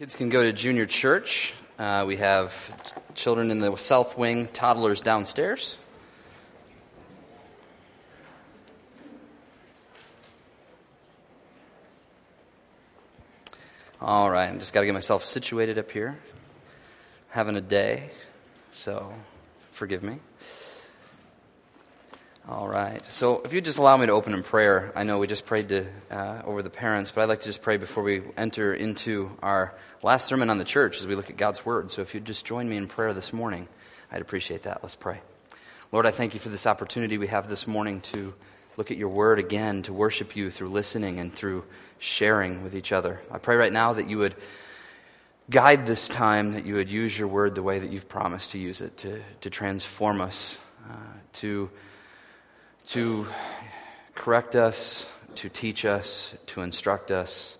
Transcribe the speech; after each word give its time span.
Kids 0.00 0.16
can 0.16 0.30
go 0.30 0.42
to 0.42 0.50
junior 0.50 0.86
church. 0.86 1.52
Uh, 1.78 2.04
we 2.06 2.16
have 2.16 2.54
children 3.14 3.50
in 3.50 3.60
the 3.60 3.76
south 3.76 4.16
wing, 4.16 4.48
toddlers 4.48 5.02
downstairs. 5.02 5.76
All 14.00 14.30
right, 14.30 14.50
I 14.50 14.56
just 14.56 14.72
got 14.72 14.80
to 14.80 14.86
get 14.86 14.94
myself 14.94 15.26
situated 15.26 15.76
up 15.76 15.90
here. 15.90 16.18
Having 17.28 17.56
a 17.56 17.60
day, 17.60 18.10
so 18.70 19.12
forgive 19.72 20.02
me. 20.02 20.18
All 22.48 22.66
right. 22.66 23.04
So 23.10 23.42
if 23.44 23.52
you 23.52 23.60
just 23.60 23.78
allow 23.78 23.96
me 23.98 24.06
to 24.06 24.12
open 24.12 24.32
in 24.32 24.42
prayer, 24.42 24.92
I 24.96 25.04
know 25.04 25.18
we 25.18 25.26
just 25.26 25.44
prayed 25.44 25.68
to, 25.68 25.86
uh, 26.10 26.42
over 26.46 26.62
the 26.62 26.70
parents, 26.70 27.12
but 27.12 27.20
I'd 27.20 27.28
like 27.28 27.40
to 27.40 27.46
just 27.46 27.60
pray 27.60 27.76
before 27.76 28.02
we 28.02 28.22
enter 28.36 28.72
into 28.72 29.30
our 29.42 29.74
last 30.02 30.26
sermon 30.26 30.48
on 30.48 30.56
the 30.56 30.64
church 30.64 30.98
as 30.98 31.06
we 31.06 31.14
look 31.14 31.28
at 31.28 31.36
God's 31.36 31.66
Word. 31.66 31.92
So 31.92 32.00
if 32.00 32.14
you'd 32.14 32.24
just 32.24 32.46
join 32.46 32.68
me 32.68 32.78
in 32.78 32.88
prayer 32.88 33.12
this 33.12 33.34
morning, 33.34 33.68
I'd 34.10 34.22
appreciate 34.22 34.62
that. 34.62 34.82
Let's 34.82 34.96
pray. 34.96 35.20
Lord, 35.92 36.06
I 36.06 36.12
thank 36.12 36.32
you 36.32 36.40
for 36.40 36.48
this 36.48 36.66
opportunity 36.66 37.18
we 37.18 37.26
have 37.26 37.48
this 37.48 37.66
morning 37.66 38.00
to 38.12 38.32
look 38.78 38.90
at 38.90 38.96
your 38.96 39.10
Word 39.10 39.38
again, 39.38 39.82
to 39.82 39.92
worship 39.92 40.34
you 40.34 40.50
through 40.50 40.70
listening 40.70 41.18
and 41.18 41.32
through 41.32 41.64
sharing 41.98 42.64
with 42.64 42.74
each 42.74 42.90
other. 42.90 43.20
I 43.30 43.36
pray 43.36 43.56
right 43.56 43.72
now 43.72 43.92
that 43.92 44.08
you 44.08 44.16
would 44.16 44.34
guide 45.50 45.84
this 45.84 46.08
time, 46.08 46.52
that 46.52 46.64
you 46.64 46.74
would 46.76 46.90
use 46.90 47.16
your 47.16 47.28
Word 47.28 47.54
the 47.54 47.62
way 47.62 47.78
that 47.80 47.92
you've 47.92 48.08
promised 48.08 48.52
to 48.52 48.58
use 48.58 48.80
it, 48.80 48.96
to, 48.98 49.20
to 49.42 49.50
transform 49.50 50.22
us, 50.22 50.58
uh, 50.90 50.96
to, 51.34 51.68
to 52.88 53.26
correct 54.14 54.56
us, 54.56 55.06
to 55.36 55.48
teach 55.48 55.84
us, 55.84 56.34
to 56.46 56.62
instruct 56.62 57.10
us 57.10 57.56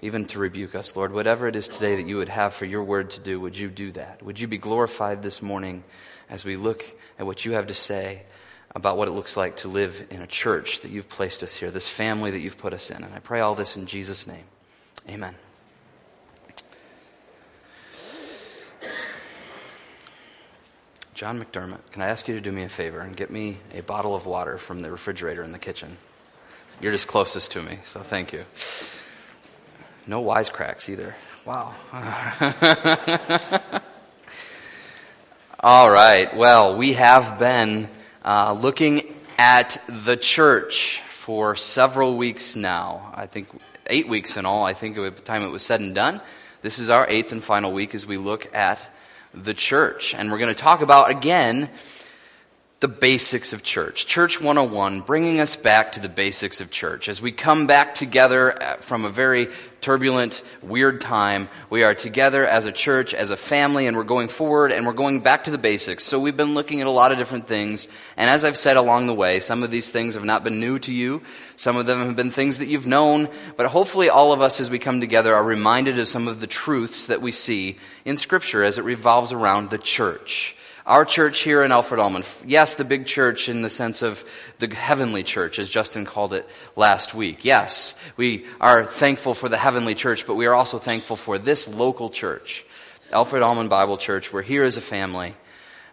even 0.00 0.26
to 0.26 0.38
rebuke 0.38 0.74
us, 0.74 0.96
Lord. 0.96 1.12
Whatever 1.12 1.48
it 1.48 1.56
is 1.56 1.68
today 1.68 1.96
that 1.96 2.06
you 2.06 2.16
would 2.16 2.28
have 2.28 2.54
for 2.54 2.64
your 2.64 2.82
word 2.82 3.10
to 3.10 3.20
do, 3.20 3.38
would 3.40 3.56
you 3.56 3.68
do 3.68 3.92
that? 3.92 4.22
Would 4.22 4.40
you 4.40 4.46
be 4.46 4.58
glorified 4.58 5.22
this 5.22 5.42
morning 5.42 5.84
as 6.30 6.44
we 6.44 6.56
look 6.56 6.84
at 7.18 7.26
what 7.26 7.44
you 7.44 7.52
have 7.52 7.66
to 7.66 7.74
say 7.74 8.22
about 8.74 8.96
what 8.96 9.08
it 9.08 9.12
looks 9.12 9.36
like 9.36 9.58
to 9.58 9.68
live 9.68 10.06
in 10.10 10.22
a 10.22 10.26
church 10.26 10.80
that 10.80 10.90
you've 10.90 11.08
placed 11.08 11.42
us 11.42 11.54
here, 11.54 11.70
this 11.70 11.88
family 11.88 12.30
that 12.30 12.40
you've 12.40 12.58
put 12.58 12.72
us 12.72 12.90
in? 12.90 13.04
And 13.04 13.14
I 13.14 13.18
pray 13.18 13.40
all 13.40 13.54
this 13.54 13.76
in 13.76 13.86
Jesus' 13.86 14.26
name. 14.26 14.44
Amen. 15.08 15.34
John 21.22 21.38
McDermott, 21.38 21.78
can 21.92 22.02
I 22.02 22.06
ask 22.06 22.26
you 22.26 22.34
to 22.34 22.40
do 22.40 22.50
me 22.50 22.64
a 22.64 22.68
favor 22.68 22.98
and 22.98 23.16
get 23.16 23.30
me 23.30 23.58
a 23.72 23.80
bottle 23.80 24.16
of 24.16 24.26
water 24.26 24.58
from 24.58 24.82
the 24.82 24.90
refrigerator 24.90 25.44
in 25.44 25.52
the 25.52 25.58
kitchen? 25.60 25.98
You're 26.80 26.90
just 26.90 27.06
closest 27.06 27.52
to 27.52 27.62
me, 27.62 27.78
so 27.84 28.00
thank 28.00 28.32
you. 28.32 28.42
No 30.08 30.20
wisecracks 30.20 30.88
either. 30.88 31.14
Wow. 31.44 31.76
All 35.60 35.88
right. 35.88 36.36
Well, 36.36 36.76
we 36.76 36.94
have 36.94 37.38
been 37.38 37.88
uh, 38.24 38.58
looking 38.60 39.14
at 39.38 39.80
the 39.88 40.16
church 40.16 41.02
for 41.08 41.54
several 41.54 42.16
weeks 42.16 42.56
now. 42.56 43.12
I 43.14 43.26
think 43.28 43.46
eight 43.86 44.08
weeks 44.08 44.36
in 44.36 44.44
all. 44.44 44.64
I 44.64 44.74
think 44.74 44.96
by 44.96 45.10
the 45.10 45.20
time 45.20 45.44
it 45.44 45.52
was 45.52 45.62
said 45.62 45.80
and 45.80 45.94
done, 45.94 46.20
this 46.62 46.80
is 46.80 46.90
our 46.90 47.08
eighth 47.08 47.30
and 47.30 47.44
final 47.44 47.72
week 47.72 47.94
as 47.94 48.04
we 48.04 48.16
look 48.16 48.52
at 48.56 48.84
the 49.34 49.54
church. 49.54 50.14
And 50.14 50.30
we're 50.30 50.38
going 50.38 50.54
to 50.54 50.60
talk 50.60 50.82
about 50.82 51.10
again 51.10 51.70
the 52.82 52.88
basics 52.88 53.52
of 53.52 53.62
church. 53.62 54.06
Church 54.06 54.40
101, 54.40 55.02
bringing 55.02 55.38
us 55.38 55.54
back 55.54 55.92
to 55.92 56.00
the 56.00 56.08
basics 56.08 56.60
of 56.60 56.68
church. 56.68 57.08
As 57.08 57.22
we 57.22 57.30
come 57.30 57.68
back 57.68 57.94
together 57.94 58.60
uh, 58.60 58.76
from 58.78 59.04
a 59.04 59.08
very 59.08 59.46
turbulent, 59.80 60.42
weird 60.62 61.00
time, 61.00 61.48
we 61.70 61.84
are 61.84 61.94
together 61.94 62.44
as 62.44 62.66
a 62.66 62.72
church, 62.72 63.14
as 63.14 63.30
a 63.30 63.36
family, 63.36 63.86
and 63.86 63.96
we're 63.96 64.02
going 64.02 64.26
forward 64.26 64.72
and 64.72 64.84
we're 64.84 64.94
going 64.94 65.20
back 65.20 65.44
to 65.44 65.52
the 65.52 65.58
basics. 65.58 66.02
So 66.02 66.18
we've 66.18 66.36
been 66.36 66.54
looking 66.54 66.80
at 66.80 66.88
a 66.88 66.90
lot 66.90 67.12
of 67.12 67.18
different 67.18 67.46
things. 67.46 67.86
And 68.16 68.28
as 68.28 68.44
I've 68.44 68.56
said 68.56 68.76
along 68.76 69.06
the 69.06 69.14
way, 69.14 69.38
some 69.38 69.62
of 69.62 69.70
these 69.70 69.90
things 69.90 70.14
have 70.14 70.24
not 70.24 70.42
been 70.42 70.58
new 70.58 70.80
to 70.80 70.92
you. 70.92 71.22
Some 71.54 71.76
of 71.76 71.86
them 71.86 72.04
have 72.04 72.16
been 72.16 72.32
things 72.32 72.58
that 72.58 72.66
you've 72.66 72.88
known. 72.88 73.28
But 73.56 73.66
hopefully 73.66 74.08
all 74.08 74.32
of 74.32 74.42
us 74.42 74.58
as 74.58 74.70
we 74.70 74.80
come 74.80 75.00
together 75.00 75.32
are 75.32 75.44
reminded 75.44 76.00
of 76.00 76.08
some 76.08 76.26
of 76.26 76.40
the 76.40 76.48
truths 76.48 77.06
that 77.06 77.22
we 77.22 77.30
see 77.30 77.78
in 78.04 78.16
scripture 78.16 78.64
as 78.64 78.76
it 78.76 78.82
revolves 78.82 79.30
around 79.30 79.70
the 79.70 79.78
church. 79.78 80.56
Our 80.84 81.04
church 81.04 81.40
here 81.40 81.62
in 81.62 81.70
Alfred 81.70 82.00
Almond, 82.00 82.26
yes, 82.44 82.74
the 82.74 82.84
big 82.84 83.06
church 83.06 83.48
in 83.48 83.62
the 83.62 83.70
sense 83.70 84.02
of 84.02 84.24
the 84.58 84.66
heavenly 84.74 85.22
church, 85.22 85.60
as 85.60 85.70
Justin 85.70 86.04
called 86.04 86.32
it 86.32 86.48
last 86.74 87.14
week. 87.14 87.44
Yes, 87.44 87.94
we 88.16 88.46
are 88.60 88.84
thankful 88.84 89.34
for 89.34 89.48
the 89.48 89.56
heavenly 89.56 89.94
church, 89.94 90.26
but 90.26 90.34
we 90.34 90.46
are 90.46 90.54
also 90.54 90.78
thankful 90.78 91.14
for 91.14 91.38
this 91.38 91.68
local 91.68 92.08
church, 92.08 92.66
Alfred 93.12 93.44
Almond 93.44 93.70
Bible 93.70 93.96
Church. 93.96 94.32
We're 94.32 94.42
here 94.42 94.64
as 94.64 94.76
a 94.76 94.80
family. 94.80 95.36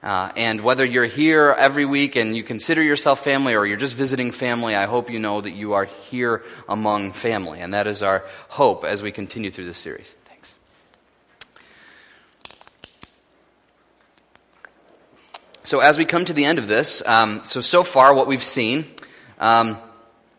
Uh, 0.01 0.31
and 0.35 0.61
whether 0.61 0.85
you're 0.85 1.05
here 1.05 1.53
every 1.55 1.85
week 1.85 2.15
and 2.15 2.35
you 2.35 2.41
consider 2.41 2.81
yourself 2.81 3.23
family 3.23 3.53
or 3.53 3.67
you're 3.67 3.77
just 3.77 3.95
visiting 3.95 4.31
family, 4.31 4.73
I 4.73 4.85
hope 4.85 5.11
you 5.11 5.19
know 5.19 5.39
that 5.39 5.51
you 5.51 5.73
are 5.73 5.85
here 5.85 6.41
among 6.67 7.11
family. 7.11 7.59
And 7.59 7.73
that 7.73 7.85
is 7.85 8.01
our 8.01 8.23
hope 8.49 8.85
as 8.85 9.03
we 9.03 9.11
continue 9.11 9.51
through 9.51 9.65
this 9.65 9.77
series. 9.77 10.15
So 15.69 15.81
as 15.81 15.99
we 15.99 16.05
come 16.05 16.25
to 16.25 16.33
the 16.33 16.45
end 16.45 16.57
of 16.57 16.67
this, 16.67 17.03
um, 17.05 17.41
so 17.43 17.61
so 17.61 17.83
far 17.83 18.15
what 18.15 18.25
we've 18.25 18.43
seen 18.43 18.85
um, 19.37 19.77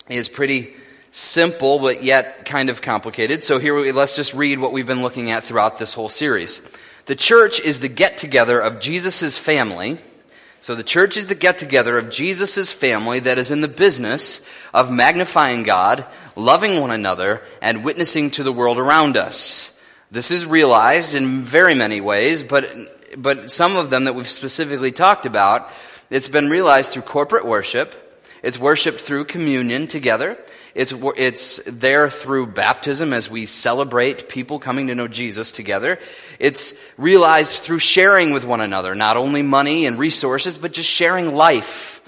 is 0.09 0.29
pretty 0.29 0.75
simple, 1.13 1.79
but 1.79 2.03
yet 2.03 2.47
kind 2.47 2.69
of 2.69 2.83
complicated. 2.83 3.45
So 3.45 3.61
here, 3.61 3.77
we, 3.77 3.93
let's 3.93 4.17
just 4.17 4.35
read 4.35 4.59
what 4.59 4.73
we've 4.73 4.89
been 4.89 5.03
looking 5.03 5.31
at 5.31 5.45
throughout 5.45 5.79
this 5.79 5.95
whole 5.95 6.09
series. 6.09 6.61
The 7.07 7.15
church 7.15 7.61
is 7.61 7.79
the 7.79 7.87
get 7.87 8.19
together 8.19 8.59
of 8.59 8.81
Jesus' 8.81 9.39
family. 9.39 9.99
So 10.59 10.75
the 10.75 10.83
church 10.83 11.17
is 11.17 11.27
the 11.27 11.37
get 11.37 11.59
together 11.59 11.97
of 11.97 12.11
Jesus' 12.11 12.73
family 12.73 13.21
that 13.21 13.39
is 13.39 13.53
in 13.53 13.61
the 13.61 13.69
business 13.69 14.41
of 14.75 14.91
magnifying 14.91 15.63
God, 15.63 16.07
loving 16.35 16.81
one 16.81 16.91
another, 16.91 17.41
and 17.63 17.85
witnessing 17.85 18.33
to 18.33 18.43
the 18.43 18.53
world 18.53 18.81
around 18.81 19.17
us. 19.17 19.73
This 20.11 20.33
is 20.33 20.45
realized 20.45 21.15
in 21.15 21.43
very 21.43 21.77
many 21.77 22.01
ways, 22.01 22.43
but 22.43 22.69
but 23.17 23.51
some 23.51 23.77
of 23.77 23.91
them 23.91 24.05
that 24.05 24.15
we've 24.15 24.29
specifically 24.29 24.93
talked 24.93 25.27
about, 25.27 25.71
it's 26.11 26.29
been 26.29 26.51
realized 26.51 26.93
through 26.93 27.03
corporate 27.03 27.47
worship. 27.47 27.95
It's 28.43 28.59
worshiped 28.59 29.01
through 29.01 29.27
communion 29.27 29.87
together. 29.87 30.39
It's, 30.75 30.95
it's 31.17 31.61
there 31.67 32.09
through 32.09 32.49
baptism 32.49 33.13
as 33.13 33.29
we 33.31 33.47
celebrate 33.47 34.29
people 34.29 34.59
coming 34.59 34.87
to 34.87 34.95
know 34.95 35.09
Jesus 35.09 35.53
together. 35.53 35.99
It's 36.39 36.75
realized 36.97 37.53
through 37.53 37.81
sharing 37.81 38.33
with 38.33 38.45
one 38.45 38.61
another, 38.61 38.95
not 38.95 39.17
only 39.17 39.43
money 39.43 39.87
and 39.87 39.99
resources, 39.99 40.57
but 40.59 40.73
just 40.73 40.89
sharing 40.89 41.35
life. 41.35 42.01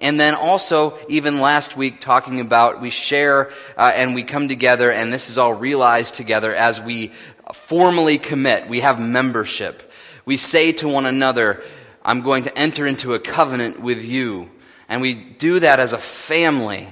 And 0.00 0.18
then 0.18 0.34
also, 0.34 0.98
even 1.08 1.40
last 1.40 1.76
week, 1.76 2.00
talking 2.00 2.40
about 2.40 2.80
we 2.80 2.90
share 2.90 3.50
uh, 3.76 3.90
and 3.94 4.14
we 4.14 4.22
come 4.22 4.48
together, 4.48 4.92
and 4.92 5.12
this 5.12 5.28
is 5.28 5.38
all 5.38 5.54
realized 5.54 6.14
together 6.14 6.54
as 6.54 6.80
we 6.80 7.12
formally 7.52 8.18
commit. 8.18 8.68
We 8.68 8.80
have 8.80 9.00
membership 9.00 9.87
we 10.28 10.36
say 10.36 10.72
to 10.72 10.86
one 10.86 11.06
another, 11.06 11.62
I'm 12.04 12.20
going 12.20 12.42
to 12.42 12.56
enter 12.56 12.86
into 12.86 13.14
a 13.14 13.18
covenant 13.18 13.80
with 13.80 14.04
you. 14.04 14.50
And 14.86 15.00
we 15.00 15.14
do 15.14 15.60
that 15.60 15.80
as 15.80 15.94
a 15.94 15.98
family 15.98 16.86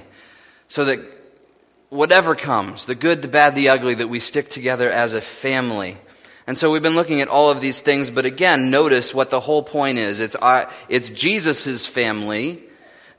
so 0.67 0.85
that 0.85 0.97
whatever 1.89 2.33
comes, 2.33 2.87
the 2.87 2.95
good, 2.95 3.21
the 3.21 3.27
bad, 3.27 3.53
the 3.53 3.69
ugly, 3.69 3.93
that 3.93 4.07
we 4.07 4.19
stick 4.19 4.49
together 4.49 4.89
as 4.89 5.13
a 5.13 5.21
family. 5.21 5.97
And 6.47 6.57
so 6.57 6.71
we've 6.71 6.81
been 6.81 6.95
looking 6.95 7.21
at 7.21 7.27
all 7.27 7.51
of 7.51 7.61
these 7.61 7.79
things, 7.79 8.09
but 8.09 8.25
again, 8.25 8.71
notice 8.71 9.13
what 9.13 9.29
the 9.29 9.39
whole 9.39 9.61
point 9.61 9.99
is. 9.99 10.19
It's, 10.19 10.35
our, 10.35 10.71
it's 10.89 11.11
Jesus' 11.11 11.85
family 11.85 12.63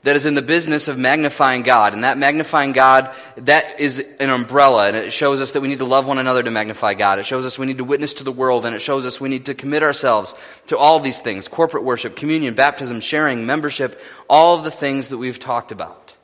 that 0.03 0.15
is 0.15 0.25
in 0.25 0.33
the 0.33 0.41
business 0.41 0.87
of 0.87 0.97
magnifying 0.97 1.61
God. 1.61 1.93
And 1.93 2.05
that 2.05 2.17
magnifying 2.17 2.71
God, 2.71 3.13
that 3.35 3.79
is 3.79 3.99
an 4.19 4.29
umbrella. 4.29 4.87
And 4.87 4.95
it 4.95 5.11
shows 5.11 5.41
us 5.41 5.51
that 5.51 5.61
we 5.61 5.67
need 5.67 5.79
to 5.79 5.85
love 5.85 6.07
one 6.07 6.19
another 6.19 6.41
to 6.41 6.51
magnify 6.51 6.93
God. 6.93 7.19
It 7.19 7.25
shows 7.25 7.45
us 7.45 7.59
we 7.59 7.65
need 7.65 7.79
to 7.79 7.83
witness 7.83 8.13
to 8.15 8.23
the 8.23 8.31
world. 8.31 8.65
And 8.65 8.75
it 8.75 8.81
shows 8.81 9.05
us 9.05 9.19
we 9.19 9.27
need 9.27 9.45
to 9.45 9.53
commit 9.53 9.83
ourselves 9.83 10.35
to 10.67 10.77
all 10.77 11.01
these 11.01 11.19
things. 11.19 11.49
Corporate 11.49 11.83
worship, 11.83 12.15
communion, 12.15 12.53
baptism, 12.53 13.01
sharing, 13.01 13.45
membership, 13.45 13.99
all 14.29 14.57
of 14.57 14.63
the 14.63 14.71
things 14.71 15.09
that 15.09 15.17
we've 15.17 15.39
talked 15.39 15.73
about. 15.73 16.15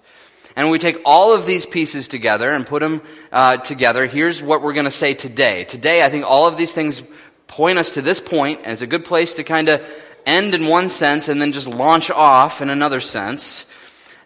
And 0.56 0.72
we 0.72 0.80
take 0.80 1.02
all 1.04 1.34
of 1.34 1.46
these 1.46 1.66
pieces 1.66 2.08
together 2.08 2.50
and 2.50 2.66
put 2.66 2.80
them 2.80 3.02
uh, 3.34 3.58
together. 3.58 4.06
Here's 4.08 4.42
what 4.42 4.62
we're 4.62 4.72
going 4.72 4.86
to 4.86 4.92
say 4.92 5.14
today. 5.14 5.66
Today, 5.66 6.02
I 6.02 6.08
think 6.08 6.24
all 6.26 6.48
of 6.48 6.56
these 6.56 6.72
things 6.72 7.04
point 7.48 7.78
us 7.78 7.92
to 7.92 8.02
this 8.02 8.22
point, 8.22 8.62
and 8.64 8.72
it's 8.72 8.82
a 8.82 8.88
good 8.88 9.04
place 9.04 9.34
to 9.34 9.44
kind 9.44 9.68
of 9.68 9.86
end 10.26 10.54
in 10.54 10.68
one 10.68 10.90
sense 10.90 11.28
and 11.28 11.42
then 11.42 11.52
just 11.52 11.68
launch 11.68 12.10
off 12.12 12.62
in 12.62 12.70
another 12.70 13.00
sense. 13.00 13.66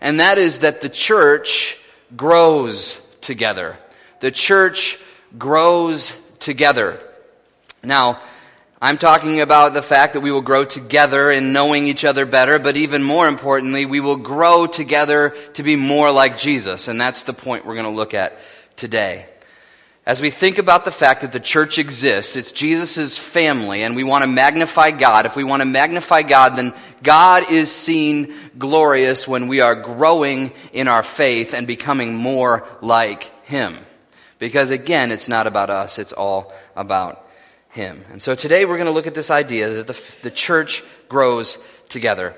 And 0.02 0.20
that 0.20 0.38
is 0.38 0.60
that 0.60 0.82
the 0.82 0.90
church 0.90 1.78
grows 2.16 3.02
together. 3.22 3.78
The 4.20 4.32
church 4.32 4.98
grows 5.38 6.16
together. 6.40 7.00
Now, 7.84 8.22
I'm 8.82 8.98
talking 8.98 9.42
about 9.42 9.74
the 9.74 9.82
fact 9.82 10.14
that 10.14 10.22
we 10.22 10.32
will 10.32 10.42
grow 10.42 10.64
together 10.64 11.30
in 11.32 11.52
knowing 11.52 11.88
each 11.88 12.06
other 12.06 12.26
better, 12.26 12.60
but 12.60 12.78
even 12.78 13.04
more 13.04 13.28
importantly, 13.28 13.86
we 13.86 14.00
will 14.00 14.16
grow 14.16 14.68
together 14.68 15.36
to 15.56 15.64
be 15.64 15.76
more 15.76 16.12
like 16.12 16.38
Jesus. 16.38 16.88
And 16.88 17.00
that's 17.00 17.24
the 17.24 17.34
point 17.34 17.66
we're 17.66 17.76
going 17.76 17.86
to 17.86 17.92
look 17.92 18.14
at 18.14 18.40
today. 18.78 19.26
As 20.10 20.22
we 20.22 20.32
think 20.32 20.58
about 20.58 20.86
the 20.86 20.92
fact 20.92 21.22
that 21.22 21.32
the 21.32 21.40
church 21.40 21.78
exists, 21.78 22.36
it's 22.36 22.52
Jesus' 22.52 23.16
family, 23.16 23.84
and 23.84 23.96
we 23.96 24.04
want 24.04 24.24
to 24.24 24.28
magnify 24.28 24.90
God. 24.90 25.28
If 25.28 25.36
we 25.36 25.44
want 25.44 25.62
to 25.62 25.68
magnify 25.68 26.24
God, 26.24 26.56
then 26.56 26.74
God 27.04 27.52
is 27.52 27.72
seen 27.72 28.34
glorious 28.58 29.28
when 29.28 29.48
we 29.48 29.62
are 29.62 29.76
growing 29.76 30.52
in 30.74 30.88
our 30.88 31.04
faith 31.04 31.54
and 31.54 31.68
becoming 31.68 32.16
more 32.16 32.68
like 32.82 33.32
Him. 33.46 33.78
Because 34.40 34.72
again, 34.72 35.12
it's 35.12 35.28
not 35.28 35.46
about 35.46 35.70
us, 35.70 36.00
it's 36.00 36.12
all 36.12 36.54
about 36.76 37.24
Him. 37.70 38.04
And 38.10 38.20
so 38.20 38.34
today 38.34 38.66
we're 38.66 38.78
going 38.78 38.88
to 38.88 38.92
look 38.92 39.06
at 39.06 39.14
this 39.14 39.30
idea 39.30 39.70
that 39.74 39.86
the, 39.86 40.16
the 40.24 40.32
church 40.32 40.84
grows 41.08 41.60
together. 41.88 42.36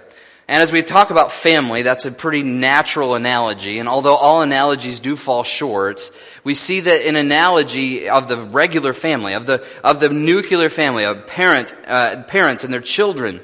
And 0.51 0.61
as 0.61 0.69
we 0.69 0.81
talk 0.81 1.11
about 1.11 1.31
family, 1.31 1.81
that's 1.81 2.05
a 2.05 2.11
pretty 2.11 2.43
natural 2.43 3.15
analogy. 3.15 3.79
And 3.79 3.87
although 3.87 4.17
all 4.17 4.41
analogies 4.41 4.99
do 4.99 5.15
fall 5.15 5.45
short, 5.45 6.11
we 6.43 6.55
see 6.55 6.81
that 6.81 7.07
an 7.07 7.15
analogy 7.15 8.09
of 8.09 8.27
the 8.27 8.37
regular 8.37 8.91
family, 8.91 9.33
of 9.33 9.45
the, 9.45 9.65
of 9.81 10.01
the 10.01 10.09
nuclear 10.09 10.67
family, 10.67 11.05
of 11.05 11.25
parent, 11.25 11.73
uh, 11.87 12.23
parents 12.23 12.65
and 12.65 12.73
their 12.73 12.81
children, 12.81 13.39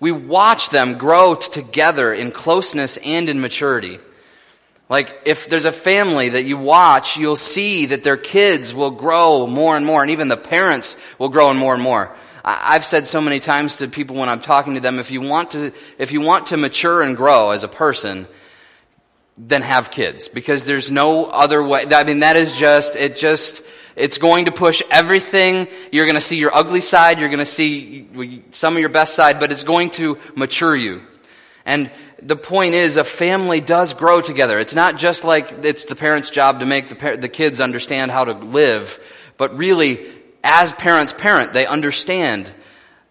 we 0.00 0.10
watch 0.10 0.70
them 0.70 0.98
grow 0.98 1.36
together 1.36 2.12
in 2.12 2.32
closeness 2.32 2.96
and 2.96 3.28
in 3.28 3.40
maturity. 3.40 4.00
Like, 4.88 5.22
if 5.26 5.48
there's 5.48 5.66
a 5.66 5.70
family 5.70 6.30
that 6.30 6.46
you 6.46 6.58
watch, 6.58 7.16
you'll 7.16 7.36
see 7.36 7.86
that 7.86 8.02
their 8.02 8.16
kids 8.16 8.74
will 8.74 8.90
grow 8.90 9.46
more 9.46 9.76
and 9.76 9.86
more, 9.86 10.02
and 10.02 10.10
even 10.10 10.26
the 10.26 10.36
parents 10.36 10.96
will 11.16 11.28
grow 11.28 11.54
more 11.54 11.74
and 11.74 11.82
more. 11.84 12.12
I've 12.44 12.84
said 12.84 13.06
so 13.06 13.20
many 13.20 13.40
times 13.40 13.76
to 13.76 13.88
people 13.88 14.16
when 14.16 14.28
I'm 14.28 14.40
talking 14.40 14.74
to 14.74 14.80
them, 14.80 14.98
if 14.98 15.10
you 15.10 15.20
want 15.20 15.52
to, 15.52 15.72
if 15.98 16.12
you 16.12 16.20
want 16.20 16.46
to 16.46 16.56
mature 16.56 17.02
and 17.02 17.16
grow 17.16 17.50
as 17.50 17.64
a 17.64 17.68
person, 17.68 18.26
then 19.36 19.62
have 19.62 19.90
kids. 19.90 20.28
Because 20.28 20.64
there's 20.64 20.90
no 20.90 21.26
other 21.26 21.62
way. 21.62 21.84
I 21.92 22.04
mean, 22.04 22.20
that 22.20 22.36
is 22.36 22.52
just, 22.52 22.96
it 22.96 23.16
just, 23.16 23.62
it's 23.96 24.18
going 24.18 24.46
to 24.46 24.52
push 24.52 24.82
everything. 24.90 25.68
You're 25.92 26.06
going 26.06 26.16
to 26.16 26.20
see 26.20 26.36
your 26.36 26.54
ugly 26.54 26.80
side. 26.80 27.18
You're 27.18 27.28
going 27.28 27.40
to 27.40 27.46
see 27.46 28.42
some 28.52 28.74
of 28.74 28.80
your 28.80 28.88
best 28.88 29.14
side, 29.14 29.40
but 29.40 29.52
it's 29.52 29.64
going 29.64 29.90
to 29.90 30.18
mature 30.34 30.74
you. 30.76 31.02
And 31.66 31.90
the 32.22 32.36
point 32.36 32.74
is, 32.74 32.96
a 32.96 33.04
family 33.04 33.60
does 33.60 33.94
grow 33.94 34.20
together. 34.20 34.58
It's 34.58 34.74
not 34.74 34.96
just 34.96 35.24
like 35.24 35.52
it's 35.64 35.84
the 35.84 35.96
parents' 35.96 36.30
job 36.30 36.60
to 36.60 36.66
make 36.66 36.88
the, 36.88 36.94
par- 36.94 37.16
the 37.16 37.28
kids 37.28 37.60
understand 37.60 38.10
how 38.10 38.24
to 38.24 38.32
live, 38.32 38.98
but 39.36 39.56
really, 39.56 40.06
as 40.42 40.72
parents 40.72 41.12
parent, 41.12 41.52
they 41.52 41.66
understand 41.66 42.52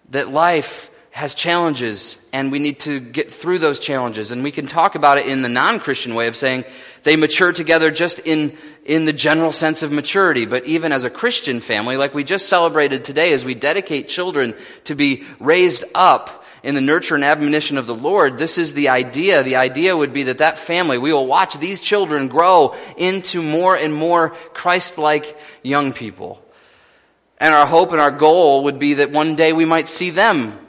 that 0.10 0.30
life 0.30 0.90
has 1.12 1.36
challenges 1.36 2.18
and 2.32 2.52
we 2.52 2.60
need 2.60 2.80
to 2.80 3.00
get 3.00 3.34
through 3.34 3.60
those 3.60 3.80
challenges. 3.80 4.32
And 4.32 4.44
we 4.44 4.52
can 4.52 4.68
talk 4.68 4.96
about 4.96 5.18
it 5.18 5.28
in 5.28 5.42
the 5.42 5.50
non-Christian 5.50 6.16
way 6.16 6.28
of 6.28 6.36
saying 6.36 6.66
they 7.04 7.16
mature 7.16 7.52
together 7.52 7.92
just 7.92 8.20
in, 8.20 8.58
in 8.86 9.06
the 9.06 9.14
general 9.14 9.52
sense 9.52 9.84
of 9.84 9.92
maturity. 9.92 10.46
But 10.46 10.66
even 10.66 10.92
as 10.92 11.04
a 11.04 11.10
Christian 11.10 11.60
family, 11.60 11.98
like 11.98 12.14
we 12.14 12.24
just 12.24 12.48
celebrated 12.48 13.04
today 13.04 13.34
as 13.34 13.44
we 13.44 13.54
dedicate 13.54 14.08
children 14.08 14.56
to 14.86 14.96
be 14.96 15.26
raised 15.40 15.84
up 15.96 16.46
in 16.62 16.76
the 16.76 16.82
nurture 16.82 17.16
and 17.16 17.24
admonition 17.24 17.78
of 17.78 17.88
the 17.88 17.96
Lord, 17.96 18.38
this 18.38 18.58
is 18.58 18.74
the 18.74 18.90
idea. 18.90 19.44
The 19.44 19.56
idea 19.56 19.96
would 19.96 20.14
be 20.14 20.24
that 20.24 20.40
that 20.40 20.60
family, 20.60 20.98
we 20.98 21.14
will 21.14 21.28
watch 21.28 21.58
these 21.58 21.82
children 21.82 22.28
grow 22.28 22.76
into 22.98 23.42
more 23.42 23.76
and 23.76 23.94
more 23.94 24.30
Christ-like 24.54 25.38
young 25.64 25.94
people. 25.94 26.42
And 27.40 27.54
our 27.54 27.66
hope 27.66 27.92
and 27.92 28.02
our 28.02 28.12
goal 28.12 28.66
would 28.66 28.80
be 28.80 28.96
that 28.96 29.12
one 29.12 29.36
day 29.36 29.54
we 29.54 29.66
might 29.66 29.88
see 29.88 30.10
them 30.10 30.60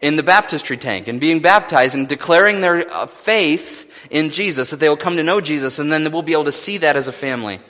in 0.00 0.16
the 0.16 0.22
baptistry 0.22 0.76
tank 0.76 1.08
and 1.08 1.20
being 1.20 1.40
baptized 1.40 1.94
and 1.94 2.06
declaring 2.06 2.60
their 2.60 2.88
uh, 2.90 3.06
faith 3.06 3.90
in 4.10 4.30
Jesus, 4.30 4.70
that 4.70 4.80
they 4.80 4.88
will 4.88 4.96
come 4.96 5.16
to 5.16 5.22
know 5.22 5.40
Jesus, 5.40 5.78
and 5.78 5.92
then 5.92 6.10
we'll 6.12 6.22
be 6.22 6.32
able 6.32 6.44
to 6.44 6.52
see 6.52 6.78
that 6.78 6.96
as 6.96 7.08
a 7.08 7.12
family. 7.12 7.60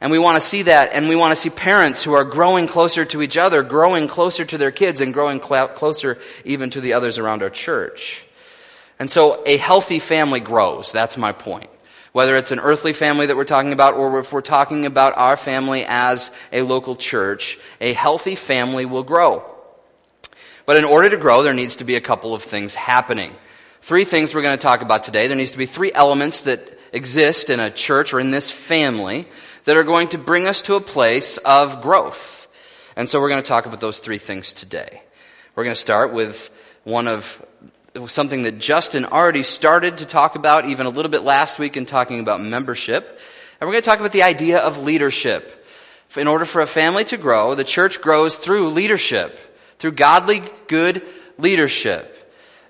And 0.00 0.10
we 0.10 0.18
want 0.18 0.40
to 0.40 0.46
see 0.46 0.62
that, 0.62 0.90
and 0.92 1.08
we 1.08 1.16
want 1.16 1.30
to 1.30 1.36
see 1.36 1.48
parents 1.48 2.02
who 2.02 2.12
are 2.12 2.24
growing 2.24 2.66
closer 2.66 3.04
to 3.06 3.22
each 3.22 3.36
other, 3.36 3.62
growing 3.62 4.08
closer 4.08 4.44
to 4.44 4.58
their 4.58 4.72
kids, 4.72 5.00
and 5.00 5.14
growing 5.14 5.40
cl- 5.40 5.68
closer 5.68 6.18
even 6.44 6.70
to 6.70 6.80
the 6.80 6.92
others 6.94 7.18
around 7.18 7.42
our 7.42 7.50
church. 7.50 8.24
And 8.98 9.10
so 9.10 9.42
a 9.46 9.56
healthy 9.56 9.98
family 9.98 10.40
grows. 10.40 10.92
That's 10.92 11.16
my 11.16 11.32
point. 11.32 11.70
Whether 12.12 12.36
it's 12.36 12.52
an 12.52 12.60
earthly 12.60 12.92
family 12.92 13.26
that 13.26 13.36
we're 13.36 13.44
talking 13.44 13.72
about 13.72 13.94
or 13.94 14.18
if 14.18 14.32
we're 14.32 14.42
talking 14.42 14.84
about 14.84 15.16
our 15.16 15.36
family 15.36 15.84
as 15.86 16.30
a 16.52 16.62
local 16.62 16.94
church, 16.94 17.58
a 17.80 17.94
healthy 17.94 18.34
family 18.34 18.84
will 18.84 19.02
grow. 19.02 19.44
But 20.66 20.76
in 20.76 20.84
order 20.84 21.08
to 21.08 21.16
grow, 21.16 21.42
there 21.42 21.54
needs 21.54 21.76
to 21.76 21.84
be 21.84 21.96
a 21.96 22.00
couple 22.00 22.34
of 22.34 22.42
things 22.42 22.74
happening. 22.74 23.34
Three 23.80 24.04
things 24.04 24.34
we're 24.34 24.42
going 24.42 24.56
to 24.56 24.62
talk 24.62 24.82
about 24.82 25.04
today. 25.04 25.26
There 25.26 25.36
needs 25.36 25.52
to 25.52 25.58
be 25.58 25.66
three 25.66 25.90
elements 25.92 26.42
that 26.42 26.78
exist 26.92 27.50
in 27.50 27.58
a 27.58 27.70
church 27.70 28.12
or 28.12 28.20
in 28.20 28.30
this 28.30 28.50
family 28.50 29.26
that 29.64 29.76
are 29.76 29.82
going 29.82 30.08
to 30.08 30.18
bring 30.18 30.46
us 30.46 30.62
to 30.62 30.74
a 30.74 30.80
place 30.80 31.38
of 31.38 31.82
growth. 31.82 32.46
And 32.94 33.08
so 33.08 33.20
we're 33.20 33.30
going 33.30 33.42
to 33.42 33.48
talk 33.48 33.66
about 33.66 33.80
those 33.80 33.98
three 33.98 34.18
things 34.18 34.52
today. 34.52 35.02
We're 35.56 35.64
going 35.64 35.74
to 35.74 35.80
start 35.80 36.12
with 36.12 36.50
one 36.84 37.08
of 37.08 37.44
it 37.94 37.98
was 37.98 38.12
something 38.12 38.42
that 38.42 38.58
Justin 38.58 39.04
already 39.04 39.42
started 39.42 39.98
to 39.98 40.06
talk 40.06 40.34
about 40.34 40.66
even 40.66 40.86
a 40.86 40.90
little 40.90 41.10
bit 41.10 41.22
last 41.22 41.58
week 41.58 41.76
in 41.76 41.84
talking 41.84 42.20
about 42.20 42.40
membership. 42.40 43.04
And 43.60 43.68
we're 43.68 43.74
going 43.74 43.82
to 43.82 43.88
talk 43.88 44.00
about 44.00 44.12
the 44.12 44.22
idea 44.22 44.58
of 44.58 44.78
leadership. 44.78 45.58
In 46.16 46.26
order 46.26 46.44
for 46.44 46.60
a 46.60 46.66
family 46.66 47.04
to 47.06 47.16
grow, 47.16 47.54
the 47.54 47.64
church 47.64 48.00
grows 48.00 48.36
through 48.36 48.70
leadership, 48.70 49.38
through 49.78 49.92
godly, 49.92 50.42
good 50.68 51.02
leadership. 51.38 52.08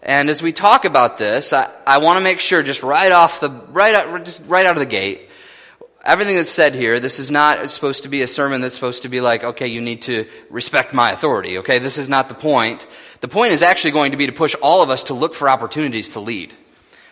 And 0.02 0.28
as 0.28 0.42
we 0.42 0.52
talk 0.52 0.84
about 0.84 1.18
this, 1.18 1.52
I, 1.52 1.70
I 1.86 1.98
want 1.98 2.18
to 2.18 2.24
make 2.24 2.40
sure 2.40 2.62
just 2.62 2.82
right 2.82 3.10
off 3.10 3.40
the, 3.40 3.50
right 3.50 3.94
out, 3.94 4.24
just 4.24 4.42
right 4.46 4.66
out 4.66 4.76
of 4.76 4.80
the 4.80 4.86
gate, 4.86 5.28
everything 6.04 6.36
that's 6.36 6.50
said 6.50 6.74
here, 6.74 7.00
this 7.00 7.18
is 7.18 7.30
not 7.30 7.70
supposed 7.70 8.02
to 8.02 8.08
be 8.08 8.22
a 8.22 8.28
sermon 8.28 8.60
that's 8.60 8.74
supposed 8.74 9.02
to 9.02 9.08
be 9.08 9.20
like, 9.20 9.44
okay, 9.44 9.68
you 9.68 9.80
need 9.80 10.02
to 10.02 10.26
respect 10.50 10.92
my 10.92 11.12
authority, 11.12 11.58
okay? 11.58 11.78
This 11.78 11.98
is 11.98 12.08
not 12.08 12.28
the 12.28 12.34
point. 12.34 12.86
The 13.20 13.28
point 13.28 13.52
is 13.52 13.62
actually 13.62 13.92
going 13.92 14.10
to 14.12 14.16
be 14.16 14.26
to 14.26 14.32
push 14.32 14.54
all 14.56 14.82
of 14.82 14.90
us 14.90 15.04
to 15.04 15.14
look 15.14 15.34
for 15.34 15.48
opportunities 15.48 16.10
to 16.10 16.20
lead. 16.20 16.52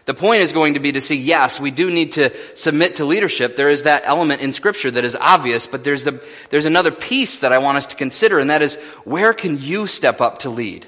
The 0.07 0.15
point 0.15 0.41
is 0.41 0.53
going 0.53 0.75
to 0.75 0.81
be 0.81 0.93
to 0.93 1.01
see, 1.01 1.15
yes, 1.15 1.61
we 1.61 1.71
do 1.71 1.91
need 1.91 2.13
to 2.13 2.35
submit 2.57 2.97
to 2.97 3.05
leadership. 3.05 3.55
There 3.55 3.71
is 3.71 3.85
that 3.85 4.03
element 4.07 4.41
in 4.41 4.51
scripture 4.51 4.91
that 4.91 5.05
is 5.05 5.15
obvious, 5.15 5.67
but 5.67 5.85
there's 5.85 6.05
the, 6.05 6.21
there's 6.49 6.65
another 6.65 6.91
piece 6.91 7.41
that 7.41 7.53
I 7.53 7.59
want 7.59 7.77
us 7.77 7.87
to 7.89 7.97
consider, 7.97 8.39
and 8.39 8.51
that 8.51 8.63
is, 8.63 8.77
where 9.05 9.33
can 9.33 9.61
you 9.61 9.87
step 9.87 10.21
up 10.21 10.41
to 10.41 10.51
lead? 10.51 10.87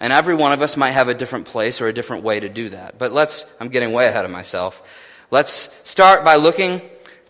And 0.00 0.12
every 0.12 0.34
one 0.34 0.52
of 0.52 0.60
us 0.60 0.76
might 0.76 0.90
have 0.90 1.08
a 1.08 1.14
different 1.14 1.46
place 1.46 1.80
or 1.80 1.86
a 1.86 1.94
different 1.94 2.24
way 2.24 2.40
to 2.40 2.48
do 2.48 2.70
that. 2.70 2.98
But 2.98 3.12
let's, 3.12 3.46
I'm 3.60 3.68
getting 3.68 3.92
way 3.92 4.08
ahead 4.08 4.24
of 4.24 4.30
myself. 4.32 4.82
Let's 5.30 5.70
start 5.84 6.24
by 6.24 6.36
looking 6.36 6.82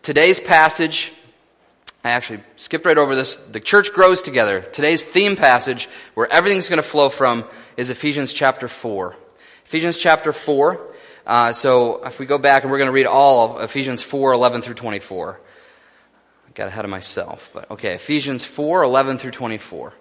Today's 0.02 0.40
passage, 0.40 1.12
I 2.02 2.10
actually 2.10 2.40
skipped 2.56 2.84
right 2.86 2.98
over 2.98 3.14
this. 3.14 3.36
The 3.36 3.60
church 3.60 3.92
grows 3.92 4.20
together. 4.20 4.60
Today's 4.60 5.00
theme 5.00 5.36
passage, 5.36 5.88
where 6.14 6.26
everything's 6.32 6.68
going 6.68 6.78
to 6.78 6.88
flow 6.88 7.08
from, 7.08 7.44
is 7.76 7.88
Ephesians 7.88 8.32
chapter 8.32 8.66
4. 8.66 9.14
Ephesians 9.64 9.96
chapter 9.96 10.32
4. 10.32 10.94
Uh, 11.24 11.52
so 11.52 12.02
if 12.02 12.18
we 12.18 12.26
go 12.26 12.36
back 12.36 12.64
and 12.64 12.72
we're 12.72 12.78
going 12.78 12.88
to 12.88 12.92
read 12.92 13.06
all 13.06 13.60
Ephesians 13.60 14.02
4, 14.02 14.32
11 14.32 14.62
through 14.62 14.74
24. 14.74 15.40
I 16.48 16.50
got 16.52 16.66
ahead 16.66 16.84
of 16.84 16.90
myself, 16.90 17.50
but 17.54 17.70
okay. 17.70 17.94
Ephesians 17.94 18.44
4, 18.44 18.82
11 18.82 19.18
through 19.18 19.30
24. 19.30 19.92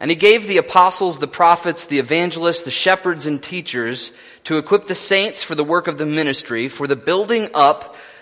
And 0.00 0.10
he 0.10 0.16
gave 0.16 0.48
the 0.48 0.56
apostles, 0.56 1.20
the 1.20 1.28
prophets, 1.28 1.86
the 1.86 2.00
evangelists, 2.00 2.64
the 2.64 2.72
shepherds, 2.72 3.26
and 3.26 3.40
teachers 3.40 4.10
to 4.42 4.58
equip 4.58 4.86
the 4.86 4.96
saints 4.96 5.44
for 5.44 5.54
the 5.54 5.62
work 5.62 5.86
of 5.86 5.96
the 5.96 6.06
ministry, 6.06 6.66
for 6.66 6.88
the 6.88 6.96
building 6.96 7.50
up 7.54 7.94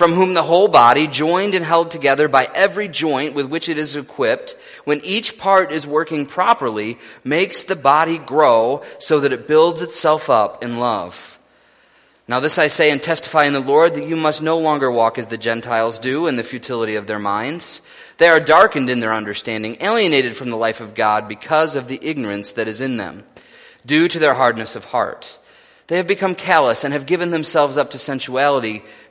from 0.00 0.14
whom 0.14 0.32
the 0.32 0.42
whole 0.42 0.66
body, 0.66 1.06
joined 1.06 1.54
and 1.54 1.62
held 1.62 1.90
together 1.90 2.26
by 2.26 2.48
every 2.54 2.88
joint 2.88 3.34
with 3.34 3.44
which 3.44 3.68
it 3.68 3.76
is 3.76 3.96
equipped, 3.96 4.56
when 4.84 4.98
each 5.04 5.36
part 5.36 5.70
is 5.70 5.86
working 5.86 6.24
properly, 6.24 6.96
makes 7.22 7.64
the 7.64 7.76
body 7.76 8.16
grow 8.16 8.82
so 8.98 9.20
that 9.20 9.34
it 9.34 9.46
builds 9.46 9.82
itself 9.82 10.30
up 10.30 10.64
in 10.64 10.78
love. 10.78 11.38
Now 12.26 12.40
this 12.40 12.56
I 12.56 12.68
say 12.68 12.90
and 12.90 13.02
testify 13.02 13.44
in 13.44 13.52
the 13.52 13.60
Lord 13.60 13.94
that 13.94 14.08
you 14.08 14.16
must 14.16 14.42
no 14.42 14.56
longer 14.56 14.90
walk 14.90 15.18
as 15.18 15.26
the 15.26 15.36
Gentiles 15.36 15.98
do 15.98 16.28
in 16.28 16.36
the 16.36 16.42
futility 16.42 16.94
of 16.94 17.06
their 17.06 17.18
minds. 17.18 17.82
They 18.16 18.28
are 18.28 18.40
darkened 18.40 18.88
in 18.88 19.00
their 19.00 19.12
understanding, 19.12 19.76
alienated 19.82 20.34
from 20.34 20.48
the 20.48 20.56
life 20.56 20.80
of 20.80 20.94
God 20.94 21.28
because 21.28 21.76
of 21.76 21.88
the 21.88 22.00
ignorance 22.00 22.52
that 22.52 22.68
is 22.68 22.80
in 22.80 22.96
them, 22.96 23.24
due 23.84 24.08
to 24.08 24.18
their 24.18 24.32
hardness 24.32 24.76
of 24.76 24.86
heart. 24.86 25.36
They 25.90 25.96
have 25.96 26.06
become 26.06 26.36
callous 26.36 26.84
and 26.84 26.94
have 26.94 27.04
given 27.04 27.32
themselves 27.32 27.76
up 27.76 27.90
to 27.90 27.98
sensuality, 27.98 28.84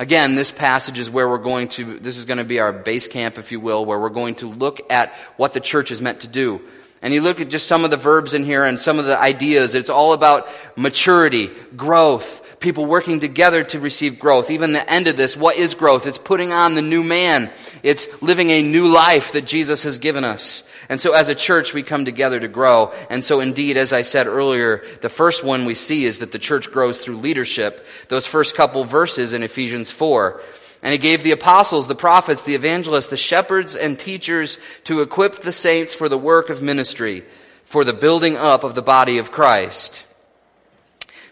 Again, 0.00 0.34
this 0.34 0.50
passage 0.50 0.98
is 0.98 1.10
where 1.10 1.28
we're 1.28 1.36
going 1.36 1.68
to, 1.68 1.98
this 1.98 2.16
is 2.16 2.24
going 2.24 2.38
to 2.38 2.44
be 2.44 2.58
our 2.58 2.72
base 2.72 3.06
camp, 3.06 3.36
if 3.36 3.52
you 3.52 3.60
will, 3.60 3.84
where 3.84 4.00
we're 4.00 4.08
going 4.08 4.36
to 4.36 4.48
look 4.48 4.80
at 4.88 5.12
what 5.36 5.52
the 5.52 5.60
church 5.60 5.90
is 5.90 6.00
meant 6.00 6.20
to 6.20 6.26
do. 6.26 6.62
And 7.02 7.12
you 7.12 7.20
look 7.20 7.38
at 7.38 7.50
just 7.50 7.66
some 7.66 7.84
of 7.84 7.90
the 7.90 7.98
verbs 7.98 8.32
in 8.32 8.42
here 8.42 8.64
and 8.64 8.80
some 8.80 8.98
of 8.98 9.04
the 9.04 9.20
ideas. 9.20 9.74
It's 9.74 9.90
all 9.90 10.14
about 10.14 10.48
maturity, 10.74 11.50
growth, 11.76 12.40
people 12.60 12.84
working 12.84 13.20
together 13.20 13.64
to 13.64 13.80
receive 13.80 14.18
growth. 14.18 14.50
Even 14.50 14.72
the 14.72 14.90
end 14.90 15.06
of 15.06 15.16
this, 15.16 15.36
what 15.36 15.56
is 15.56 15.74
growth? 15.74 16.06
It's 16.06 16.18
putting 16.18 16.52
on 16.52 16.74
the 16.74 16.82
new 16.82 17.02
man. 17.02 17.50
It's 17.82 18.06
living 18.22 18.50
a 18.50 18.62
new 18.62 18.88
life 18.88 19.32
that 19.32 19.46
Jesus 19.46 19.82
has 19.84 19.98
given 19.98 20.24
us. 20.24 20.62
And 20.90 21.00
so 21.00 21.12
as 21.12 21.28
a 21.28 21.34
church, 21.34 21.72
we 21.72 21.82
come 21.82 22.04
together 22.04 22.38
to 22.38 22.48
grow. 22.48 22.92
And 23.08 23.24
so 23.24 23.40
indeed, 23.40 23.76
as 23.76 23.92
I 23.92 24.02
said 24.02 24.26
earlier, 24.26 24.84
the 25.00 25.08
first 25.08 25.42
one 25.42 25.64
we 25.64 25.74
see 25.74 26.04
is 26.04 26.18
that 26.18 26.32
the 26.32 26.38
church 26.38 26.70
grows 26.70 26.98
through 26.98 27.16
leadership. 27.16 27.86
Those 28.08 28.26
first 28.26 28.54
couple 28.54 28.84
verses 28.84 29.32
in 29.32 29.42
Ephesians 29.42 29.90
4. 29.90 30.42
And 30.82 30.92
he 30.92 30.98
gave 30.98 31.22
the 31.22 31.32
apostles, 31.32 31.88
the 31.88 31.94
prophets, 31.94 32.42
the 32.42 32.54
evangelists, 32.54 33.08
the 33.08 33.16
shepherds 33.16 33.74
and 33.74 33.98
teachers 33.98 34.58
to 34.84 35.00
equip 35.00 35.40
the 35.40 35.52
saints 35.52 35.94
for 35.94 36.08
the 36.08 36.18
work 36.18 36.50
of 36.50 36.62
ministry, 36.62 37.24
for 37.64 37.84
the 37.84 37.92
building 37.92 38.36
up 38.36 38.64
of 38.64 38.74
the 38.74 38.82
body 38.82 39.18
of 39.18 39.30
Christ. 39.30 40.04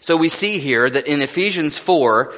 So 0.00 0.17
we 0.17 0.28
see 0.28 0.59
here 0.59 0.88
that 0.88 1.07
in 1.07 1.23
Ephesians 1.23 1.76
4, 1.76 2.35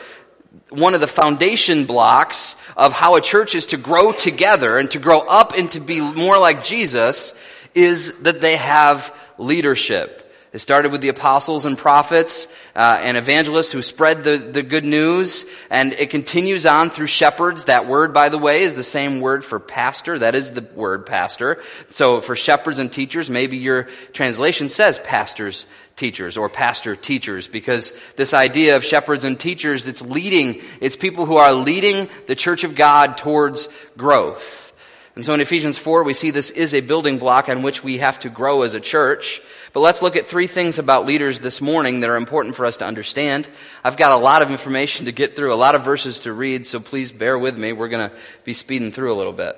one 0.71 0.95
of 0.95 1.00
the 1.00 1.07
foundation 1.07 1.85
blocks 1.85 2.55
of 2.76 2.93
how 2.93 3.17
a 3.17 3.21
church 3.21 3.55
is 3.55 3.67
to 3.67 3.76
grow 3.76 4.12
together 4.12 4.79
and 4.79 4.90
to 4.93 4.99
grow 4.99 5.21
up 5.21 5.52
and 5.57 5.71
to 5.73 5.81
be 5.81 6.00
more 6.00 6.38
like 6.38 6.64
Jesus 6.64 7.35
is 7.75 8.21
that 8.21 8.40
they 8.40 8.57
have 8.57 9.14
leadership. 9.38 10.21
It 10.52 10.59
started 10.59 10.90
with 10.90 11.00
the 11.00 11.11
apostles 11.11 11.64
and 11.64 11.79
prophets 11.79 12.49
uh, 12.75 12.99
and 13.00 13.17
evangelists 13.17 13.71
who 13.71 13.83
spread 13.83 14.25
the, 14.25 14.37
the 14.37 14.64
good 14.64 14.85
news, 14.85 15.45
and 15.71 15.93
it 15.93 16.11
continues 16.11 16.67
on 16.67 16.90
through 16.90 17.07
shepherds. 17.07 17.67
That 17.67 17.87
word, 17.87 18.12
by 18.12 18.31
the 18.31 18.38
way, 18.38 18.62
is 18.62 18.75
the 18.75 18.83
same 18.83 19.21
word 19.21 19.45
for 19.45 19.61
pastor. 19.61 20.19
That 20.19 20.35
is 20.35 20.50
the 20.50 20.62
word 20.75 21.07
pastor. 21.07 21.62
So 21.90 22.21
for 22.21 22.35
shepherds 22.35 22.81
and 22.81 22.93
teachers, 22.93 23.31
maybe 23.31 23.59
your 23.59 23.85
translation 24.12 24.71
says 24.71 24.99
pastors, 24.99 25.67
teachers, 26.00 26.37
or 26.37 26.49
pastor 26.49 26.97
teachers, 26.97 27.47
because 27.47 27.92
this 28.16 28.35
idea 28.35 28.75
of 28.75 28.85
shepherds 28.85 29.25
and 29.25 29.38
teachers, 29.38 29.87
it's 29.87 30.02
leading, 30.02 30.62
it's 30.80 30.97
people 30.97 31.26
who 31.26 31.37
are 31.37 31.52
leading 31.52 32.09
the 32.26 32.35
church 32.35 32.64
of 32.64 32.75
God 32.75 33.16
towards 33.16 33.69
growth. 33.97 34.73
And 35.14 35.26
so 35.26 35.35
in 35.35 35.40
Ephesians 35.40 35.76
4, 35.76 36.02
we 36.02 36.14
see 36.14 36.30
this 36.30 36.50
is 36.50 36.73
a 36.73 36.80
building 36.80 37.19
block 37.19 37.49
on 37.49 37.62
which 37.62 37.85
we 37.85 37.99
have 37.99 38.19
to 38.21 38.30
grow 38.30 38.62
as 38.62 38.75
a 38.75 38.80
church. 38.80 39.42
But 39.75 39.80
let's 39.80 40.00
look 40.00 40.16
at 40.16 40.25
three 40.25 40.47
things 40.47 40.78
about 40.78 41.04
leaders 41.04 41.40
this 41.40 41.61
morning 41.61 42.00
that 42.00 42.11
are 42.11 42.16
important 42.16 42.57
for 42.57 42.64
us 42.64 42.78
to 42.78 42.87
understand. 42.87 43.47
I've 43.85 43.99
got 43.99 44.19
a 44.19 44.23
lot 44.23 44.40
of 44.40 44.50
information 44.50 45.04
to 45.04 45.12
get 45.12 45.37
through, 45.37 45.52
a 45.52 45.57
lot 45.57 45.75
of 45.75 45.85
verses 45.85 46.21
to 46.21 46.33
read, 46.33 46.66
so 46.66 46.80
please 46.80 47.12
bear 47.12 47.38
with 47.38 47.59
me. 47.59 47.73
We're 47.73 47.88
going 47.88 48.09
to 48.09 48.16
be 48.45 48.54
speeding 48.54 48.92
through 48.92 49.12
a 49.12 49.19
little 49.19 49.35
bit. 49.35 49.57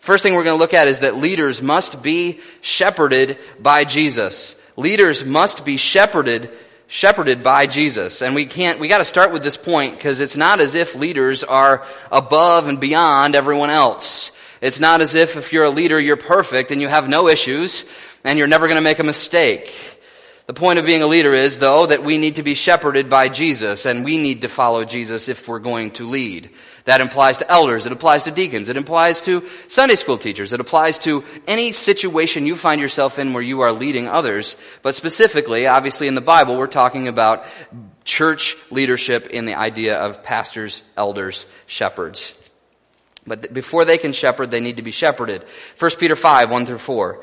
First 0.00 0.22
thing 0.22 0.34
we're 0.34 0.44
going 0.44 0.56
to 0.56 0.60
look 0.60 0.74
at 0.74 0.88
is 0.88 1.00
that 1.00 1.16
leaders 1.16 1.62
must 1.62 2.02
be 2.02 2.40
shepherded 2.60 3.38
by 3.58 3.84
Jesus. 3.84 4.56
Leaders 4.76 5.24
must 5.24 5.64
be 5.64 5.76
shepherded 5.76 6.50
shepherded 6.90 7.40
by 7.44 7.66
Jesus. 7.66 8.20
And 8.20 8.34
we 8.34 8.44
can't, 8.44 8.80
we 8.80 8.88
gotta 8.88 9.04
start 9.04 9.32
with 9.32 9.44
this 9.44 9.56
point 9.56 9.96
because 9.96 10.18
it's 10.18 10.36
not 10.36 10.60
as 10.60 10.74
if 10.74 10.96
leaders 10.96 11.44
are 11.44 11.86
above 12.10 12.66
and 12.66 12.80
beyond 12.80 13.36
everyone 13.36 13.70
else. 13.70 14.32
It's 14.60 14.80
not 14.80 15.00
as 15.00 15.14
if 15.14 15.36
if 15.36 15.52
you're 15.52 15.64
a 15.64 15.70
leader, 15.70 16.00
you're 16.00 16.16
perfect 16.16 16.72
and 16.72 16.80
you 16.80 16.88
have 16.88 17.08
no 17.08 17.28
issues 17.28 17.84
and 18.24 18.38
you're 18.38 18.48
never 18.48 18.66
going 18.66 18.76
to 18.76 18.82
make 18.82 18.98
a 18.98 19.04
mistake. 19.04 19.72
The 20.46 20.52
point 20.52 20.80
of 20.80 20.84
being 20.84 21.00
a 21.00 21.06
leader 21.06 21.32
is, 21.32 21.60
though, 21.60 21.86
that 21.86 22.02
we 22.02 22.18
need 22.18 22.34
to 22.36 22.42
be 22.42 22.54
shepherded 22.54 23.08
by 23.08 23.28
Jesus 23.28 23.86
and 23.86 24.04
we 24.04 24.18
need 24.18 24.40
to 24.40 24.48
follow 24.48 24.84
Jesus 24.84 25.28
if 25.28 25.46
we're 25.46 25.60
going 25.60 25.92
to 25.92 26.06
lead. 26.06 26.50
That 26.90 27.00
applies 27.00 27.38
to 27.38 27.48
elders. 27.48 27.86
It 27.86 27.92
applies 27.92 28.24
to 28.24 28.32
deacons. 28.32 28.68
It 28.68 28.76
applies 28.76 29.20
to 29.20 29.48
Sunday 29.68 29.94
school 29.94 30.18
teachers. 30.18 30.52
It 30.52 30.58
applies 30.58 30.98
to 31.00 31.22
any 31.46 31.70
situation 31.70 32.46
you 32.46 32.56
find 32.56 32.80
yourself 32.80 33.20
in 33.20 33.32
where 33.32 33.44
you 33.44 33.60
are 33.60 33.70
leading 33.70 34.08
others. 34.08 34.56
But 34.82 34.96
specifically, 34.96 35.68
obviously 35.68 36.08
in 36.08 36.16
the 36.16 36.20
Bible, 36.20 36.58
we're 36.58 36.66
talking 36.66 37.06
about 37.06 37.44
church 38.02 38.56
leadership 38.72 39.28
in 39.28 39.44
the 39.44 39.54
idea 39.54 39.98
of 39.98 40.24
pastors, 40.24 40.82
elders, 40.96 41.46
shepherds. 41.68 42.34
But 43.24 43.54
before 43.54 43.84
they 43.84 43.96
can 43.96 44.12
shepherd, 44.12 44.50
they 44.50 44.58
need 44.58 44.78
to 44.78 44.82
be 44.82 44.90
shepherded. 44.90 45.44
1 45.78 45.90
Peter 45.96 46.16
5, 46.16 46.50
1 46.50 46.66
through 46.66 46.78
4. 46.78 47.22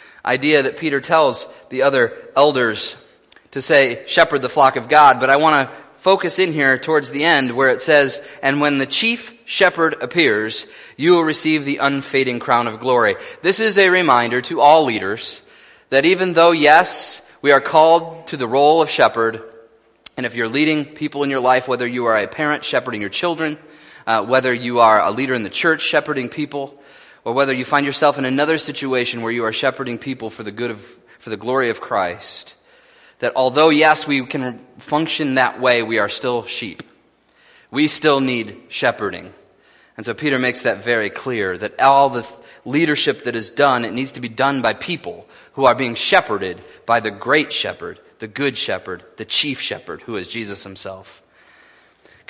idea 0.25 0.63
that 0.63 0.77
Peter 0.77 1.01
tells 1.01 1.47
the 1.69 1.83
other 1.83 2.13
elders 2.35 2.95
to 3.51 3.61
say, 3.61 4.03
shepherd 4.07 4.41
the 4.41 4.49
flock 4.49 4.75
of 4.75 4.89
God. 4.89 5.19
But 5.19 5.29
I 5.29 5.37
want 5.37 5.67
to 5.67 5.75
focus 5.97 6.39
in 6.39 6.51
here 6.51 6.79
towards 6.79 7.11
the 7.11 7.23
end 7.23 7.51
where 7.51 7.69
it 7.69 7.81
says, 7.81 8.25
and 8.41 8.59
when 8.59 8.77
the 8.77 8.85
chief 8.85 9.33
shepherd 9.45 10.01
appears, 10.01 10.65
you 10.97 11.11
will 11.11 11.23
receive 11.23 11.63
the 11.63 11.77
unfading 11.77 12.39
crown 12.39 12.67
of 12.67 12.79
glory. 12.79 13.15
This 13.41 13.59
is 13.59 13.77
a 13.77 13.89
reminder 13.89 14.41
to 14.43 14.61
all 14.61 14.85
leaders 14.85 15.41
that 15.89 16.05
even 16.05 16.33
though, 16.33 16.51
yes, 16.51 17.21
we 17.41 17.51
are 17.51 17.61
called 17.61 18.27
to 18.27 18.37
the 18.37 18.47
role 18.47 18.81
of 18.81 18.89
shepherd, 18.89 19.43
and 20.17 20.25
if 20.25 20.35
you're 20.35 20.47
leading 20.47 20.85
people 20.85 21.23
in 21.23 21.29
your 21.29 21.39
life, 21.39 21.67
whether 21.67 21.87
you 21.87 22.05
are 22.05 22.17
a 22.17 22.27
parent 22.27 22.63
shepherding 22.63 23.01
your 23.01 23.09
children, 23.09 23.57
uh, 24.07 24.25
whether 24.25 24.53
you 24.53 24.79
are 24.79 25.01
a 25.01 25.11
leader 25.11 25.33
in 25.33 25.43
the 25.43 25.49
church 25.49 25.81
shepherding 25.81 26.29
people, 26.29 26.81
or 27.23 27.33
whether 27.33 27.53
you 27.53 27.65
find 27.65 27.85
yourself 27.85 28.17
in 28.17 28.25
another 28.25 28.57
situation 28.57 29.21
where 29.21 29.31
you 29.31 29.45
are 29.45 29.53
shepherding 29.53 29.97
people 29.97 30.29
for 30.29 30.43
the 30.43 30.51
good 30.51 30.71
of, 30.71 30.97
for 31.19 31.29
the 31.29 31.37
glory 31.37 31.69
of 31.69 31.81
Christ, 31.81 32.55
that 33.19 33.33
although, 33.35 33.69
yes, 33.69 34.07
we 34.07 34.25
can 34.25 34.59
function 34.79 35.35
that 35.35 35.59
way, 35.59 35.83
we 35.83 35.99
are 35.99 36.09
still 36.09 36.45
sheep. 36.45 36.83
We 37.69 37.87
still 37.87 38.19
need 38.19 38.57
shepherding. 38.69 39.33
And 39.97 40.05
so 40.05 40.13
Peter 40.13 40.39
makes 40.39 40.63
that 40.63 40.83
very 40.83 41.09
clear 41.09 41.57
that 41.57 41.79
all 41.79 42.09
the 42.09 42.27
leadership 42.65 43.23
that 43.25 43.35
is 43.35 43.49
done, 43.49 43.85
it 43.85 43.93
needs 43.93 44.13
to 44.13 44.21
be 44.21 44.29
done 44.29 44.61
by 44.61 44.73
people 44.73 45.27
who 45.53 45.65
are 45.65 45.75
being 45.75 45.95
shepherded 45.95 46.61
by 46.85 46.99
the 46.99 47.11
great 47.11 47.53
shepherd, 47.53 47.99
the 48.19 48.27
good 48.27 48.57
shepherd, 48.57 49.03
the 49.17 49.25
chief 49.25 49.59
shepherd, 49.59 50.01
who 50.01 50.15
is 50.15 50.27
Jesus 50.27 50.63
himself 50.63 51.20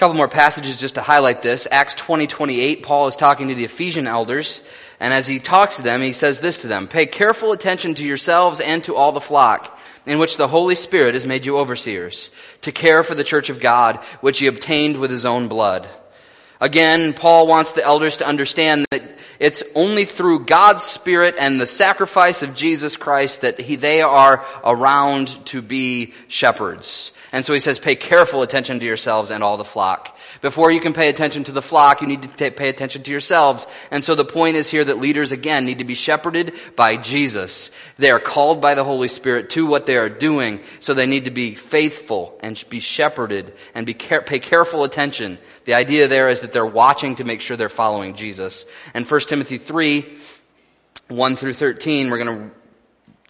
couple 0.01 0.17
more 0.17 0.27
passages 0.27 0.77
just 0.77 0.95
to 0.95 1.01
highlight 1.01 1.43
this. 1.43 1.67
Acts 1.69 1.93
20, 1.93 2.25
28, 2.25 2.81
Paul 2.81 3.05
is 3.05 3.15
talking 3.15 3.49
to 3.49 3.53
the 3.53 3.65
Ephesian 3.65 4.07
elders, 4.07 4.63
and 4.99 5.13
as 5.13 5.27
he 5.27 5.37
talks 5.37 5.75
to 5.75 5.83
them, 5.83 6.01
he 6.01 6.11
says 6.11 6.39
this 6.39 6.57
to 6.59 6.67
them, 6.67 6.87
Pay 6.87 7.05
careful 7.05 7.51
attention 7.51 7.93
to 7.93 8.03
yourselves 8.03 8.59
and 8.59 8.83
to 8.85 8.95
all 8.95 9.11
the 9.11 9.21
flock, 9.21 9.79
in 10.07 10.17
which 10.17 10.37
the 10.37 10.47
Holy 10.47 10.73
Spirit 10.73 11.13
has 11.13 11.27
made 11.27 11.45
you 11.45 11.55
overseers, 11.55 12.31
to 12.61 12.71
care 12.71 13.03
for 13.03 13.13
the 13.13 13.23
church 13.23 13.51
of 13.51 13.59
God, 13.59 13.97
which 14.21 14.39
he 14.39 14.47
obtained 14.47 14.97
with 14.97 15.11
his 15.11 15.23
own 15.23 15.47
blood. 15.47 15.87
Again, 16.59 17.13
Paul 17.13 17.45
wants 17.45 17.73
the 17.73 17.83
elders 17.83 18.17
to 18.17 18.27
understand 18.27 18.87
that 18.89 19.03
it's 19.39 19.61
only 19.75 20.05
through 20.05 20.45
God's 20.45 20.81
Spirit 20.81 21.35
and 21.39 21.61
the 21.61 21.67
sacrifice 21.67 22.41
of 22.41 22.55
Jesus 22.55 22.97
Christ 22.97 23.41
that 23.41 23.61
he, 23.61 23.75
they 23.75 24.01
are 24.01 24.43
around 24.63 25.27
to 25.45 25.61
be 25.61 26.15
shepherds. 26.27 27.11
And 27.33 27.45
so 27.45 27.53
he 27.53 27.59
says, 27.61 27.79
pay 27.79 27.95
careful 27.95 28.41
attention 28.41 28.79
to 28.81 28.85
yourselves 28.85 29.31
and 29.31 29.41
all 29.41 29.55
the 29.55 29.63
flock. 29.63 30.17
Before 30.41 30.69
you 30.69 30.81
can 30.81 30.91
pay 30.91 31.07
attention 31.07 31.45
to 31.45 31.53
the 31.53 31.61
flock, 31.61 32.01
you 32.01 32.07
need 32.07 32.23
to 32.23 32.51
pay 32.51 32.67
attention 32.67 33.03
to 33.03 33.11
yourselves. 33.11 33.67
And 33.89 34.03
so 34.03 34.15
the 34.15 34.25
point 34.25 34.57
is 34.57 34.67
here 34.67 34.83
that 34.83 34.99
leaders 34.99 35.31
again 35.31 35.65
need 35.65 35.77
to 35.77 35.85
be 35.85 35.95
shepherded 35.95 36.53
by 36.75 36.97
Jesus. 36.97 37.71
They 37.97 38.11
are 38.11 38.19
called 38.19 38.61
by 38.61 38.75
the 38.75 38.83
Holy 38.83 39.07
Spirit 39.07 39.49
to 39.51 39.65
what 39.65 39.85
they 39.85 39.95
are 39.95 40.09
doing. 40.09 40.59
So 40.81 40.93
they 40.93 41.05
need 41.05 41.25
to 41.25 41.31
be 41.31 41.55
faithful 41.55 42.37
and 42.41 42.61
be 42.69 42.81
shepherded 42.81 43.53
and 43.73 43.85
be 43.85 43.93
care- 43.93 44.21
pay 44.21 44.39
careful 44.39 44.83
attention. 44.83 45.37
The 45.63 45.75
idea 45.75 46.09
there 46.09 46.27
is 46.27 46.41
that 46.41 46.51
they're 46.51 46.65
watching 46.65 47.15
to 47.15 47.23
make 47.23 47.39
sure 47.39 47.55
they're 47.55 47.69
following 47.69 48.13
Jesus. 48.13 48.65
And 48.93 49.09
1 49.09 49.19
Timothy 49.21 49.57
3, 49.57 50.13
1 51.07 51.35
through 51.37 51.53
13, 51.53 52.09
we're 52.09 52.23
going 52.23 52.49
to 52.49 52.55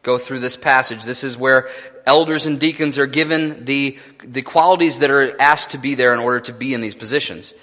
go 0.04 0.18
through 0.18 0.40
this 0.40 0.58
passage. 0.58 1.04
This 1.04 1.24
is 1.24 1.38
where 1.38 1.70
elders 2.06 2.46
and 2.46 2.60
deacons 2.60 2.98
are 2.98 3.06
given 3.06 3.66
the, 3.66 3.98
the 4.24 4.42
qualities 4.42 5.00
that 5.00 5.12
are 5.12 5.40
asked 5.40 5.72
to 5.72 5.78
be 5.78 5.96
there 5.96 6.14
in 6.14 6.20
order 6.20 6.40
to 6.42 6.54
be 6.54 6.74
in 6.74 6.82
these 6.82 6.96
positions. 6.96 7.54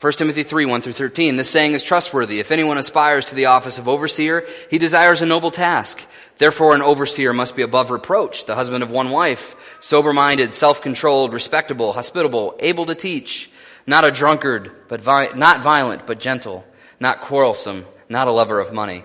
1 0.00 0.12
Timothy 0.12 0.42
3, 0.42 0.66
1 0.66 0.82
through 0.82 0.92
13. 0.92 1.36
This 1.36 1.50
saying 1.50 1.72
is 1.72 1.82
trustworthy. 1.82 2.38
If 2.38 2.52
anyone 2.52 2.76
aspires 2.76 3.26
to 3.26 3.34
the 3.34 3.46
office 3.46 3.78
of 3.78 3.88
overseer, 3.88 4.46
he 4.70 4.76
desires 4.76 5.22
a 5.22 5.26
noble 5.26 5.50
task. 5.50 6.02
Therefore, 6.38 6.74
an 6.74 6.82
overseer 6.82 7.32
must 7.32 7.56
be 7.56 7.62
above 7.62 7.90
reproach, 7.90 8.44
the 8.44 8.54
husband 8.54 8.82
of 8.82 8.90
one 8.90 9.10
wife, 9.10 9.56
sober-minded, 9.80 10.52
self-controlled, 10.52 11.32
respectable, 11.32 11.94
hospitable, 11.94 12.54
able 12.60 12.84
to 12.84 12.94
teach, 12.94 13.50
not 13.86 14.04
a 14.04 14.10
drunkard, 14.10 14.70
but 14.88 15.00
vi- 15.00 15.32
not 15.34 15.62
violent, 15.62 16.06
but 16.06 16.20
gentle, 16.20 16.66
not 17.00 17.22
quarrelsome, 17.22 17.86
not 18.10 18.28
a 18.28 18.32
lover 18.32 18.60
of 18.60 18.74
money. 18.74 19.04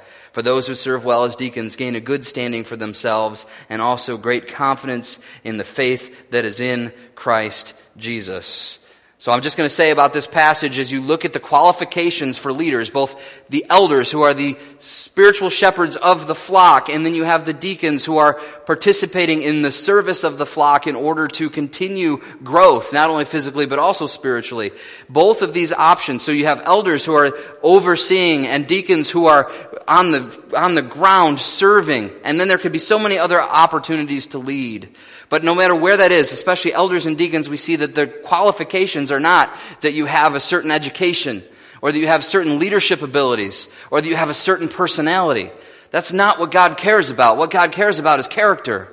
For 0.31 0.41
those 0.41 0.67
who 0.67 0.75
serve 0.75 1.03
well 1.03 1.25
as 1.25 1.35
deacons 1.35 1.75
gain 1.75 1.95
a 1.95 1.99
good 1.99 2.25
standing 2.25 2.63
for 2.63 2.77
themselves 2.77 3.45
and 3.69 3.81
also 3.81 4.17
great 4.17 4.47
confidence 4.47 5.19
in 5.43 5.57
the 5.57 5.63
faith 5.63 6.31
that 6.31 6.45
is 6.45 6.59
in 6.59 6.93
Christ 7.15 7.73
Jesus. 7.97 8.79
So 9.21 9.31
I'm 9.31 9.41
just 9.41 9.55
going 9.55 9.69
to 9.69 9.75
say 9.75 9.91
about 9.91 10.13
this 10.13 10.25
passage 10.25 10.79
as 10.79 10.91
you 10.91 10.99
look 10.99 11.25
at 11.25 11.33
the 11.33 11.39
qualifications 11.39 12.39
for 12.39 12.51
leaders, 12.51 12.89
both 12.89 13.21
the 13.49 13.67
elders 13.69 14.09
who 14.09 14.23
are 14.23 14.33
the 14.33 14.57
spiritual 14.79 15.51
shepherds 15.51 15.95
of 15.95 16.25
the 16.25 16.33
flock, 16.33 16.89
and 16.89 17.05
then 17.05 17.13
you 17.13 17.23
have 17.23 17.45
the 17.45 17.53
deacons 17.53 18.03
who 18.03 18.17
are 18.17 18.41
participating 18.65 19.43
in 19.43 19.61
the 19.61 19.69
service 19.69 20.23
of 20.23 20.39
the 20.39 20.45
flock 20.47 20.87
in 20.87 20.95
order 20.95 21.27
to 21.27 21.51
continue 21.51 22.17
growth, 22.43 22.93
not 22.93 23.11
only 23.11 23.25
physically 23.25 23.67
but 23.67 23.77
also 23.77 24.07
spiritually. 24.07 24.71
Both 25.07 25.43
of 25.43 25.53
these 25.53 25.71
options. 25.71 26.23
So 26.23 26.31
you 26.31 26.47
have 26.47 26.63
elders 26.65 27.05
who 27.05 27.13
are 27.13 27.37
overseeing 27.61 28.47
and 28.47 28.65
deacons 28.65 29.07
who 29.07 29.27
are 29.27 29.51
on 29.91 30.11
the, 30.11 30.55
on 30.55 30.73
the 30.73 30.81
ground 30.81 31.37
serving, 31.37 32.09
and 32.23 32.39
then 32.39 32.47
there 32.47 32.57
could 32.57 32.71
be 32.71 32.79
so 32.79 32.97
many 32.97 33.17
other 33.17 33.41
opportunities 33.41 34.27
to 34.27 34.37
lead. 34.37 34.95
But 35.27 35.43
no 35.43 35.53
matter 35.53 35.75
where 35.75 35.97
that 35.97 36.13
is, 36.13 36.31
especially 36.31 36.73
elders 36.73 37.05
and 37.05 37.17
deacons, 37.17 37.49
we 37.49 37.57
see 37.57 37.75
that 37.75 37.93
the 37.93 38.07
qualifications 38.07 39.11
are 39.11 39.19
not 39.19 39.53
that 39.81 39.93
you 39.93 40.05
have 40.05 40.33
a 40.33 40.39
certain 40.39 40.71
education, 40.71 41.43
or 41.81 41.91
that 41.91 41.99
you 41.99 42.07
have 42.07 42.23
certain 42.23 42.57
leadership 42.57 43.01
abilities, 43.01 43.67
or 43.91 43.99
that 43.99 44.07
you 44.07 44.15
have 44.15 44.29
a 44.29 44.33
certain 44.33 44.69
personality. 44.69 45.51
That's 45.89 46.13
not 46.13 46.39
what 46.39 46.51
God 46.51 46.77
cares 46.77 47.09
about. 47.09 47.35
What 47.35 47.51
God 47.51 47.73
cares 47.73 47.99
about 47.99 48.21
is 48.21 48.29
character. 48.29 48.87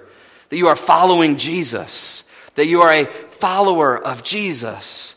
That 0.49 0.57
you 0.57 0.67
are 0.67 0.75
following 0.75 1.37
Jesus. 1.37 2.25
That 2.57 2.67
you 2.67 2.81
are 2.81 2.93
a 2.93 3.07
follower 3.39 3.97
of 3.97 4.25
Jesus. 4.25 5.15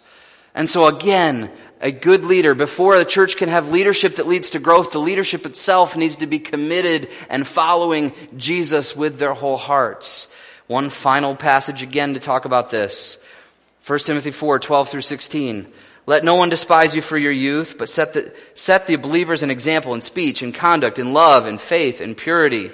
And 0.53 0.69
so 0.69 0.85
again, 0.85 1.51
a 1.81 1.91
good 1.91 2.23
leader, 2.25 2.53
before 2.53 2.97
the 2.97 3.05
church 3.05 3.37
can 3.37 3.49
have 3.49 3.69
leadership 3.69 4.17
that 4.17 4.27
leads 4.27 4.51
to 4.51 4.59
growth, 4.59 4.91
the 4.91 4.99
leadership 4.99 5.45
itself 5.45 5.97
needs 5.97 6.17
to 6.17 6.27
be 6.27 6.39
committed 6.39 7.09
and 7.29 7.45
following 7.45 8.13
Jesus 8.37 8.95
with 8.95 9.17
their 9.17 9.33
whole 9.33 9.57
hearts. 9.57 10.27
One 10.67 10.89
final 10.89 11.35
passage 11.35 11.81
again 11.81 12.13
to 12.13 12.19
talk 12.19 12.45
about 12.45 12.69
this. 12.69 13.17
1 13.87 13.99
Timothy 13.99 14.31
4, 14.31 14.59
12 14.59 14.89
through 14.89 15.01
16. 15.01 15.67
Let 16.05 16.23
no 16.23 16.35
one 16.35 16.49
despise 16.49 16.95
you 16.95 17.01
for 17.01 17.17
your 17.17 17.31
youth, 17.31 17.75
but 17.77 17.89
set 17.89 18.13
the, 18.13 18.33
set 18.55 18.87
the 18.87 18.95
believers 18.95 19.43
an 19.43 19.51
example 19.51 19.93
in 19.93 20.01
speech, 20.01 20.43
in 20.43 20.51
conduct, 20.51 20.99
in 20.99 21.13
love, 21.13 21.47
in 21.47 21.57
faith, 21.57 21.99
in 21.99 22.15
purity. 22.15 22.71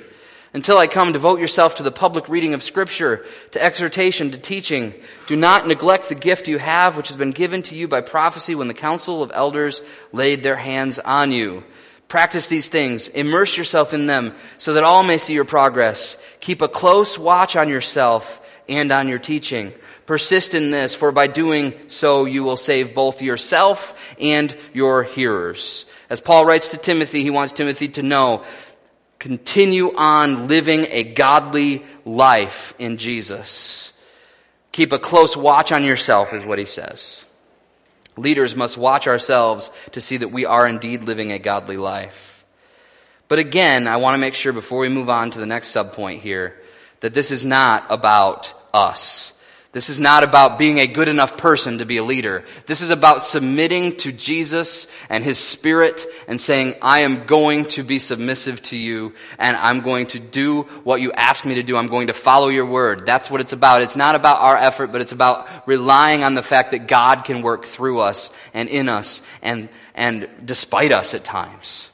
Until 0.54 0.78
I 0.78 0.88
come, 0.88 1.12
devote 1.12 1.40
yourself 1.40 1.76
to 1.76 1.84
the 1.84 1.92
public 1.92 2.30
reading 2.30 2.54
of 2.54 2.64
Scripture, 2.64 3.26
to 3.52 3.64
exhortation, 3.64 4.32
to 4.32 4.38
teaching. 4.38 4.94
Do 5.28 5.36
not 5.36 5.68
neglect 5.68 6.10
the 6.10 6.16
gift 6.16 6.48
you 6.48 6.58
have, 6.58 6.96
which 6.96 7.10
has 7.10 7.18
been 7.18 7.32
given 7.32 7.62
to 7.64 7.76
you 7.76 7.88
by 7.88 8.02
prophecy 8.02 8.56
when 8.56 8.68
the 8.68 8.74
council 8.74 9.22
of 9.22 9.32
elders 9.34 9.82
laid 10.14 10.44
their 10.44 10.56
hands 10.56 11.00
on 11.00 11.32
you. 11.32 11.64
Practice 12.08 12.48
these 12.48 12.70
things. 12.70 13.10
Immerse 13.10 13.58
yourself 13.58 13.94
in 13.94 14.06
them 14.06 14.34
so 14.58 14.74
that 14.74 14.84
all 14.84 15.04
may 15.04 15.18
see 15.18 15.34
your 15.34 15.46
progress. 15.46 16.18
Keep 16.40 16.62
a 16.62 16.70
close 16.70 17.20
watch 17.20 17.58
on 17.58 17.68
yourself 17.68 18.42
and 18.70 18.92
on 18.92 19.10
your 19.10 19.20
teaching. 19.20 19.74
Persist 20.06 20.54
in 20.54 20.72
this, 20.72 20.96
for 20.96 21.12
by 21.12 21.28
doing 21.28 21.74
so 21.90 22.24
you 22.24 22.44
will 22.46 22.56
save 22.56 22.96
both 22.96 23.22
yourself 23.22 23.94
and 24.22 24.56
your 24.74 25.04
hearers. 25.04 25.86
As 26.10 26.22
Paul 26.22 26.46
writes 26.46 26.70
to 26.70 26.78
Timothy, 26.78 27.24
he 27.24 27.30
wants 27.30 27.52
Timothy 27.52 27.90
to 27.90 28.02
know, 28.02 28.46
continue 29.20 29.96
on 29.96 30.48
living 30.48 30.88
a 30.90 31.04
godly 31.04 31.86
life 32.06 32.74
in 32.80 32.98
Jesus. 32.98 33.94
Keep 34.72 34.94
a 34.94 35.00
close 35.00 35.36
watch 35.36 35.72
on 35.72 35.84
yourself 35.84 36.34
is 36.34 36.46
what 36.46 36.60
he 36.60 36.66
says. 36.66 37.26
Leaders 38.16 38.56
must 38.56 38.78
watch 38.78 39.08
ourselves 39.08 39.72
to 39.92 40.02
see 40.02 40.18
that 40.18 40.30
we 40.30 40.46
are 40.46 40.68
indeed 40.68 41.04
living 41.04 41.32
a 41.32 41.40
godly 41.40 41.78
life. 41.78 42.44
But 43.28 43.40
again, 43.40 43.88
I 43.88 43.98
want 43.98 44.16
to 44.16 44.20
make 44.20 44.34
sure 44.34 44.54
before 44.54 44.80
we 44.80 44.90
move 44.90 45.10
on 45.10 45.32
to 45.32 45.40
the 45.40 45.46
next 45.46 45.76
subpoint 45.76 46.22
here 46.22 46.60
that 47.02 47.14
this 47.14 47.30
is 47.30 47.46
not 47.46 47.86
about 47.90 48.54
us. 48.74 49.34
This 49.78 49.90
is 49.92 50.00
not 50.00 50.24
about 50.24 50.58
being 50.58 50.80
a 50.80 50.88
good 50.88 51.08
enough 51.08 51.38
person 51.38 51.78
to 51.78 51.86
be 51.86 51.98
a 51.98 52.04
leader. 52.04 52.44
This 52.66 52.82
is 52.82 52.90
about 52.90 53.22
submitting 53.22 53.98
to 53.98 54.12
Jesus 54.12 54.88
and 55.08 55.24
His 55.24 55.38
Spirit 55.38 56.04
and 56.28 56.42
saying, 56.42 56.78
I 56.82 57.02
am 57.02 57.28
going 57.28 57.66
to 57.66 57.84
be 57.84 58.00
submissive 58.00 58.60
to 58.64 58.76
you 58.76 59.14
and 59.38 59.56
I'm 59.56 59.82
going 59.82 60.08
to 60.08 60.20
do 60.20 60.64
what 60.84 61.00
you 61.00 61.12
ask 61.12 61.46
me 61.46 61.54
to 61.54 61.62
do. 61.62 61.78
I'm 61.78 61.86
going 61.86 62.08
to 62.08 62.14
follow 62.14 62.48
your 62.48 62.66
word. 62.66 63.06
That's 63.06 63.30
what 63.30 63.40
it's 63.40 63.54
about. 63.54 63.84
It's 63.84 63.96
not 63.96 64.16
about 64.16 64.42
our 64.42 64.58
effort, 64.58 64.92
but 64.92 65.02
it's 65.02 65.12
about 65.12 65.68
relying 65.68 66.24
on 66.24 66.34
the 66.34 66.42
fact 66.42 66.72
that 66.72 66.88
God 66.88 67.24
can 67.24 67.44
work 67.44 67.66
through 67.66 68.00
us 68.00 68.32
and 68.56 68.70
in 68.70 68.90
us 68.90 69.22
and, 69.44 69.70
and 69.94 70.28
despite 70.44 70.92
us 70.92 71.14
at 71.14 71.24
times. 71.24 71.90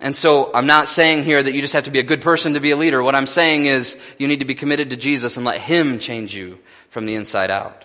And 0.00 0.14
so 0.14 0.52
I'm 0.52 0.66
not 0.66 0.88
saying 0.88 1.24
here 1.24 1.42
that 1.42 1.54
you 1.54 1.60
just 1.60 1.72
have 1.72 1.84
to 1.84 1.90
be 1.90 2.00
a 2.00 2.04
good 2.04 2.20
person 2.20 2.54
to 2.54 2.60
be 2.60 2.70
a 2.70 2.76
leader. 2.76 3.02
What 3.02 3.14
I'm 3.14 3.26
saying 3.26 3.64
is 3.64 3.96
you 4.18 4.28
need 4.28 4.40
to 4.40 4.44
be 4.44 4.54
committed 4.54 4.90
to 4.90 4.96
Jesus 4.96 5.36
and 5.36 5.46
let 5.46 5.60
Him 5.60 5.98
change 5.98 6.34
you 6.34 6.58
from 6.90 7.06
the 7.06 7.14
inside 7.14 7.50
out. 7.50 7.84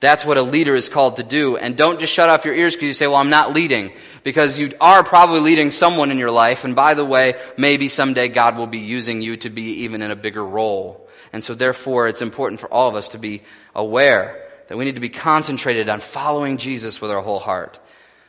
That's 0.00 0.24
what 0.24 0.36
a 0.36 0.42
leader 0.42 0.76
is 0.76 0.88
called 0.88 1.16
to 1.16 1.24
do. 1.24 1.56
And 1.56 1.76
don't 1.76 1.98
just 1.98 2.12
shut 2.12 2.28
off 2.28 2.44
your 2.44 2.54
ears 2.54 2.74
because 2.74 2.86
you 2.86 2.92
say, 2.92 3.06
well, 3.08 3.16
I'm 3.16 3.30
not 3.30 3.52
leading. 3.52 3.92
Because 4.22 4.58
you 4.58 4.72
are 4.80 5.02
probably 5.02 5.40
leading 5.40 5.70
someone 5.70 6.12
in 6.12 6.18
your 6.18 6.30
life. 6.30 6.64
And 6.64 6.76
by 6.76 6.94
the 6.94 7.04
way, 7.04 7.34
maybe 7.56 7.88
someday 7.88 8.28
God 8.28 8.56
will 8.56 8.68
be 8.68 8.78
using 8.78 9.22
you 9.22 9.36
to 9.38 9.50
be 9.50 9.82
even 9.82 10.02
in 10.02 10.10
a 10.10 10.16
bigger 10.16 10.44
role. 10.44 11.08
And 11.32 11.42
so 11.42 11.54
therefore, 11.54 12.06
it's 12.08 12.22
important 12.22 12.60
for 12.60 12.72
all 12.72 12.88
of 12.88 12.94
us 12.94 13.08
to 13.08 13.18
be 13.18 13.42
aware 13.74 14.44
that 14.68 14.76
we 14.76 14.84
need 14.84 14.94
to 14.94 15.00
be 15.00 15.08
concentrated 15.08 15.88
on 15.88 16.00
following 16.00 16.58
Jesus 16.58 17.00
with 17.00 17.10
our 17.10 17.20
whole 17.20 17.40
heart. 17.40 17.80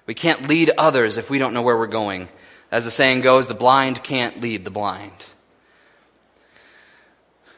We 0.08 0.16
can't 0.16 0.48
lead 0.48 0.72
others 0.78 1.18
if 1.18 1.30
we 1.30 1.38
don't 1.38 1.54
know 1.54 1.62
where 1.62 1.78
we're 1.78 1.88
going. 1.88 2.30
As 2.72 2.86
the 2.86 2.92
saying 2.92 3.22
goes, 3.22 3.48
the 3.48 3.54
blind 3.54 4.04
can't 4.04 4.42
lead 4.42 4.64
the 4.64 4.72
blind. 4.72 5.12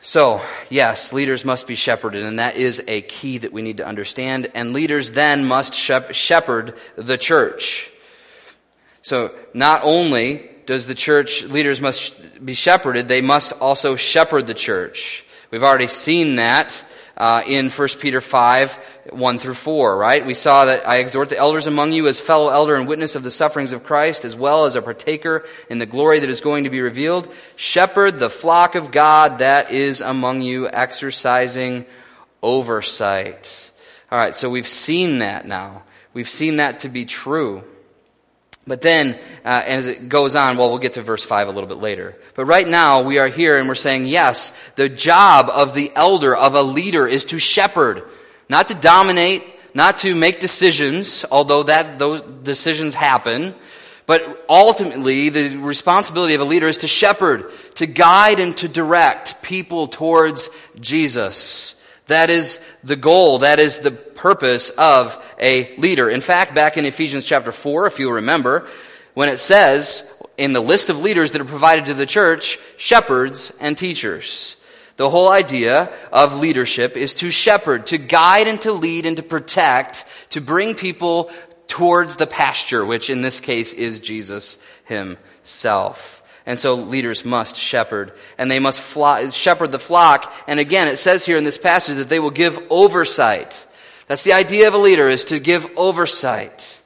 So, 0.04 0.42
yes, 0.70 1.14
leaders 1.14 1.46
must 1.46 1.68
be 1.68 1.76
shepherded, 1.76 2.24
and 2.24 2.40
that 2.40 2.56
is 2.56 2.82
a 2.88 3.02
key 3.02 3.38
that 3.40 3.54
we 3.54 3.62
need 3.62 3.78
to 3.78 3.86
understand. 3.86 4.50
And 4.56 4.74
leaders 4.74 5.12
then 5.12 5.46
must 5.46 5.76
shepherd 5.76 6.76
the 6.96 7.18
church. 7.18 7.92
So, 9.04 9.32
not 9.54 9.82
only 9.84 10.50
does 10.66 10.88
the 10.88 10.96
church, 10.96 11.44
leaders 11.44 11.82
must 11.82 12.44
be 12.44 12.56
shepherded, 12.56 13.08
they 13.08 13.22
must 13.22 13.52
also 13.54 13.96
shepherd 13.96 14.48
the 14.48 14.54
church. 14.54 15.24
We've 15.52 15.64
already 15.64 15.88
seen 15.88 16.38
that 16.38 16.84
uh, 17.22 17.44
in 17.46 17.70
1 17.70 17.88
Peter 18.00 18.20
5, 18.20 18.80
1 19.12 19.38
through 19.38 19.54
4, 19.54 19.96
right? 19.96 20.26
We 20.26 20.34
saw 20.34 20.66
that 20.66 20.88
I 20.88 20.98
exhort 20.98 21.30
the 21.30 21.38
elders 21.38 21.68
among 21.68 21.92
you 21.92 22.08
as 22.08 22.20
fellow 22.20 22.50
elder 22.50 22.74
and 22.74 22.88
witness 22.88 23.14
of 23.14 23.22
the 23.22 23.30
sufferings 23.30 23.74
of 23.74 23.84
Christ, 23.84 24.26
as 24.26 24.36
well 24.36 24.66
as 24.66 24.76
a 24.76 24.82
partaker 24.82 25.46
in 25.70 25.78
the 25.78 25.86
glory 25.86 26.20
that 26.22 26.32
is 26.32 26.42
going 26.42 26.64
to 26.64 26.72
be 26.72 26.82
revealed. 26.82 27.32
Shepherd 27.56 28.18
the 28.18 28.32
flock 28.32 28.74
of 28.74 28.90
God 28.90 29.38
that 29.38 29.70
is 29.70 30.02
among 30.02 30.42
you, 30.42 30.68
exercising 30.68 31.86
oversight. 32.42 33.72
Alright, 34.12 34.36
so 34.36 34.50
we've 34.50 34.68
seen 34.68 35.20
that 35.20 35.46
now. 35.46 35.84
We've 36.16 36.28
seen 36.28 36.58
that 36.58 36.80
to 36.80 36.90
be 36.90 37.06
true. 37.06 37.64
But 38.68 38.82
then, 38.82 39.20
uh, 39.44 39.64
as 39.66 39.88
it 39.88 40.08
goes 40.08 40.36
on, 40.36 40.58
well, 40.58 40.70
we'll 40.70 40.80
get 40.80 40.94
to 40.94 41.02
verse 41.02 41.24
5 41.24 41.48
a 41.48 41.52
little 41.52 41.68
bit 41.68 41.80
later. 41.80 42.16
But 42.36 42.46
right 42.46 42.68
now, 42.68 43.02
we 43.02 43.18
are 43.18 43.28
here 43.28 43.58
and 43.58 43.68
we're 43.68 43.76
saying, 43.76 44.06
yes, 44.06 44.54
the 44.76 44.88
job 44.88 45.50
of 45.50 45.74
the 45.74 45.92
elder, 45.96 46.36
of 46.36 46.54
a 46.54 46.62
leader, 46.62 47.08
is 47.08 47.26
to 47.26 47.40
shepherd, 47.40 48.04
not 48.50 48.68
to 48.68 48.76
dominate, 48.76 49.44
not 49.74 50.00
to 50.00 50.14
make 50.14 50.40
decisions, 50.40 51.26
although 51.32 51.64
that, 51.64 51.98
those 51.98 52.22
decisions 52.22 52.94
happen. 52.94 53.56
But 54.06 54.46
ultimately, 54.48 55.30
the 55.30 55.58
responsibility 55.58 56.36
of 56.36 56.42
a 56.42 56.46
leader 56.46 56.68
is 56.68 56.80
to 56.80 56.88
shepherd, 56.88 57.52
to 57.76 57.88
guide 57.88 58.40
and 58.40 58.56
to 58.58 58.68
direct 58.68 59.42
people 59.42 59.88
towards 59.88 60.50
Jesus. 60.80 61.81
That 62.12 62.30
is 62.30 62.60
the 62.84 62.96
goal. 62.96 63.40
That 63.40 63.60
is 63.60 63.80
the 63.80 63.92
purpose 63.92 64.70
of 64.70 65.18
a 65.40 65.76
leader. 65.78 66.10
In 66.10 66.22
fact, 66.22 66.54
back 66.54 66.78
in 66.78 66.86
Ephesians 66.86 67.26
chapter 67.26 67.52
4, 67.52 67.88
if 67.88 68.00
you 68.00 68.12
remember, 68.12 68.68
when 69.14 69.30
it 69.30 69.40
says 69.40 70.10
in 70.38 70.54
the 70.54 70.60
list 70.60 70.90
of 70.90 71.02
leaders 71.02 71.32
that 71.32 71.42
are 71.42 71.46
provided 71.46 71.86
to 71.86 71.94
the 71.94 72.06
church, 72.06 72.60
shepherds 72.78 73.52
and 73.60 73.78
teachers. 73.78 74.58
The 74.98 75.10
whole 75.10 75.30
idea 75.30 75.92
of 76.12 76.40
leadership 76.40 76.98
is 76.98 77.16
to 77.16 77.32
shepherd, 77.32 77.88
to 77.88 77.98
guide 77.98 78.48
and 78.48 78.62
to 78.62 78.72
lead 78.72 79.06
and 79.06 79.18
to 79.18 79.24
protect, 79.24 80.06
to 80.32 80.42
bring 80.42 80.76
people 80.76 81.32
towards 81.68 82.18
the 82.18 82.28
pasture, 82.28 82.86
which 82.86 83.10
in 83.10 83.22
this 83.22 83.40
case 83.40 83.74
is 83.74 84.00
Jesus 84.00 84.58
himself. 84.86 86.21
And 86.46 86.60
so 86.60 86.74
leaders 86.76 87.24
must 87.24 87.56
shepherd, 87.56 88.14
and 88.38 88.50
they 88.50 88.60
must 88.60 88.82
shepherd 89.34 89.72
the 89.72 89.80
flock. 89.80 90.34
And 90.48 90.60
again, 90.60 90.88
it 90.88 90.98
says 90.98 91.26
here 91.26 91.38
in 91.38 91.44
this 91.44 91.58
passage 91.58 91.98
that 91.98 92.10
they 92.10 92.20
will 92.20 92.32
give 92.32 92.60
oversight. 92.70 93.66
That's 94.08 94.24
the 94.24 94.34
idea 94.34 94.68
of 94.68 94.74
a 94.74 94.80
leader, 94.80 95.08
is 95.08 95.26
to 95.26 95.40
give 95.40 95.68
oversight. 95.78 96.82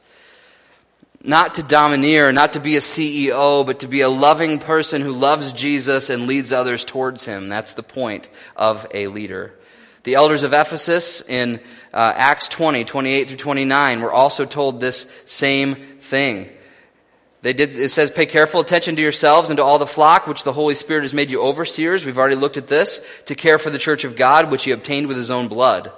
Not 1.24 1.56
to 1.56 1.64
domineer, 1.64 2.32
not 2.32 2.54
to 2.54 2.60
be 2.60 2.76
a 2.76 2.82
CEO, 2.82 3.66
but 3.66 3.80
to 3.80 3.88
be 3.88 4.02
a 4.02 4.10
loving 4.10 4.60
person 4.60 5.02
who 5.02 5.12
loves 5.12 5.54
Jesus 5.54 6.10
and 6.10 6.28
leads 6.28 6.54
others 6.54 6.86
towards 6.86 7.26
him. 7.26 7.48
That's 7.50 7.74
the 7.74 7.82
point 7.82 8.30
of 8.56 8.86
a 8.94 9.08
leader. 9.08 9.56
The 10.04 10.16
elders 10.16 10.44
of 10.44 10.54
Ephesus 10.54 11.22
in 11.22 11.62
uh, 11.92 12.14
Acts 12.16 12.48
20, 12.50 12.84
28 12.84 13.28
through 13.28 13.38
29 13.38 14.02
were 14.02 14.14
also 14.14 14.46
told 14.46 14.80
this 14.80 15.08
same 15.26 15.76
thing. 16.00 16.50
They 17.46 17.54
did, 17.54 17.76
it 17.76 17.92
says, 17.92 18.10
pay 18.10 18.26
careful 18.26 18.60
attention 18.60 18.96
to 18.96 19.04
yourselves 19.04 19.52
and 19.52 19.58
to 19.58 19.64
all 19.64 19.78
the 19.78 19.86
flock 19.86 20.26
which 20.26 20.44
the 20.44 20.52
Holy 20.52 20.74
Spirit 20.74 21.04
has 21.04 21.14
made 21.14 21.30
you 21.30 21.44
overseers. 21.44 22.04
We've 22.04 22.18
already 22.18 22.38
looked 22.38 22.58
at 22.58 22.68
this. 22.68 23.02
To 23.28 23.36
care 23.36 23.60
for 23.60 23.70
the 23.70 23.78
church 23.78 24.04
of 24.04 24.16
God 24.16 24.50
which 24.50 24.64
he 24.64 24.72
obtained 24.72 25.06
with 25.06 25.16
his 25.16 25.30
own 25.30 25.48
blood. 25.48 25.92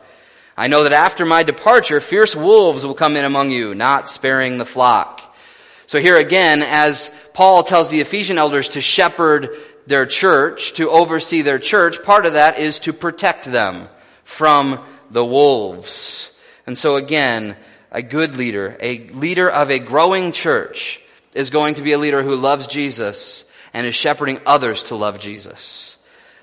I 0.57 0.67
know 0.67 0.83
that 0.83 0.91
after 0.91 1.25
my 1.25 1.43
departure, 1.43 2.01
fierce 2.01 2.35
wolves 2.35 2.85
will 2.85 2.95
come 2.95 3.15
in 3.15 3.23
among 3.23 3.51
you, 3.51 3.73
not 3.73 4.09
sparing 4.09 4.57
the 4.57 4.65
flock. 4.65 5.21
So 5.85 6.01
here 6.01 6.17
again, 6.17 6.63
as 6.63 7.09
Paul 7.31 7.63
tells 7.63 7.87
the 7.87 8.01
Ephesian 8.01 8.37
elders 8.37 8.67
to 8.69 8.81
shepherd 8.81 9.51
their 9.85 10.05
church, 10.05 10.73
to 10.73 10.89
oversee 10.89 11.43
their 11.43 11.59
church, 11.59 12.03
part 12.03 12.25
of 12.25 12.33
that 12.33 12.59
is 12.59 12.79
to 12.79 12.91
protect 12.91 13.45
them 13.45 13.87
from 14.25 14.83
the 15.11 15.23
wolves. 15.23 16.29
And 16.65 16.77
so 16.77 16.97
again, 16.97 17.55
a 17.89 18.01
good 18.01 18.35
leader, 18.35 18.75
a 18.81 19.07
leader 19.11 19.49
of 19.49 19.71
a 19.71 19.79
growing 19.79 20.33
church, 20.33 21.01
is 21.37 21.51
going 21.51 21.75
to 21.75 21.83
be 21.83 21.93
a 21.93 21.99
leader 21.99 22.23
who 22.23 22.35
loves 22.35 22.67
Jesus 22.67 23.45
and 23.73 23.85
is 23.85 23.95
shepherding 23.95 24.41
others 24.45 24.83
to 24.83 24.95
love 24.95 25.19
Jesus. 25.19 25.95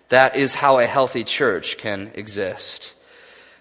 That 0.09 0.37
is 0.37 0.55
how 0.55 0.79
a 0.79 0.87
healthy 0.87 1.25
church 1.25 1.79
can 1.79 2.13
exist. 2.15 2.95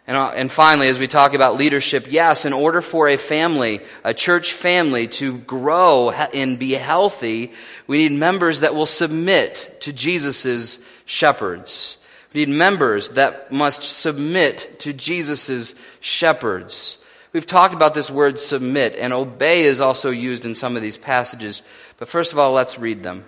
And, 0.05 0.15
uh, 0.15 0.31
and 0.35 0.51
finally, 0.51 0.89
as 0.89 0.99
we 0.99 1.07
talk 1.07 1.33
about 1.33 1.57
leadership, 1.57 2.07
yes, 2.09 2.45
in 2.45 2.53
order 2.53 2.81
for 2.81 3.07
a 3.07 3.17
family, 3.17 3.79
a 4.03 4.13
church 4.13 4.53
family 4.53 5.07
to 5.07 5.37
grow 5.39 6.11
and 6.11 6.59
be 6.59 6.73
healthy, 6.73 7.53
we 7.87 8.07
need 8.07 8.19
members 8.19 8.59
that 8.59 8.75
will 8.75 8.85
submit 8.85 9.77
to 9.81 9.93
Jesus' 9.93 10.77
shepherds. 11.05 11.97
We 12.33 12.45
need 12.45 12.55
members 12.55 13.09
that 13.09 13.51
must 13.51 13.83
submit 13.83 14.79
to 14.81 14.93
Jesus' 14.93 15.73
shepherds. 15.99 16.99
We've 17.33 17.47
talked 17.47 17.73
about 17.73 17.95
this 17.95 18.11
word 18.11 18.39
submit, 18.39 18.95
and 18.95 19.11
obey 19.11 19.63
is 19.63 19.81
also 19.81 20.11
used 20.11 20.45
in 20.45 20.53
some 20.53 20.75
of 20.75 20.83
these 20.83 20.97
passages. 20.97 21.63
But 21.97 22.07
first 22.07 22.31
of 22.31 22.37
all, 22.37 22.53
let's 22.53 22.77
read 22.77 23.01
them. 23.01 23.25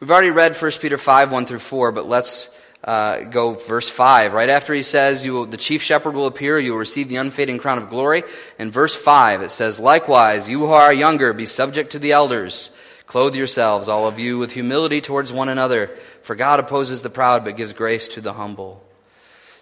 We've 0.00 0.10
already 0.10 0.30
read 0.30 0.56
1 0.56 0.70
Peter 0.80 0.96
5, 0.96 1.30
1 1.30 1.44
through 1.44 1.58
4, 1.58 1.92
but 1.92 2.06
let's 2.06 2.48
uh, 2.82 3.24
go 3.24 3.52
verse 3.52 3.88
5. 3.88 4.32
Right 4.32 4.48
after 4.48 4.72
he 4.72 4.82
says, 4.82 5.26
you 5.26 5.34
will, 5.34 5.46
the 5.46 5.58
chief 5.58 5.82
shepherd 5.82 6.14
will 6.14 6.26
appear, 6.26 6.58
you 6.58 6.72
will 6.72 6.78
receive 6.78 7.10
the 7.10 7.16
unfading 7.16 7.58
crown 7.58 7.76
of 7.76 7.90
glory. 7.90 8.22
In 8.58 8.70
verse 8.70 8.94
5, 8.96 9.42
it 9.42 9.50
says, 9.50 9.78
Likewise, 9.78 10.48
you 10.48 10.60
who 10.60 10.72
are 10.72 10.92
younger, 10.92 11.34
be 11.34 11.46
subject 11.46 11.92
to 11.92 11.98
the 11.98 12.12
elders. 12.12 12.70
Clothe 13.06 13.36
yourselves, 13.36 13.90
all 13.90 14.08
of 14.08 14.18
you, 14.18 14.38
with 14.38 14.52
humility 14.52 15.02
towards 15.02 15.30
one 15.30 15.50
another. 15.50 15.90
For 16.22 16.34
God 16.34 16.60
opposes 16.60 17.02
the 17.02 17.10
proud, 17.10 17.44
but 17.44 17.58
gives 17.58 17.74
grace 17.74 18.08
to 18.08 18.22
the 18.22 18.32
humble. 18.32 18.82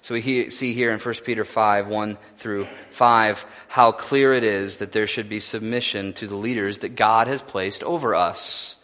So 0.02 0.14
we 0.14 0.50
see 0.50 0.74
here 0.74 0.90
in 0.90 0.98
1 0.98 1.14
Peter 1.24 1.44
5, 1.44 1.86
1 1.86 2.18
through 2.38 2.66
5, 2.90 3.46
how 3.68 3.92
clear 3.92 4.34
it 4.34 4.42
is 4.42 4.78
that 4.78 4.90
there 4.90 5.06
should 5.06 5.28
be 5.28 5.38
submission 5.38 6.12
to 6.14 6.26
the 6.26 6.34
leaders 6.34 6.80
that 6.80 6.96
God 6.96 7.28
has 7.28 7.40
placed 7.40 7.84
over 7.84 8.16
us. 8.16 8.76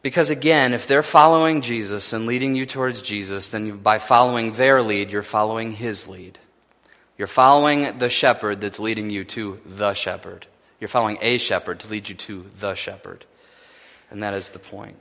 Because 0.00 0.30
again, 0.30 0.72
if 0.72 0.86
they're 0.86 1.02
following 1.02 1.62
Jesus 1.62 2.12
and 2.12 2.26
leading 2.26 2.54
you 2.54 2.64
towards 2.64 3.02
Jesus, 3.02 3.48
then 3.48 3.78
by 3.78 3.98
following 3.98 4.52
their 4.52 4.82
lead, 4.82 5.10
you're 5.10 5.22
following 5.22 5.72
his 5.72 6.06
lead. 6.06 6.38
You're 7.18 7.26
following 7.26 7.98
the 7.98 8.08
shepherd 8.08 8.60
that's 8.60 8.78
leading 8.78 9.10
you 9.10 9.24
to 9.24 9.60
the 9.66 9.94
shepherd. 9.94 10.46
You're 10.78 10.88
following 10.88 11.18
a 11.20 11.38
shepherd 11.38 11.80
to 11.80 11.88
lead 11.88 12.08
you 12.08 12.14
to 12.14 12.46
the 12.58 12.74
shepherd. 12.74 13.24
And 14.10 14.22
that 14.22 14.34
is 14.34 14.50
the 14.50 14.60
point. 14.60 14.96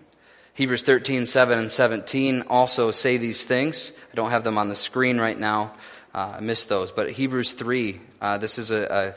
Hebrews 0.61 0.83
13, 0.83 1.25
7 1.25 1.57
and 1.57 1.71
17 1.71 2.43
also 2.47 2.91
say 2.91 3.17
these 3.17 3.43
things. 3.43 3.93
I 4.11 4.15
don't 4.15 4.29
have 4.29 4.43
them 4.43 4.59
on 4.59 4.69
the 4.69 4.75
screen 4.75 5.19
right 5.19 5.39
now. 5.39 5.73
Uh, 6.13 6.35
I 6.37 6.39
missed 6.39 6.69
those. 6.69 6.91
But 6.91 7.09
Hebrews 7.09 7.53
3, 7.53 7.99
uh, 8.21 8.37
this 8.37 8.59
is 8.59 8.69
a, 8.69 9.15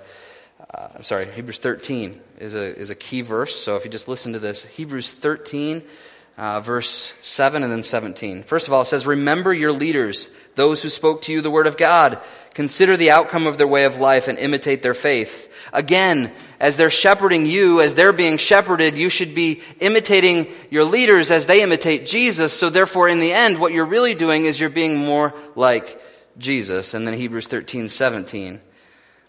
a 0.63 0.65
uh, 0.75 0.89
I'm 0.97 1.03
sorry, 1.03 1.31
Hebrews 1.31 1.59
13 1.59 2.19
is 2.39 2.55
a, 2.55 2.75
is 2.75 2.89
a 2.89 2.95
key 2.95 3.21
verse. 3.21 3.61
So 3.61 3.77
if 3.77 3.85
you 3.85 3.91
just 3.91 4.09
listen 4.09 4.33
to 4.33 4.39
this, 4.39 4.65
Hebrews 4.65 5.11
13, 5.11 5.83
uh, 6.39 6.63
verse 6.63 7.13
7 7.21 7.63
and 7.63 7.71
then 7.71 7.83
17. 7.83 8.45
First 8.45 8.67
of 8.67 8.73
all, 8.73 8.81
it 8.81 8.87
says, 8.87 9.07
Remember 9.07 9.53
your 9.53 9.73
leaders, 9.73 10.31
those 10.55 10.83
who 10.83 10.89
spoke 10.89 11.21
to 11.23 11.33
you 11.35 11.43
the 11.43 11.51
word 11.51 11.67
of 11.67 11.77
God. 11.77 12.21
Consider 12.55 12.97
the 12.97 13.11
outcome 13.11 13.47
of 13.47 13.59
their 13.59 13.69
way 13.69 13.85
of 13.85 13.99
life 13.99 14.29
and 14.29 14.39
imitate 14.39 14.83
their 14.83 14.95
faith. 14.95 15.53
Again, 15.75 16.31
as 16.61 16.77
they're 16.77 16.89
shepherding 16.89 17.47
you, 17.47 17.81
as 17.81 17.97
they're 17.97 18.13
being 18.13 18.39
shepherded, 18.39 18.97
you 18.97 19.11
should 19.11 19.35
be 19.35 19.61
imitating 19.81 20.47
your 20.71 20.85
leaders 20.85 21.33
as 21.33 21.47
they 21.47 21.63
imitate 21.63 22.07
Jesus. 22.07 22.53
So 22.53 22.71
therefore, 22.71 23.09
in 23.09 23.19
the 23.19 23.33
end, 23.33 23.59
what 23.59 23.73
you're 23.73 23.85
really 23.85 24.15
doing 24.15 24.45
is 24.45 24.59
you're 24.59 24.71
being 24.71 24.97
more 24.97 25.35
like 25.57 26.01
Jesus. 26.39 26.95
And 26.95 27.07
then 27.07 27.15
Hebrews 27.15 27.49
13, 27.49 27.89
17. 27.89 28.61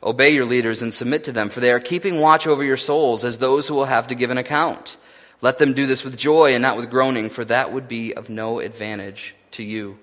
Obey 0.03 0.29
your 0.29 0.45
leaders 0.45 0.84
and 0.84 0.93
submit 0.93 1.23
to 1.23 1.31
them, 1.31 1.49
for 1.49 1.62
they 1.62 1.71
are 1.71 1.79
keeping 1.79 2.19
watch 2.19 2.45
over 2.45 2.63
your 2.63 2.77
souls 2.77 3.25
as 3.25 3.39
those 3.39 3.67
who 3.67 3.73
will 3.73 3.86
have 3.86 4.08
to 4.08 4.15
give 4.15 4.29
an 4.29 4.38
account. 4.38 4.97
Let 5.41 5.58
them 5.58 5.73
do 5.73 5.88
this 5.88 6.03
with 6.03 6.15
joy 6.15 6.53
and 6.53 6.62
not 6.62 6.77
with 6.77 6.91
groaning, 6.91 7.31
for 7.31 7.43
that 7.45 7.73
would 7.73 7.88
be 7.88 8.13
of 8.13 8.29
no 8.29 8.60
advantage 8.60 9.36
to 9.53 9.63
you. 9.63 9.97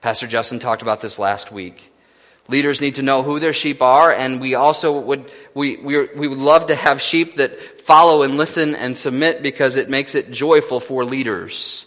Pastor 0.00 0.26
Justin 0.26 0.58
talked 0.58 0.82
about 0.82 1.00
this 1.00 1.16
last 1.16 1.52
week. 1.52 1.92
Leaders 2.48 2.80
need 2.80 2.96
to 2.96 3.02
know 3.02 3.22
who 3.22 3.40
their 3.40 3.52
sheep 3.52 3.82
are, 3.82 4.12
and 4.12 4.40
we 4.40 4.54
also 4.54 5.00
would, 5.00 5.32
we, 5.54 5.76
we, 5.78 6.06
we 6.14 6.28
would 6.28 6.38
love 6.38 6.66
to 6.66 6.74
have 6.74 7.02
sheep 7.02 7.36
that 7.36 7.80
follow 7.80 8.22
and 8.22 8.36
listen 8.36 8.74
and 8.74 8.96
submit 8.96 9.42
because 9.42 9.76
it 9.76 9.90
makes 9.90 10.14
it 10.14 10.30
joyful 10.30 10.78
for 10.78 11.04
leaders. 11.04 11.86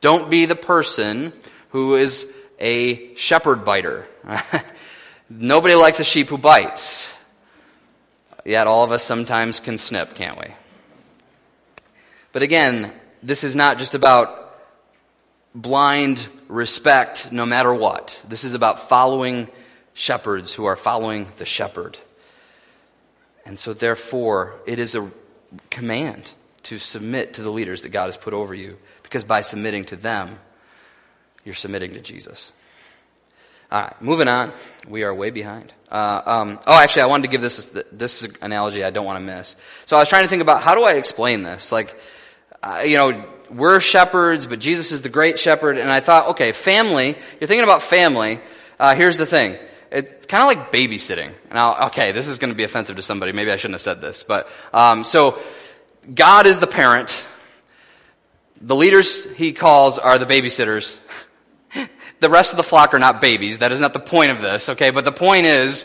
Don't 0.00 0.30
be 0.30 0.46
the 0.46 0.56
person 0.56 1.32
who 1.70 1.96
is 1.96 2.32
a 2.60 3.14
shepherd 3.16 3.64
biter. 3.64 4.06
Nobody 5.30 5.74
likes 5.74 5.98
a 5.98 6.04
sheep 6.04 6.28
who 6.28 6.38
bites. 6.38 7.16
Yet 8.44 8.68
all 8.68 8.84
of 8.84 8.92
us 8.92 9.02
sometimes 9.02 9.58
can 9.58 9.76
snip, 9.76 10.14
can't 10.14 10.38
we? 10.38 10.54
But 12.32 12.42
again, 12.42 12.92
this 13.22 13.42
is 13.42 13.56
not 13.56 13.78
just 13.78 13.94
about 13.94 14.56
blind 15.52 16.24
respect 16.48 17.32
no 17.32 17.44
matter 17.44 17.74
what. 17.74 18.20
This 18.28 18.44
is 18.44 18.54
about 18.54 18.88
following 18.88 19.48
shepherds 19.96 20.52
who 20.52 20.66
are 20.66 20.76
following 20.76 21.26
the 21.38 21.46
shepherd. 21.46 21.98
And 23.46 23.58
so, 23.58 23.72
therefore, 23.72 24.54
it 24.66 24.78
is 24.78 24.94
a 24.94 25.10
command 25.70 26.30
to 26.64 26.78
submit 26.78 27.34
to 27.34 27.42
the 27.42 27.50
leaders 27.50 27.82
that 27.82 27.88
God 27.88 28.06
has 28.06 28.16
put 28.16 28.34
over 28.34 28.54
you, 28.54 28.76
because 29.02 29.24
by 29.24 29.40
submitting 29.40 29.84
to 29.86 29.96
them, 29.96 30.38
you're 31.44 31.54
submitting 31.54 31.94
to 31.94 32.00
Jesus. 32.00 32.52
All 33.70 33.80
right, 33.82 34.02
moving 34.02 34.28
on. 34.28 34.52
We 34.86 35.02
are 35.02 35.14
way 35.14 35.30
behind. 35.30 35.72
Uh, 35.90 36.22
um, 36.26 36.58
oh, 36.66 36.78
actually, 36.78 37.02
I 37.02 37.06
wanted 37.06 37.22
to 37.22 37.28
give 37.28 37.40
this 37.40 37.68
this 37.90 38.26
analogy 38.42 38.84
I 38.84 38.90
don't 38.90 39.06
want 39.06 39.16
to 39.16 39.24
miss. 39.24 39.56
So 39.86 39.96
I 39.96 40.00
was 40.00 40.08
trying 40.08 40.24
to 40.24 40.28
think 40.28 40.42
about 40.42 40.62
how 40.62 40.74
do 40.74 40.84
I 40.84 40.92
explain 40.92 41.42
this? 41.42 41.72
Like, 41.72 41.98
uh, 42.62 42.82
you 42.84 42.94
know, 42.94 43.24
we're 43.50 43.80
shepherds, 43.80 44.46
but 44.46 44.58
Jesus 44.58 44.92
is 44.92 45.02
the 45.02 45.08
great 45.08 45.38
shepherd, 45.38 45.78
and 45.78 45.90
I 45.90 46.00
thought, 46.00 46.28
okay, 46.30 46.52
family. 46.52 47.16
You're 47.40 47.48
thinking 47.48 47.64
about 47.64 47.82
family. 47.82 48.40
Uh, 48.78 48.94
here's 48.94 49.16
the 49.16 49.26
thing: 49.26 49.56
it's 49.90 50.26
kind 50.26 50.42
of 50.42 50.48
like 50.48 50.72
babysitting. 50.72 51.32
Now, 51.52 51.86
okay, 51.86 52.12
this 52.12 52.28
is 52.28 52.38
going 52.38 52.50
to 52.50 52.56
be 52.56 52.64
offensive 52.64 52.96
to 52.96 53.02
somebody. 53.02 53.32
Maybe 53.32 53.50
I 53.50 53.56
shouldn't 53.56 53.74
have 53.74 53.82
said 53.82 54.00
this, 54.00 54.22
but 54.22 54.48
um, 54.72 55.04
so 55.04 55.38
God 56.12 56.46
is 56.46 56.58
the 56.58 56.66
parent. 56.66 57.26
The 58.60 58.76
leaders 58.76 59.30
he 59.34 59.52
calls 59.52 59.98
are 59.98 60.18
the 60.18 60.26
babysitters. 60.26 60.98
the 62.20 62.30
rest 62.30 62.52
of 62.52 62.56
the 62.56 62.62
flock 62.62 62.94
are 62.94 62.98
not 62.98 63.20
babies. 63.20 63.58
That 63.58 63.72
is 63.72 63.80
not 63.80 63.92
the 63.92 64.00
point 64.00 64.30
of 64.30 64.40
this, 64.40 64.68
okay? 64.70 64.90
But 64.90 65.04
the 65.04 65.12
point 65.12 65.46
is, 65.46 65.84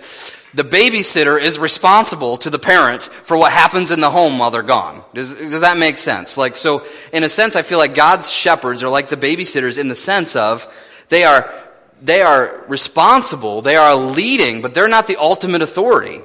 the 0.54 0.64
babysitter 0.64 1.42
is 1.42 1.58
responsible 1.58 2.38
to 2.38 2.50
the 2.50 2.60
parent 2.60 3.04
for 3.04 3.38
what 3.38 3.52
happens 3.52 3.92
in 3.92 4.02
the 4.02 4.12
home 4.12 4.38
while 4.38 4.52
they're 4.52 4.64
gone. 4.64 5.04
Does, 5.14 5.30
does 5.30 5.62
that 5.62 5.78
make 5.78 5.98
sense? 5.98 6.38
Like, 6.38 6.58
so, 6.58 6.86
in 7.14 7.24
a 7.24 7.30
sense, 7.30 7.56
I 7.56 7.62
feel 7.62 7.78
like 7.78 7.96
God's 7.96 8.30
shepherds 8.30 8.84
are 8.84 8.90
like 8.90 9.08
the 9.08 9.18
babysitters 9.18 9.78
in 9.78 9.88
the 9.88 9.96
sense 9.96 10.36
of 10.36 10.68
they 11.10 11.24
are, 11.24 11.54
they 12.02 12.22
are 12.22 12.64
responsible, 12.68 13.62
they 13.62 13.76
are 13.76 13.96
leading, 13.96 14.62
but 14.62 14.74
they're 14.74 14.88
not 14.88 15.08
the 15.08 15.18
ultimate 15.18 15.62
authority. 15.62 16.22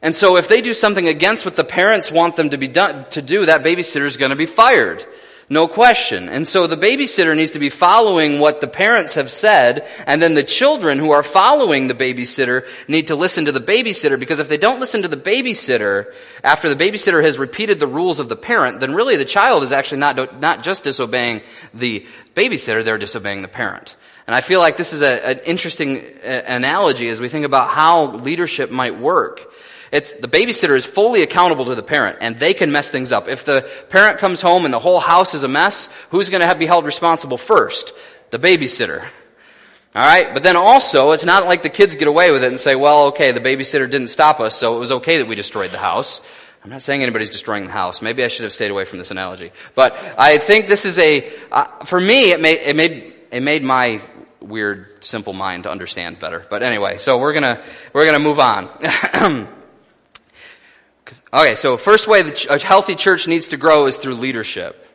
And 0.00 0.16
so 0.16 0.36
if 0.36 0.48
they 0.48 0.60
do 0.60 0.74
something 0.74 1.06
against 1.06 1.44
what 1.44 1.54
the 1.54 1.64
parents 1.64 2.10
want 2.10 2.34
them 2.36 2.50
to 2.50 2.58
be 2.58 2.68
done, 2.68 3.06
to 3.10 3.22
do, 3.22 3.46
that 3.46 3.62
babysitter 3.62 4.04
is 4.04 4.16
going 4.16 4.30
to 4.30 4.36
be 4.36 4.46
fired. 4.46 5.06
No 5.48 5.68
question. 5.68 6.30
And 6.30 6.48
so 6.48 6.66
the 6.66 6.78
babysitter 6.78 7.36
needs 7.36 7.50
to 7.50 7.58
be 7.58 7.68
following 7.68 8.40
what 8.40 8.62
the 8.62 8.66
parents 8.66 9.16
have 9.16 9.30
said, 9.30 9.86
and 10.06 10.22
then 10.22 10.32
the 10.34 10.42
children 10.42 10.98
who 10.98 11.10
are 11.10 11.22
following 11.22 11.88
the 11.88 11.94
babysitter 11.94 12.66
need 12.88 13.08
to 13.08 13.16
listen 13.16 13.44
to 13.44 13.52
the 13.52 13.60
babysitter, 13.60 14.18
because 14.18 14.40
if 14.40 14.48
they 14.48 14.56
don't 14.56 14.80
listen 14.80 15.02
to 15.02 15.08
the 15.08 15.16
babysitter, 15.16 16.06
after 16.42 16.74
the 16.74 16.84
babysitter 16.84 17.22
has 17.22 17.38
repeated 17.38 17.78
the 17.78 17.86
rules 17.86 18.18
of 18.18 18.30
the 18.30 18.36
parent, 18.36 18.80
then 18.80 18.94
really 18.94 19.16
the 19.16 19.26
child 19.26 19.62
is 19.62 19.72
actually 19.72 19.98
not, 19.98 20.40
not 20.40 20.62
just 20.62 20.84
disobeying 20.84 21.42
the 21.74 22.06
babysitter, 22.34 22.82
they're 22.82 22.96
disobeying 22.96 23.42
the 23.42 23.48
parent. 23.48 23.94
And 24.26 24.34
I 24.34 24.40
feel 24.40 24.60
like 24.60 24.76
this 24.76 24.92
is 24.92 25.02
a, 25.02 25.26
an 25.26 25.40
interesting 25.40 25.98
uh, 26.24 26.42
analogy 26.46 27.08
as 27.08 27.20
we 27.20 27.28
think 27.28 27.44
about 27.44 27.70
how 27.70 28.12
leadership 28.12 28.70
might 28.70 28.98
work. 28.98 29.52
It's, 29.90 30.12
the 30.14 30.28
babysitter 30.28 30.74
is 30.76 30.86
fully 30.86 31.22
accountable 31.22 31.66
to 31.66 31.74
the 31.74 31.82
parent, 31.82 32.18
and 32.22 32.38
they 32.38 32.54
can 32.54 32.72
mess 32.72 32.88
things 32.90 33.12
up. 33.12 33.28
If 33.28 33.44
the 33.44 33.68
parent 33.90 34.18
comes 34.18 34.40
home 34.40 34.64
and 34.64 34.72
the 34.72 34.78
whole 34.78 35.00
house 35.00 35.34
is 35.34 35.42
a 35.42 35.48
mess, 35.48 35.88
who's 36.10 36.30
going 36.30 36.48
to 36.48 36.54
be 36.54 36.64
held 36.66 36.86
responsible 36.86 37.36
first? 37.36 37.92
The 38.30 38.38
babysitter. 38.38 39.04
All 39.94 40.02
right, 40.02 40.32
but 40.32 40.42
then 40.42 40.56
also, 40.56 41.10
it's 41.10 41.26
not 41.26 41.44
like 41.44 41.62
the 41.62 41.68
kids 41.68 41.96
get 41.96 42.08
away 42.08 42.30
with 42.30 42.42
it 42.42 42.50
and 42.50 42.58
say, 42.58 42.74
"Well, 42.74 43.08
okay, 43.08 43.32
the 43.32 43.40
babysitter 43.40 43.90
didn't 43.90 44.08
stop 44.08 44.40
us, 44.40 44.56
so 44.56 44.74
it 44.74 44.78
was 44.78 44.90
okay 44.90 45.18
that 45.18 45.26
we 45.26 45.34
destroyed 45.34 45.70
the 45.70 45.76
house." 45.76 46.22
I'm 46.64 46.70
not 46.70 46.80
saying 46.80 47.02
anybody's 47.02 47.28
destroying 47.28 47.66
the 47.66 47.72
house. 47.72 48.00
Maybe 48.00 48.24
I 48.24 48.28
should 48.28 48.44
have 48.44 48.54
stayed 48.54 48.70
away 48.70 48.86
from 48.86 48.98
this 48.98 49.10
analogy. 49.10 49.52
But 49.74 49.96
I 50.16 50.38
think 50.38 50.68
this 50.68 50.84
is 50.84 50.98
a, 50.98 51.30
uh, 51.50 51.84
for 51.84 52.00
me, 52.00 52.30
it 52.30 52.40
made, 52.40 52.60
it 52.60 52.76
made, 52.76 53.14
it 53.32 53.42
made 53.42 53.64
my 53.64 54.00
weird, 54.42 55.04
simple 55.04 55.32
mind 55.32 55.64
to 55.64 55.70
understand 55.70 56.18
better. 56.18 56.44
But 56.48 56.62
anyway, 56.62 56.98
so 56.98 57.18
we're 57.18 57.32
gonna, 57.32 57.62
we're 57.92 58.06
gonna 58.06 58.18
move 58.18 58.40
on. 58.40 59.48
Okay, 61.34 61.54
so 61.54 61.78
first 61.78 62.06
way 62.08 62.22
that 62.22 62.44
a 62.46 62.58
healthy 62.58 62.94
church 62.94 63.26
needs 63.26 63.48
to 63.48 63.56
grow 63.56 63.86
is 63.86 63.96
through 63.96 64.14
leadership. 64.14 64.86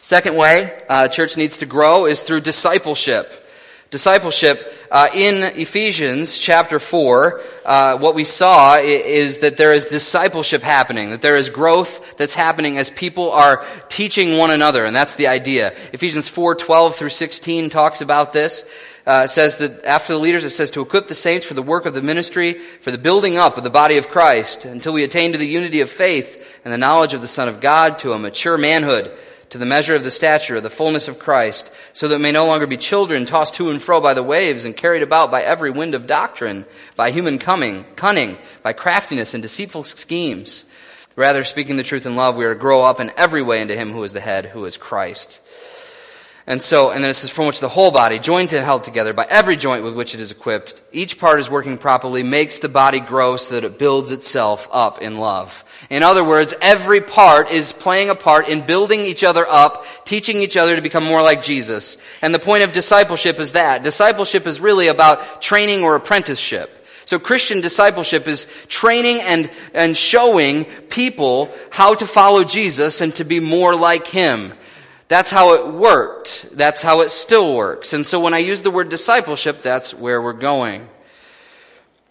Second 0.00 0.36
way 0.36 0.80
uh, 0.88 1.06
a 1.08 1.12
church 1.12 1.36
needs 1.36 1.58
to 1.58 1.66
grow 1.66 2.06
is 2.06 2.20
through 2.20 2.40
discipleship. 2.40 3.47
Discipleship 3.90 4.74
uh, 4.90 5.08
in 5.14 5.42
Ephesians 5.58 6.36
chapter 6.36 6.78
four, 6.78 7.40
uh, 7.64 7.96
what 7.96 8.14
we 8.14 8.22
saw 8.22 8.76
is 8.76 9.38
that 9.38 9.56
there 9.56 9.72
is 9.72 9.86
discipleship 9.86 10.60
happening, 10.60 11.08
that 11.08 11.22
there 11.22 11.36
is 11.36 11.48
growth 11.48 12.18
that's 12.18 12.34
happening 12.34 12.76
as 12.76 12.90
people 12.90 13.30
are 13.30 13.64
teaching 13.88 14.36
one 14.36 14.50
another, 14.50 14.84
and 14.84 14.94
that's 14.94 15.14
the 15.14 15.28
idea. 15.28 15.74
Ephesians 15.94 16.28
four 16.28 16.54
twelve 16.54 16.96
through 16.96 17.08
sixteen 17.08 17.70
talks 17.70 18.02
about 18.02 18.34
this 18.34 18.66
uh, 19.06 19.26
says 19.26 19.56
that 19.56 19.82
after 19.86 20.12
the 20.12 20.18
leaders, 20.18 20.44
it 20.44 20.50
says 20.50 20.70
to 20.72 20.82
equip 20.82 21.08
the 21.08 21.14
saints 21.14 21.46
for 21.46 21.54
the 21.54 21.62
work 21.62 21.86
of 21.86 21.94
the 21.94 22.02
ministry, 22.02 22.60
for 22.82 22.90
the 22.90 22.98
building 22.98 23.38
up 23.38 23.56
of 23.56 23.64
the 23.64 23.70
body 23.70 23.96
of 23.96 24.10
Christ, 24.10 24.66
until 24.66 24.92
we 24.92 25.02
attain 25.02 25.32
to 25.32 25.38
the 25.38 25.46
unity 25.46 25.80
of 25.80 25.88
faith 25.88 26.60
and 26.62 26.74
the 26.74 26.78
knowledge 26.78 27.14
of 27.14 27.22
the 27.22 27.28
Son 27.28 27.48
of 27.48 27.62
God, 27.62 28.00
to 28.00 28.12
a 28.12 28.18
mature 28.18 28.58
manhood, 28.58 29.16
to 29.50 29.58
the 29.58 29.66
measure 29.66 29.94
of 29.94 30.04
the 30.04 30.10
stature 30.10 30.56
of 30.56 30.62
the 30.62 30.70
fullness 30.70 31.08
of 31.08 31.18
Christ, 31.18 31.70
so 31.92 32.08
that 32.08 32.16
we 32.16 32.22
may 32.22 32.32
no 32.32 32.46
longer 32.46 32.66
be 32.66 32.76
children 32.76 33.24
tossed 33.24 33.54
to 33.54 33.70
and 33.70 33.82
fro 33.82 34.00
by 34.00 34.14
the 34.14 34.22
waves 34.22 34.64
and 34.64 34.76
carried 34.76 35.02
about 35.02 35.30
by 35.30 35.42
every 35.42 35.70
wind 35.70 35.94
of 35.94 36.06
doctrine, 36.06 36.66
by 36.96 37.10
human 37.10 37.38
coming, 37.38 37.84
cunning, 37.96 38.38
by 38.62 38.72
craftiness 38.72 39.34
and 39.34 39.42
deceitful 39.42 39.84
schemes. 39.84 40.64
Rather, 41.16 41.42
speaking 41.42 41.76
the 41.76 41.82
truth 41.82 42.06
in 42.06 42.14
love, 42.14 42.36
we 42.36 42.44
are 42.44 42.54
to 42.54 42.60
grow 42.60 42.82
up 42.82 43.00
in 43.00 43.12
every 43.16 43.42
way 43.42 43.60
into 43.60 43.74
Him 43.74 43.92
who 43.92 44.04
is 44.04 44.12
the 44.12 44.20
head, 44.20 44.46
who 44.46 44.64
is 44.64 44.76
Christ. 44.76 45.40
And 46.48 46.62
so, 46.62 46.90
and 46.90 47.04
then 47.04 47.10
it 47.10 47.14
says, 47.14 47.28
from 47.28 47.46
which 47.46 47.60
the 47.60 47.68
whole 47.68 47.90
body, 47.90 48.18
joined 48.18 48.54
and 48.54 48.64
held 48.64 48.82
together 48.82 49.12
by 49.12 49.26
every 49.28 49.54
joint 49.54 49.84
with 49.84 49.94
which 49.94 50.14
it 50.14 50.20
is 50.20 50.30
equipped, 50.30 50.80
each 50.92 51.18
part 51.18 51.40
is 51.40 51.50
working 51.50 51.76
properly, 51.76 52.22
makes 52.22 52.58
the 52.58 52.70
body 52.70 53.00
grow 53.00 53.36
so 53.36 53.54
that 53.54 53.64
it 53.64 53.78
builds 53.78 54.10
itself 54.10 54.66
up 54.72 55.02
in 55.02 55.18
love. 55.18 55.62
In 55.90 56.02
other 56.02 56.24
words, 56.24 56.54
every 56.62 57.02
part 57.02 57.50
is 57.50 57.74
playing 57.74 58.08
a 58.08 58.14
part 58.14 58.48
in 58.48 58.64
building 58.64 59.00
each 59.00 59.24
other 59.24 59.46
up, 59.46 59.84
teaching 60.06 60.40
each 60.40 60.56
other 60.56 60.74
to 60.74 60.80
become 60.80 61.04
more 61.04 61.20
like 61.20 61.42
Jesus. 61.42 61.98
And 62.22 62.34
the 62.34 62.38
point 62.38 62.62
of 62.62 62.72
discipleship 62.72 63.38
is 63.38 63.52
that. 63.52 63.82
Discipleship 63.82 64.46
is 64.46 64.58
really 64.58 64.86
about 64.86 65.42
training 65.42 65.82
or 65.82 65.96
apprenticeship. 65.96 66.74
So 67.04 67.18
Christian 67.18 67.60
discipleship 67.60 68.26
is 68.26 68.46
training 68.68 69.20
and, 69.20 69.50
and 69.74 69.94
showing 69.94 70.64
people 70.64 71.54
how 71.68 71.94
to 71.96 72.06
follow 72.06 72.42
Jesus 72.42 73.02
and 73.02 73.14
to 73.16 73.24
be 73.24 73.38
more 73.38 73.76
like 73.76 74.06
Him. 74.06 74.54
That's 75.08 75.30
how 75.30 75.54
it 75.54 75.72
worked. 75.72 76.46
That's 76.52 76.82
how 76.82 77.00
it 77.00 77.10
still 77.10 77.54
works. 77.54 77.94
And 77.94 78.06
so 78.06 78.20
when 78.20 78.34
I 78.34 78.38
use 78.38 78.62
the 78.62 78.70
word 78.70 78.90
discipleship, 78.90 79.62
that's 79.62 79.94
where 79.94 80.20
we're 80.20 80.34
going. 80.34 80.86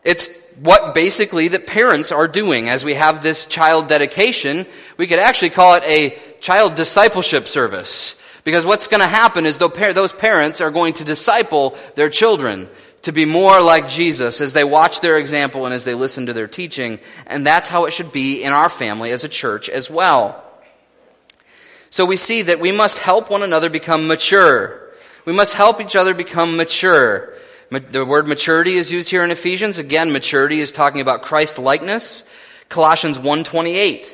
It's 0.04 0.30
what 0.60 0.96
basically 0.96 1.50
that 1.50 1.68
parents 1.68 2.12
are 2.12 2.28
doing 2.28 2.70
as 2.70 2.84
we 2.84 2.96
have 2.96 3.22
this 3.22 3.46
child 3.46 3.88
dedication. 3.88 4.66
We 4.98 5.06
could 5.06 5.20
actually 5.20 5.52
call 5.52 5.76
it 5.76 5.84
a 5.84 6.18
child 6.40 6.74
discipleship 6.76 7.48
service. 7.48 8.16
Because 8.44 8.66
what's 8.66 8.88
going 8.88 9.02
to 9.02 9.08
happen 9.08 9.46
is 9.46 9.58
those 9.58 10.14
parents 10.14 10.62
are 10.62 10.72
going 10.72 10.94
to 10.94 11.04
disciple 11.04 11.78
their 11.96 12.10
children 12.10 12.70
to 13.04 13.12
be 13.12 13.26
more 13.26 13.62
like 13.62 13.90
Jesus 13.90 14.42
as 14.42 14.54
they 14.54 14.64
watch 14.64 15.02
their 15.02 15.18
example 15.18 15.66
and 15.66 15.74
as 15.74 15.84
they 15.84 15.94
listen 15.94 16.28
to 16.28 16.34
their 16.34 16.48
teaching. 16.48 17.00
And 17.28 17.46
that's 17.46 17.68
how 17.68 17.86
it 17.86 17.92
should 17.92 18.12
be 18.12 18.42
in 18.42 18.54
our 18.54 18.70
family 18.70 19.12
as 19.12 19.24
a 19.24 19.30
church 19.30 19.70
as 19.70 19.90
well. 19.90 20.44
So 21.90 22.06
we 22.06 22.18
see 22.18 22.42
that 22.44 22.60
we 22.60 22.72
must 22.72 23.00
help 23.00 23.30
one 23.30 23.44
another 23.44 23.70
become 23.70 24.08
mature. 24.08 24.82
We 25.26 25.34
must 25.34 25.54
help 25.54 25.82
each 25.82 25.96
other 25.96 26.14
become 26.14 26.58
mature. 26.58 27.34
The 27.70 28.06
word 28.06 28.28
maturity 28.28 28.76
is 28.76 28.92
used 28.92 29.10
here 29.10 29.24
in 29.24 29.32
Ephesians. 29.32 29.78
Again, 29.78 30.12
maturity 30.12 30.60
is 30.60 30.72
talking 30.72 31.02
about 31.02 31.22
Christ 31.22 31.60
likeness. 31.60 32.24
Colossians 32.70 33.18
1:28. 33.18 34.14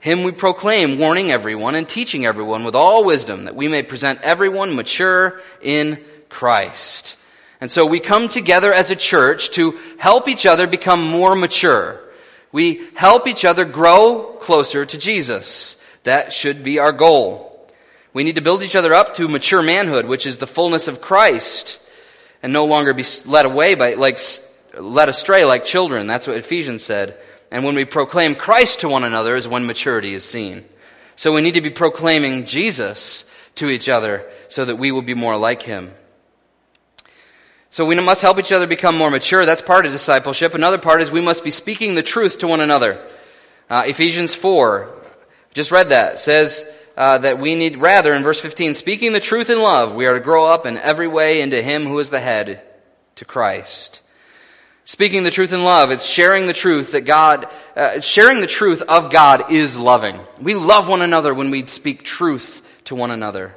Him 0.00 0.22
we 0.22 0.32
proclaim, 0.32 0.98
warning 0.98 1.30
everyone 1.30 1.74
and 1.74 1.88
teaching 1.88 2.26
everyone 2.26 2.64
with 2.64 2.74
all 2.74 3.04
wisdom 3.04 3.44
that 3.44 3.56
we 3.56 3.68
may 3.68 3.82
present 3.82 4.20
everyone 4.22 4.76
mature 4.76 5.40
in 5.62 5.98
Christ. 6.28 7.16
And 7.60 7.72
so 7.72 7.86
we 7.86 8.00
come 8.00 8.28
together 8.28 8.72
as 8.72 8.90
a 8.90 8.96
church 8.96 9.50
to 9.52 9.78
help 9.96 10.28
each 10.28 10.44
other 10.44 10.66
become 10.66 11.02
more 11.02 11.34
mature. 11.34 12.00
We 12.52 12.82
help 12.94 13.26
each 13.26 13.46
other 13.46 13.64
grow 13.64 14.36
closer 14.40 14.84
to 14.84 14.98
Jesus. 14.98 15.76
That 16.04 16.32
should 16.32 16.62
be 16.62 16.78
our 16.78 16.92
goal. 16.92 17.50
We 18.12 18.24
need 18.24 18.36
to 18.36 18.40
build 18.40 18.62
each 18.62 18.76
other 18.76 18.94
up 18.94 19.14
to 19.14 19.28
mature 19.28 19.62
manhood, 19.62 20.06
which 20.06 20.26
is 20.26 20.38
the 20.38 20.46
fullness 20.46 20.86
of 20.86 21.00
Christ, 21.00 21.80
and 22.42 22.52
no 22.52 22.64
longer 22.64 22.94
be 22.94 23.04
led 23.26 23.44
away 23.44 23.74
by, 23.74 23.94
like, 23.94 24.20
led 24.78 25.08
astray 25.08 25.44
like 25.44 25.64
children. 25.64 26.06
That's 26.06 26.26
what 26.26 26.36
Ephesians 26.36 26.84
said. 26.84 27.18
And 27.50 27.64
when 27.64 27.74
we 27.74 27.84
proclaim 27.84 28.34
Christ 28.34 28.80
to 28.80 28.88
one 28.88 29.04
another 29.04 29.34
is 29.34 29.48
when 29.48 29.66
maturity 29.66 30.14
is 30.14 30.24
seen. 30.24 30.64
So 31.16 31.32
we 31.32 31.40
need 31.40 31.54
to 31.54 31.60
be 31.60 31.70
proclaiming 31.70 32.46
Jesus 32.46 33.28
to 33.56 33.68
each 33.68 33.88
other 33.88 34.28
so 34.48 34.64
that 34.64 34.76
we 34.76 34.92
will 34.92 35.02
be 35.02 35.14
more 35.14 35.36
like 35.36 35.62
him. 35.62 35.92
So 37.70 37.84
we 37.84 37.98
must 38.00 38.22
help 38.22 38.38
each 38.38 38.52
other 38.52 38.66
become 38.66 38.96
more 38.96 39.10
mature. 39.10 39.46
That's 39.46 39.62
part 39.62 39.86
of 39.86 39.92
discipleship. 39.92 40.54
Another 40.54 40.78
part 40.78 41.00
is 41.00 41.10
we 41.10 41.20
must 41.20 41.42
be 41.42 41.50
speaking 41.50 41.94
the 41.94 42.02
truth 42.02 42.38
to 42.38 42.46
one 42.46 42.60
another. 42.60 43.04
Uh, 43.68 43.84
Ephesians 43.86 44.34
4, 44.34 45.03
just 45.54 45.70
read 45.70 45.88
that. 45.88 46.14
It 46.14 46.18
says 46.18 46.64
uh, 46.96 47.18
that 47.18 47.38
we 47.38 47.54
need, 47.54 47.78
rather, 47.78 48.12
in 48.12 48.22
verse 48.22 48.40
15, 48.40 48.74
speaking 48.74 49.12
the 49.12 49.20
truth 49.20 49.50
in 49.50 49.62
love, 49.62 49.94
we 49.94 50.06
are 50.06 50.14
to 50.14 50.20
grow 50.20 50.44
up 50.44 50.66
in 50.66 50.76
every 50.76 51.08
way 51.08 51.40
into 51.40 51.62
Him 51.62 51.84
who 51.84 51.98
is 51.98 52.10
the 52.10 52.20
head, 52.20 52.60
to 53.16 53.24
Christ. 53.24 54.00
Speaking 54.84 55.24
the 55.24 55.30
truth 55.30 55.52
in 55.52 55.64
love, 55.64 55.90
it's 55.90 56.04
sharing 56.04 56.46
the 56.46 56.52
truth 56.52 56.92
that 56.92 57.02
God, 57.02 57.48
uh, 57.74 58.00
sharing 58.00 58.40
the 58.40 58.46
truth 58.46 58.82
of 58.82 59.10
God 59.10 59.50
is 59.50 59.78
loving. 59.78 60.20
We 60.40 60.54
love 60.54 60.88
one 60.88 61.00
another 61.00 61.32
when 61.32 61.50
we 61.50 61.66
speak 61.66 62.02
truth 62.02 62.60
to 62.84 62.94
one 62.94 63.10
another. 63.10 63.56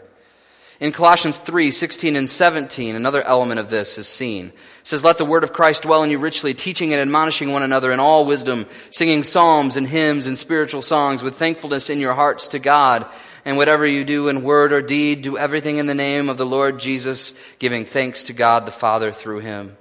In 0.79 0.91
Colossians 0.91 1.39
3, 1.39 1.71
16 1.71 2.15
and 2.15 2.29
17, 2.29 2.95
another 2.95 3.23
element 3.23 3.59
of 3.59 3.71
this 3.71 3.97
is 3.97 4.07
seen. 4.07 4.47
It 4.47 4.53
says, 4.83 5.03
Let 5.03 5.17
the 5.17 5.25
word 5.25 5.43
of 5.43 5.51
Christ 5.51 5.83
dwell 5.83 6.03
in 6.03 6.11
you 6.11 6.19
richly, 6.19 6.53
teaching 6.53 6.93
and 6.93 7.01
admonishing 7.01 7.51
one 7.51 7.63
another 7.63 7.91
in 7.91 7.99
all 7.99 8.25
wisdom, 8.27 8.67
singing 8.91 9.23
psalms 9.23 9.75
and 9.75 9.87
hymns 9.87 10.27
and 10.27 10.37
spiritual 10.37 10.83
songs 10.83 11.23
with 11.23 11.35
thankfulness 11.35 11.89
in 11.89 11.99
your 11.99 12.13
hearts 12.13 12.49
to 12.49 12.59
God. 12.59 13.07
And 13.43 13.57
whatever 13.57 13.87
you 13.87 14.05
do 14.05 14.27
in 14.27 14.43
word 14.43 14.71
or 14.71 14.81
deed, 14.81 15.23
do 15.23 15.35
everything 15.35 15.77
in 15.77 15.87
the 15.87 15.95
name 15.95 16.29
of 16.29 16.37
the 16.37 16.45
Lord 16.45 16.79
Jesus, 16.79 17.33
giving 17.57 17.85
thanks 17.85 18.25
to 18.25 18.33
God 18.33 18.67
the 18.67 18.71
Father 18.71 19.11
through 19.11 19.39
him. 19.39 19.77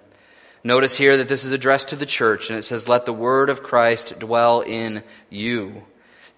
Notice 0.65 0.97
here 0.97 1.19
that 1.19 1.29
this 1.29 1.45
is 1.45 1.53
addressed 1.53 1.91
to 1.91 1.97
the 1.97 2.07
church, 2.07 2.49
and 2.49 2.59
it 2.59 2.63
says, 2.63 2.89
Let 2.89 3.05
the 3.05 3.13
word 3.13 3.51
of 3.51 3.63
Christ 3.63 4.19
dwell 4.19 4.63
in 4.63 5.03
you, 5.29 5.85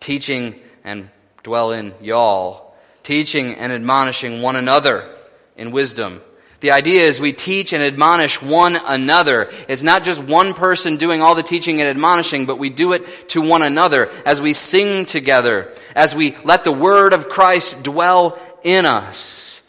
teaching 0.00 0.58
and 0.82 1.10
dwell 1.44 1.70
in 1.70 1.94
y'all, 2.00 2.67
teaching 3.08 3.54
and 3.54 3.72
admonishing 3.72 4.42
one 4.42 4.54
another 4.54 5.08
in 5.56 5.70
wisdom. 5.70 6.20
The 6.60 6.72
idea 6.72 7.06
is 7.06 7.18
we 7.18 7.32
teach 7.32 7.72
and 7.72 7.82
admonish 7.82 8.42
one 8.42 8.76
another. 8.76 9.48
It's 9.66 9.82
not 9.82 10.04
just 10.04 10.22
one 10.22 10.52
person 10.52 10.98
doing 10.98 11.22
all 11.22 11.34
the 11.34 11.42
teaching 11.42 11.80
and 11.80 11.88
admonishing, 11.88 12.44
but 12.44 12.58
we 12.58 12.68
do 12.68 12.92
it 12.92 13.30
to 13.30 13.40
one 13.40 13.62
another 13.62 14.10
as 14.26 14.42
we 14.42 14.52
sing 14.52 15.06
together, 15.06 15.72
as 15.96 16.14
we 16.14 16.36
let 16.44 16.64
the 16.64 16.72
word 16.72 17.14
of 17.14 17.30
Christ 17.30 17.82
dwell 17.82 18.38
in 18.62 18.84
us. 18.84 19.62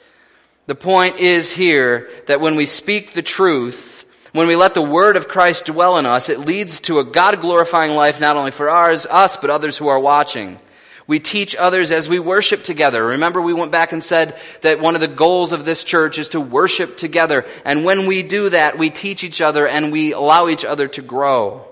The 0.66 0.76
point 0.76 1.20
is 1.20 1.50
here 1.50 2.10
that 2.28 2.42
when 2.42 2.58
we 2.58 2.66
speak 2.66 3.14
the 3.14 3.22
truth, 3.22 4.06
when 4.34 4.48
we 4.50 4.58
let 4.58 4.74
the 4.74 4.82
word 4.82 5.16
of 5.16 5.30
Christ 5.30 5.66
dwell 5.66 5.98
in 5.98 6.06
us, 6.06 6.28
it 6.28 6.42
leads 6.42 6.82
to 6.82 7.00
a 7.00 7.06
God 7.06 7.40
glorifying 7.40 7.96
life 7.96 8.20
not 8.20 8.36
only 8.36 8.52
for 8.52 8.70
ours, 8.70 9.06
us, 9.06 9.38
but 9.38 9.50
others 9.50 9.78
who 9.78 9.88
are 9.88 10.00
watching. 10.00 10.60
We 11.10 11.20
teach 11.20 11.56
others 11.56 11.92
as 11.92 12.08
we 12.08 12.20
worship 12.20 12.64
together. 12.64 13.04
Remember, 13.04 13.42
we 13.42 13.52
went 13.52 13.72
back 13.72 13.94
and 13.94 14.04
said 14.04 14.40
that 14.62 14.80
one 14.80 14.94
of 14.94 15.02
the 15.02 15.08
goals 15.08 15.54
of 15.54 15.66
this 15.66 15.84
church 15.84 16.20
is 16.20 16.30
to 16.30 16.40
worship 16.40 16.98
together. 16.98 17.48
And 17.66 17.84
when 17.84 18.06
we 18.06 18.22
do 18.22 18.52
that, 18.52 18.78
we 18.78 18.92
teach 18.92 19.24
each 19.24 19.42
other 19.42 19.68
and 19.68 19.92
we 19.92 20.14
allow 20.14 20.50
each 20.50 20.64
other 20.64 20.88
to 20.90 21.02
grow. 21.02 21.66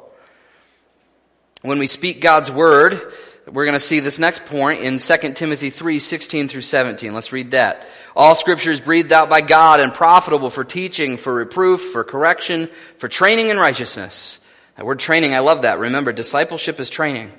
When 1.61 1.77
we 1.77 1.85
speak 1.85 2.19
God's 2.19 2.49
word, 2.49 3.13
we're 3.45 3.65
going 3.65 3.75
to 3.75 3.79
see 3.79 3.99
this 3.99 4.17
next 4.17 4.43
point 4.47 4.81
in 4.81 4.97
2 4.97 5.33
Timothy 5.33 5.69
3, 5.69 5.99
16 5.99 6.47
through 6.47 6.61
17. 6.61 7.13
Let's 7.13 7.31
read 7.31 7.51
that. 7.51 7.87
All 8.15 8.33
scripture 8.33 8.71
is 8.71 8.81
breathed 8.81 9.11
out 9.11 9.29
by 9.29 9.41
God 9.41 9.79
and 9.79 9.93
profitable 9.93 10.49
for 10.49 10.63
teaching, 10.63 11.15
for 11.17 11.35
reproof, 11.35 11.91
for 11.91 12.03
correction, 12.03 12.69
for 12.97 13.07
training 13.07 13.49
in 13.49 13.57
righteousness. 13.57 14.39
That 14.77 14.87
word 14.87 14.97
training, 14.97 15.35
I 15.35 15.39
love 15.41 15.61
that. 15.61 15.77
Remember, 15.77 16.11
discipleship 16.11 16.79
is 16.79 16.89
training. 16.89 17.31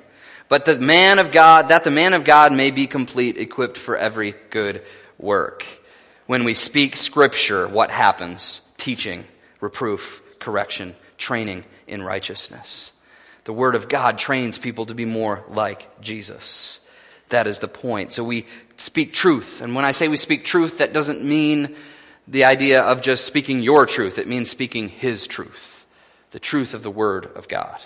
But 0.48 0.64
the 0.64 0.78
man 0.78 1.18
of 1.18 1.30
God, 1.30 1.68
that 1.68 1.84
the 1.84 1.90
man 1.90 2.14
of 2.14 2.24
God 2.24 2.52
may 2.52 2.70
be 2.70 2.86
complete, 2.86 3.36
equipped 3.36 3.76
for 3.76 3.96
every 3.96 4.34
good 4.50 4.82
work. 5.18 5.64
When 6.26 6.44
we 6.44 6.54
speak 6.54 6.96
scripture, 6.96 7.68
what 7.68 7.90
happens? 7.90 8.62
Teaching, 8.76 9.24
reproof, 9.60 10.22
correction, 10.38 10.96
training 11.18 11.64
in 11.86 12.02
righteousness. 12.02 12.92
The 13.44 13.52
word 13.52 13.74
of 13.74 13.88
God 13.88 14.18
trains 14.18 14.58
people 14.58 14.86
to 14.86 14.94
be 14.94 15.04
more 15.04 15.44
like 15.48 16.00
Jesus. 16.00 16.80
That 17.30 17.46
is 17.46 17.58
the 17.58 17.68
point. 17.68 18.12
So 18.12 18.24
we 18.24 18.46
speak 18.76 19.12
truth. 19.12 19.60
And 19.60 19.74
when 19.74 19.84
I 19.84 19.92
say 19.92 20.08
we 20.08 20.16
speak 20.16 20.44
truth, 20.44 20.78
that 20.78 20.92
doesn't 20.92 21.22
mean 21.22 21.74
the 22.26 22.44
idea 22.44 22.82
of 22.82 23.02
just 23.02 23.24
speaking 23.24 23.60
your 23.60 23.86
truth. 23.86 24.18
It 24.18 24.28
means 24.28 24.50
speaking 24.50 24.88
his 24.88 25.26
truth. 25.26 25.86
The 26.30 26.38
truth 26.38 26.74
of 26.74 26.82
the 26.82 26.90
word 26.90 27.30
of 27.36 27.48
God. 27.48 27.78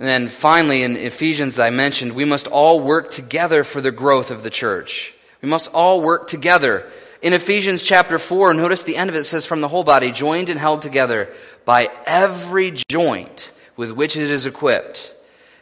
And 0.00 0.08
then 0.08 0.30
finally, 0.30 0.82
in 0.82 0.96
Ephesians, 0.96 1.58
I 1.58 1.68
mentioned, 1.68 2.12
we 2.12 2.24
must 2.24 2.46
all 2.46 2.80
work 2.80 3.10
together 3.10 3.64
for 3.64 3.82
the 3.82 3.90
growth 3.90 4.30
of 4.30 4.42
the 4.42 4.48
church. 4.48 5.14
We 5.42 5.48
must 5.50 5.74
all 5.74 6.00
work 6.00 6.26
together. 6.26 6.90
In 7.20 7.34
Ephesians 7.34 7.82
chapter 7.82 8.18
4, 8.18 8.54
notice 8.54 8.82
the 8.82 8.96
end 8.96 9.10
of 9.10 9.16
it 9.16 9.24
says, 9.24 9.44
from 9.44 9.60
the 9.60 9.68
whole 9.68 9.84
body, 9.84 10.10
joined 10.10 10.48
and 10.48 10.58
held 10.58 10.80
together 10.80 11.28
by 11.66 11.90
every 12.06 12.72
joint 12.88 13.52
with 13.76 13.92
which 13.92 14.16
it 14.16 14.30
is 14.30 14.46
equipped, 14.46 15.14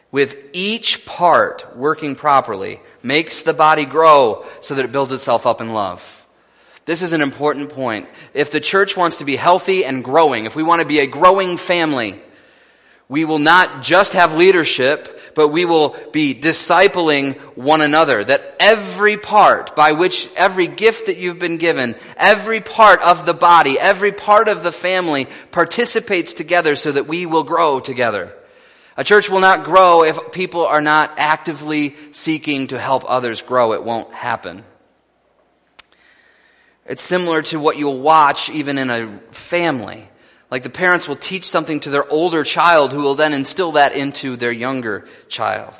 with 0.09 0.37
each 0.53 1.05
part 1.05 1.75
working 1.75 2.15
properly, 2.15 2.79
makes 3.03 3.41
the 3.41 3.53
body 3.53 3.83
grow 3.83 4.45
so 4.61 4.73
that 4.73 4.85
it 4.85 4.93
builds 4.93 5.11
itself 5.11 5.45
up 5.45 5.59
in 5.59 5.73
love. 5.73 6.25
This 6.85 7.01
is 7.01 7.11
an 7.11 7.21
important 7.21 7.71
point. 7.71 8.07
If 8.33 8.51
the 8.51 8.61
church 8.61 8.95
wants 8.95 9.17
to 9.17 9.25
be 9.25 9.35
healthy 9.35 9.83
and 9.83 10.01
growing, 10.01 10.45
if 10.45 10.55
we 10.55 10.63
want 10.63 10.79
to 10.81 10.87
be 10.87 10.99
a 10.99 11.07
growing 11.07 11.57
family, 11.57 12.21
we 13.09 13.25
will 13.25 13.39
not 13.39 13.81
just 13.81 14.13
have 14.13 14.35
leadership, 14.35 15.19
but 15.33 15.49
we 15.49 15.65
will 15.65 15.95
be 16.13 16.39
discipling 16.39 17.37
one 17.55 17.81
another. 17.81 18.23
That 18.23 18.55
every 18.59 19.17
part 19.17 19.75
by 19.75 19.93
which 19.93 20.29
every 20.35 20.67
gift 20.67 21.07
that 21.07 21.17
you've 21.17 21.39
been 21.39 21.57
given, 21.57 21.95
every 22.15 22.61
part 22.61 23.01
of 23.01 23.25
the 23.25 23.33
body, 23.33 23.79
every 23.79 24.11
part 24.11 24.47
of 24.47 24.61
the 24.61 24.71
family 24.71 25.27
participates 25.49 26.33
together 26.33 26.75
so 26.75 26.91
that 26.91 27.07
we 27.07 27.25
will 27.25 27.43
grow 27.43 27.79
together. 27.79 28.31
A 28.95 29.03
church 29.03 29.29
will 29.29 29.39
not 29.39 29.63
grow 29.63 30.03
if 30.03 30.31
people 30.31 30.65
are 30.65 30.81
not 30.81 31.13
actively 31.17 31.95
seeking 32.11 32.67
to 32.67 32.77
help 32.77 33.05
others 33.07 33.41
grow. 33.41 33.73
It 33.73 33.83
won't 33.83 34.13
happen. 34.13 34.63
It's 36.85 37.01
similar 37.01 37.41
to 37.43 37.59
what 37.59 37.77
you'll 37.77 38.01
watch 38.01 38.49
even 38.49 38.77
in 38.77 38.89
a 38.89 39.19
family. 39.31 40.08
Like 40.51 40.63
the 40.63 40.69
parents 40.69 41.07
will 41.07 41.15
teach 41.15 41.47
something 41.47 41.79
to 41.81 41.89
their 41.89 42.09
older 42.09 42.43
child 42.43 42.91
who 42.91 43.01
will 43.01 43.15
then 43.15 43.33
instill 43.33 43.73
that 43.73 43.93
into 43.93 44.35
their 44.35 44.51
younger 44.51 45.07
child. 45.27 45.75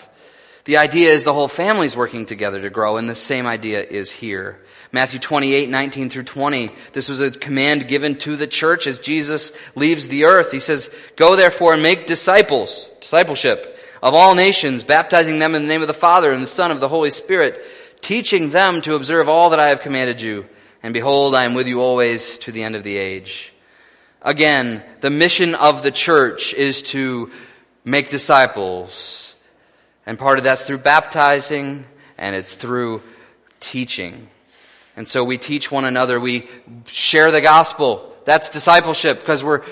The 0.65 0.78
idea 0.78 1.09
is 1.09 1.24
the 1.24 1.34
whole 1.34 1.47
family's 1.47 1.95
working 1.95 2.28
together 2.28 2.61
to 2.61 2.70
grow, 2.70 2.97
and 2.97 3.09
the 3.09 3.15
same 3.15 3.47
idea 3.47 3.82
is 3.82 4.11
here. 4.11 4.59
Matthew 4.91 5.20
28, 5.20 5.70
19 5.70 6.09
through 6.09 6.24
20. 6.24 6.72
This 6.93 7.09
was 7.09 7.22
a 7.22 7.32
command 7.32 7.88
given 7.88 8.17
to 8.20 8.36
the 8.36 8.47
church 8.47 8.86
as 8.86 8.99
Jesus 8.99 9.51
leaves 9.76 10.07
the 10.07 10.26
earth. 10.26 10.51
He 10.51 10.59
says, 10.59 10.93
Go 11.15 11.36
therefore 11.36 11.74
and 11.74 11.82
make 11.82 12.05
disciples, 12.05 12.88
discipleship, 13.01 13.80
of 14.01 14.13
all 14.13 14.36
nations, 14.36 14.84
baptizing 14.84 15.39
them 15.39 15.55
in 15.55 15.63
the 15.63 15.67
name 15.67 15.82
of 15.82 15.88
the 15.88 15.93
Father 15.93 16.32
and 16.32 16.43
the 16.43 16.47
Son 16.47 16.72
of 16.72 16.80
the 16.80 16.88
Holy 16.88 17.11
Spirit, 17.11 17.63
teaching 18.01 18.49
them 18.49 18.82
to 18.82 18.95
observe 18.95 19.30
all 19.30 19.51
that 19.51 19.59
I 19.59 19.70
have 19.70 19.82
commanded 19.82 20.22
you. 20.22 20.45
And 20.82 20.93
behold, 20.93 21.36
I 21.36 21.45
am 21.45 21.53
with 21.53 21.67
you 21.67 21.82
always 21.82 22.38
to 22.39 22.51
the 22.51 22.63
end 22.63 22.76
of 22.76 22.84
the 22.84 22.97
age. 22.97 23.53
Again, 24.22 24.84
the 24.99 25.09
mission 25.09 25.55
of 25.55 25.82
the 25.82 25.91
church 25.91 26.53
is 26.53 26.84
to 26.84 27.32
make 27.86 28.09
disciples. 28.09 29.36
And 30.05 30.20
part 30.20 30.39
of 30.39 30.43
that's 30.43 30.63
through 30.63 30.80
baptizing, 30.80 31.86
and 32.17 32.36
it's 32.36 32.55
through 32.55 33.01
teaching. 33.59 34.28
And 34.97 35.07
so 35.07 35.24
we 35.24 35.38
teach 35.38 35.72
one 35.72 35.86
another, 35.86 36.20
we 36.20 36.49
share 36.86 37.32
the 37.32 37.41
gospel. 37.41 38.13
That's 38.26 38.49
discipleship, 38.49 39.20
because 39.20 39.43
we're 39.43 39.63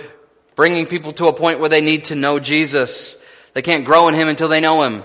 bringing 0.56 0.86
people 0.86 1.12
to 1.14 1.28
a 1.28 1.34
point 1.34 1.60
where 1.60 1.70
they 1.70 1.82
need 1.82 2.06
to 2.06 2.16
know 2.16 2.39
Jesus. 2.39 3.18
They 3.54 3.62
can't 3.62 3.84
grow 3.84 4.08
in 4.08 4.16
Him 4.16 4.30
until 4.30 4.48
they 4.48 4.62
know 4.62 4.84
Him. 4.84 5.04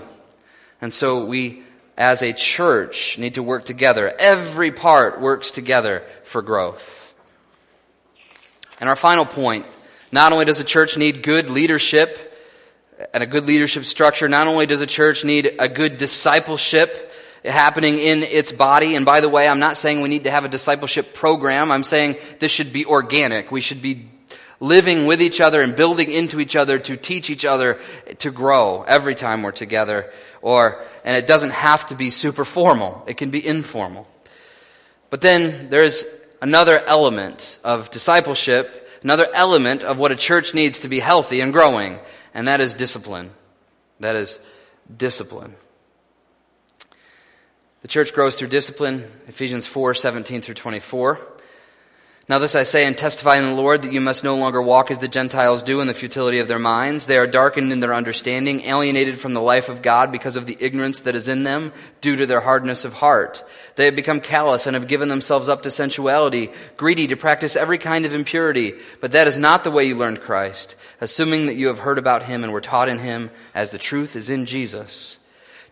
And 0.81 0.93
so 0.93 1.25
we, 1.25 1.63
as 1.97 2.21
a 2.21 2.31
church, 2.31 3.17
need 3.17 3.33
to 3.33 3.43
work 3.43 3.65
together. 3.65 4.13
Every 4.17 4.71
part 4.71 5.19
works 5.19 5.51
together 5.51 6.03
for 6.23 6.41
growth. 6.41 7.02
And 8.79 8.89
our 8.89 8.95
final 8.95 9.25
point, 9.25 9.65
not 10.11 10.31
only 10.33 10.45
does 10.45 10.59
a 10.59 10.63
church 10.63 10.97
need 10.97 11.23
good 11.23 11.49
leadership 11.49 12.31
and 13.13 13.23
a 13.23 13.27
good 13.27 13.45
leadership 13.45 13.85
structure, 13.85 14.27
not 14.27 14.47
only 14.47 14.65
does 14.65 14.81
a 14.81 14.87
church 14.87 15.23
need 15.23 15.55
a 15.59 15.67
good 15.67 15.97
discipleship 15.97 17.11
happening 17.43 17.99
in 17.99 18.23
its 18.23 18.51
body, 18.51 18.95
and 18.95 19.05
by 19.05 19.19
the 19.19 19.29
way, 19.29 19.47
I'm 19.47 19.59
not 19.59 19.77
saying 19.77 20.01
we 20.01 20.09
need 20.09 20.23
to 20.25 20.31
have 20.31 20.45
a 20.45 20.49
discipleship 20.49 21.13
program, 21.13 21.71
I'm 21.71 21.83
saying 21.83 22.17
this 22.39 22.51
should 22.51 22.71
be 22.71 22.85
organic. 22.85 23.51
We 23.51 23.61
should 23.61 23.81
be 23.81 24.09
living 24.59 25.05
with 25.05 25.21
each 25.21 25.41
other 25.41 25.59
and 25.59 25.75
building 25.75 26.09
into 26.09 26.39
each 26.39 26.55
other 26.55 26.79
to 26.79 26.95
teach 26.95 27.29
each 27.29 27.43
other 27.43 27.79
to 28.19 28.31
grow 28.31 28.83
every 28.83 29.13
time 29.13 29.43
we're 29.43 29.51
together. 29.51 30.09
Or, 30.41 30.85
and 31.03 31.17
it 31.17 31.27
doesn't 31.27 31.51
have 31.51 31.85
to 31.87 31.95
be 31.95 32.09
super 32.09 32.45
formal. 32.45 33.03
It 33.05 33.17
can 33.17 33.29
be 33.29 33.45
informal. 33.45 34.07
But 35.09 35.19
then 35.21 35.69
there's 35.69 36.05
another 36.43 36.77
element 36.85 37.57
of 37.63 37.89
discipleship, 37.89 38.85
another 39.01 39.27
element 39.33 39.85
of 39.85 39.97
what 39.97 40.11
a 40.11 40.15
church 40.15 40.53
needs 40.53 40.79
to 40.79 40.89
be 40.89 40.99
healthy 40.99 41.39
and 41.39 41.53
growing, 41.53 41.97
and 42.33 42.49
that 42.49 42.59
is 42.59 42.75
discipline. 42.75 43.31
That 44.01 44.17
is 44.17 44.41
discipline. 44.95 45.55
The 47.81 47.87
church 47.87 48.13
grows 48.13 48.35
through 48.35 48.49
discipline, 48.49 49.09
Ephesians 49.27 49.67
4 49.67 49.93
17 49.93 50.41
through 50.41 50.55
24. 50.55 51.19
Now 52.29 52.39
this 52.39 52.55
I 52.55 52.63
say 52.63 52.85
and 52.85 52.97
testify 52.97 53.35
in 53.35 53.43
the 53.43 53.61
Lord 53.61 53.81
that 53.81 53.91
you 53.91 53.99
must 53.99 54.23
no 54.23 54.37
longer 54.37 54.61
walk 54.61 54.89
as 54.89 54.99
the 54.99 55.09
Gentiles 55.09 55.61
do 55.61 55.81
in 55.81 55.87
the 55.87 55.93
futility 55.93 56.39
of 56.39 56.47
their 56.47 56.57
minds. 56.57 57.05
They 57.05 57.17
are 57.17 57.27
darkened 57.27 57.73
in 57.73 57.81
their 57.81 57.93
understanding, 57.93 58.61
alienated 58.61 59.17
from 59.17 59.33
the 59.33 59.41
life 59.41 59.67
of 59.67 59.81
God 59.81 60.09
because 60.09 60.37
of 60.37 60.45
the 60.45 60.55
ignorance 60.57 61.01
that 61.01 61.15
is 61.15 61.27
in 61.27 61.43
them 61.43 61.73
due 61.99 62.15
to 62.15 62.25
their 62.25 62.39
hardness 62.39 62.85
of 62.85 62.93
heart. 62.93 63.43
They 63.75 63.83
have 63.85 63.97
become 63.97 64.21
callous 64.21 64.65
and 64.65 64.73
have 64.73 64.87
given 64.87 65.09
themselves 65.09 65.49
up 65.49 65.63
to 65.63 65.71
sensuality, 65.71 66.49
greedy 66.77 67.07
to 67.07 67.17
practice 67.17 67.57
every 67.57 67.77
kind 67.77 68.05
of 68.05 68.13
impurity. 68.13 68.75
But 69.01 69.11
that 69.11 69.27
is 69.27 69.37
not 69.37 69.65
the 69.65 69.71
way 69.71 69.83
you 69.83 69.95
learned 69.95 70.21
Christ, 70.21 70.77
assuming 71.01 71.47
that 71.47 71.57
you 71.57 71.67
have 71.67 71.79
heard 71.79 71.97
about 71.97 72.23
him 72.23 72.45
and 72.45 72.53
were 72.53 72.61
taught 72.61 72.87
in 72.87 72.99
him 72.99 73.31
as 73.53 73.71
the 73.71 73.77
truth 73.77 74.15
is 74.15 74.29
in 74.29 74.45
Jesus. 74.45 75.17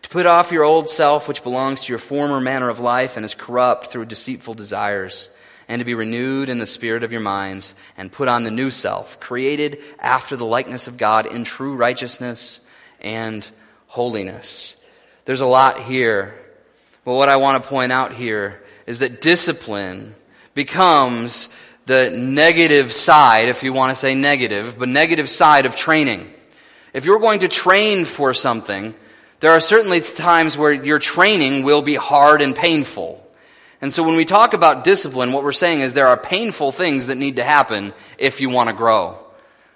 To 0.02 0.10
put 0.10 0.26
off 0.26 0.52
your 0.52 0.64
old 0.64 0.90
self, 0.90 1.28
which 1.28 1.42
belongs 1.42 1.84
to 1.84 1.92
your 1.92 1.98
former 1.98 2.42
manner 2.42 2.68
of 2.68 2.78
life 2.78 3.16
and 3.16 3.24
is 3.24 3.34
corrupt 3.34 3.86
through 3.86 4.04
deceitful 4.04 4.52
desires 4.52 5.30
and 5.68 5.80
to 5.80 5.84
be 5.84 5.94
renewed 5.94 6.48
in 6.48 6.58
the 6.58 6.66
spirit 6.66 7.02
of 7.02 7.12
your 7.12 7.20
minds, 7.20 7.74
and 7.96 8.12
put 8.12 8.28
on 8.28 8.42
the 8.42 8.50
new 8.50 8.70
self, 8.70 9.20
created 9.20 9.78
after 9.98 10.36
the 10.36 10.44
likeness 10.44 10.86
of 10.86 10.96
God 10.96 11.26
in 11.26 11.44
true 11.44 11.74
righteousness 11.74 12.60
and 13.00 13.48
holiness. 13.86 14.76
There's 15.24 15.40
a 15.40 15.46
lot 15.46 15.80
here, 15.80 16.34
but 17.04 17.14
what 17.14 17.28
I 17.28 17.36
want 17.36 17.62
to 17.62 17.68
point 17.68 17.92
out 17.92 18.12
here 18.12 18.62
is 18.86 18.98
that 19.00 19.20
discipline 19.20 20.14
becomes 20.54 21.48
the 21.86 22.10
negative 22.10 22.92
side, 22.92 23.48
if 23.48 23.62
you 23.62 23.72
want 23.72 23.90
to 23.90 23.96
say 23.96 24.14
negative, 24.14 24.78
but 24.78 24.88
negative 24.88 25.28
side 25.28 25.66
of 25.66 25.74
training. 25.74 26.32
If 26.92 27.04
you're 27.04 27.18
going 27.18 27.40
to 27.40 27.48
train 27.48 28.04
for 28.04 28.34
something, 28.34 28.94
there 29.40 29.50
are 29.50 29.60
certainly 29.60 30.00
times 30.00 30.56
where 30.56 30.72
your 30.72 30.98
training 30.98 31.64
will 31.64 31.82
be 31.82 31.96
hard 31.96 32.42
and 32.42 32.54
painful. 32.54 33.21
And 33.82 33.92
so 33.92 34.04
when 34.04 34.14
we 34.14 34.24
talk 34.24 34.54
about 34.54 34.84
discipline, 34.84 35.32
what 35.32 35.42
we're 35.42 35.50
saying 35.50 35.80
is 35.80 35.92
there 35.92 36.06
are 36.06 36.16
painful 36.16 36.70
things 36.70 37.08
that 37.08 37.16
need 37.16 37.36
to 37.36 37.44
happen 37.44 37.92
if 38.16 38.40
you 38.40 38.48
want 38.48 38.68
to 38.68 38.74
grow. 38.74 39.18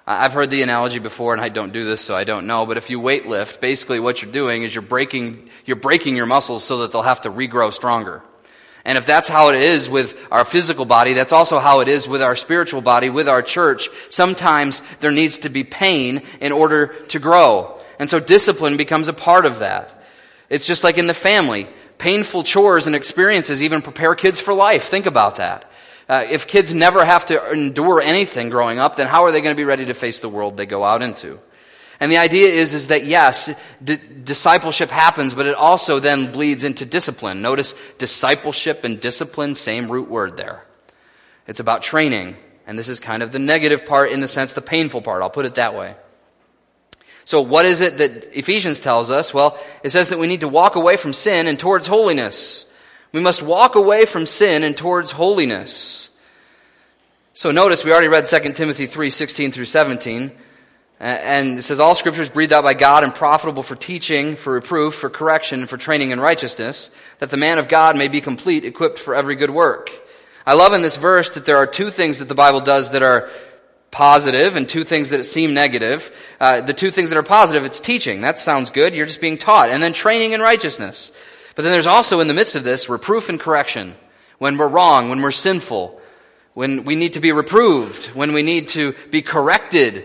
I've 0.07 0.33
heard 0.33 0.51
the 0.51 0.63
analogy 0.63 1.01
before 1.01 1.33
and 1.33 1.43
I 1.43 1.49
don't 1.49 1.73
do 1.73 1.85
this 1.85 2.01
so 2.01 2.15
I 2.15 2.23
don't 2.23 2.47
know, 2.47 2.65
but 2.65 2.77
if 2.77 2.89
you 2.89 3.01
weight 3.01 3.27
lift, 3.27 3.61
basically 3.61 3.99
what 3.99 4.23
you're 4.23 4.31
doing 4.31 4.63
is 4.63 4.73
you're 4.73 4.83
breaking, 4.83 5.51
you're 5.65 5.75
breaking 5.75 6.15
your 6.15 6.27
muscles 6.27 6.63
so 6.63 6.79
that 6.79 6.93
they'll 6.93 7.03
have 7.03 7.23
to 7.23 7.31
regrow 7.31 7.73
stronger. 7.73 8.23
And 8.85 8.97
if 8.97 9.05
that's 9.05 9.29
how 9.29 9.49
it 9.49 9.57
is 9.57 9.91
with 9.91 10.17
our 10.31 10.45
physical 10.45 10.85
body, 10.85 11.15
that's 11.15 11.33
also 11.33 11.59
how 11.59 11.81
it 11.81 11.89
is 11.89 12.07
with 12.07 12.23
our 12.23 12.37
spiritual 12.37 12.83
body, 12.83 13.11
with 13.11 13.29
our 13.29 13.43
church. 13.43 13.89
Sometimes 14.11 14.81
there 15.01 15.11
needs 15.11 15.39
to 15.39 15.49
be 15.49 15.65
pain 15.65 16.23
in 16.41 16.53
order 16.53 16.95
to 17.09 17.19
grow. 17.19 17.81
And 17.99 18.09
so 18.09 18.21
discipline 18.21 18.77
becomes 18.77 19.09
a 19.09 19.13
part 19.13 19.45
of 19.45 19.59
that. 19.59 20.05
It's 20.49 20.69
just 20.69 20.85
like 20.85 20.99
in 20.99 21.09
the 21.09 21.15
family. 21.15 21.67
Painful 21.99 22.45
chores 22.45 22.87
and 22.87 22.95
experiences 22.95 23.63
even 23.63 23.83
prepare 23.83 24.15
kids 24.15 24.41
for 24.41 24.53
life. 24.53 24.85
Think 24.85 25.07
about 25.07 25.37
that. 25.37 25.71
Uh, 26.09 26.25
if 26.29 26.47
kids 26.47 26.73
never 26.73 27.05
have 27.05 27.27
to 27.27 27.51
endure 27.51 28.01
anything 28.01 28.49
growing 28.49 28.79
up, 28.79 28.97
then 28.97 29.09
how 29.09 29.25
are 29.25 29.33
they 29.33 29.41
going 29.41 29.55
to 29.55 29.61
be 29.61 29.65
ready 29.65 29.87
to 29.87 29.95
face 29.95 30.21
the 30.21 30.29
world 30.29 30.57
they 30.57 30.67
go 30.67 30.85
out 30.85 31.03
into? 31.03 31.39
And 31.99 32.13
the 32.13 32.19
idea 32.19 32.49
is, 32.49 32.75
is 32.75 32.89
that 32.89 33.07
yes, 33.07 33.51
discipleship 33.83 34.91
happens, 34.91 35.35
but 35.35 35.47
it 35.47 35.55
also 35.55 35.99
then 35.99 36.31
bleeds 36.31 36.63
into 36.63 36.85
discipline. 36.85 37.43
Notice 37.43 37.75
discipleship 37.99 38.85
and 38.85 39.01
discipline, 39.01 39.55
same 39.55 39.91
root 39.91 40.09
word 40.09 40.37
there. 40.37 40.65
It's 41.47 41.61
about 41.61 41.83
training. 41.83 42.37
And 42.67 42.79
this 42.79 42.89
is 42.89 43.01
kind 43.01 43.23
of 43.23 43.33
the 43.33 43.39
negative 43.39 43.87
part 43.87 44.11
in 44.11 44.21
the 44.21 44.29
sense, 44.29 44.53
the 44.53 44.61
painful 44.61 45.01
part. 45.01 45.23
I'll 45.23 45.31
put 45.31 45.47
it 45.47 45.55
that 45.55 45.75
way. 45.75 45.95
So 47.27 47.41
what 47.41 47.67
is 47.67 47.81
it 47.81 47.99
that 47.99 48.39
Ephesians 48.39 48.79
tells 48.79 49.11
us? 49.11 49.35
Well, 49.35 49.59
it 49.83 49.91
says 49.91 50.11
that 50.11 50.19
we 50.19 50.29
need 50.29 50.41
to 50.41 50.49
walk 50.49 50.77
away 50.77 50.97
from 50.97 51.13
sin 51.13 51.49
and 51.49 51.59
towards 51.59 51.89
holiness. 51.89 52.65
We 53.13 53.21
must 53.21 53.43
walk 53.43 53.75
away 53.75 54.07
from 54.07 54.27
sin 54.27 54.63
and 54.63 54.77
towards 54.77 55.11
holiness. 55.11 56.09
So 57.35 57.51
notice 57.51 57.85
we 57.85 57.91
already 57.91 58.07
read 58.07 58.27
2 58.27 58.53
Timothy 58.53 58.87
3, 58.87 59.11
16 59.11 59.51
through 59.51 59.65
17. 59.65 60.31
And 61.01 61.59
it 61.59 61.63
says, 61.63 61.81
all 61.81 61.97
scriptures 61.97 62.29
breathed 62.29 62.53
out 62.53 62.63
by 62.63 62.75
God 62.75 63.03
and 63.03 63.13
profitable 63.13 63.65
for 63.65 63.75
teaching, 63.75 64.37
for 64.37 64.53
reproof, 64.53 64.95
for 64.95 65.11
correction, 65.11 65.67
for 65.67 65.77
training 65.77 66.13
in 66.13 66.21
righteousness, 66.21 66.93
that 67.19 67.31
the 67.31 67.37
man 67.37 67.59
of 67.59 67.67
God 67.67 67.97
may 67.97 68.07
be 68.07 68.21
complete, 68.21 68.65
equipped 68.65 69.01
for 69.01 69.17
every 69.17 69.35
good 69.35 69.51
work. 69.51 69.91
I 70.47 70.55
love 70.55 70.73
in 70.75 70.83
this 70.83 70.97
verse 70.97 71.31
that 71.31 71.45
there 71.45 71.57
are 71.57 71.67
two 71.67 71.91
things 71.91 72.21
that 72.21 72.29
the 72.29 72.37
Bible 72.37 72.61
does 72.61 72.91
that 72.91 73.03
are 73.03 73.29
positive 73.91 74.57
and 74.57 74.69
two 74.69 74.85
things 74.85 75.11
that 75.11 75.25
seem 75.25 75.55
negative. 75.55 76.11
Uh, 76.41 76.61
the 76.61 76.75
two 76.75 76.91
things 76.91 77.09
that 77.11 77.19
are 77.19 77.23
positive, 77.23 77.65
it's 77.65 77.81
teaching. 77.81 78.21
That 78.21 78.39
sounds 78.39 78.71
good. 78.71 78.95
You're 78.95 79.07
just 79.07 79.21
being 79.21 79.39
taught. 79.39 79.71
And 79.71 79.83
then 79.83 79.93
training 79.93 80.33
in 80.33 80.41
righteousness. 80.41 81.13
But 81.55 81.63
then 81.63 81.73
there's 81.73 81.87
also 81.87 82.21
in 82.21 82.29
the 82.29 82.35
midst 82.35 82.55
of 82.55 82.65
this 82.65 82.89
reproof 82.89 83.29
and 83.29 83.41
correction. 83.41 83.95
When 84.39 84.59
we're 84.59 84.69
wrong, 84.69 85.09
when 85.09 85.23
we're 85.23 85.31
sinful, 85.31 86.01
when 86.53 86.85
we 86.85 86.95
need 86.95 87.15
to 87.15 87.21
be 87.21 87.33
reproved, 87.33 88.07
when 88.07 88.33
we 88.33 88.43
need 88.43 88.69
to 88.69 88.95
be 89.11 89.23
corrected, 89.23 90.05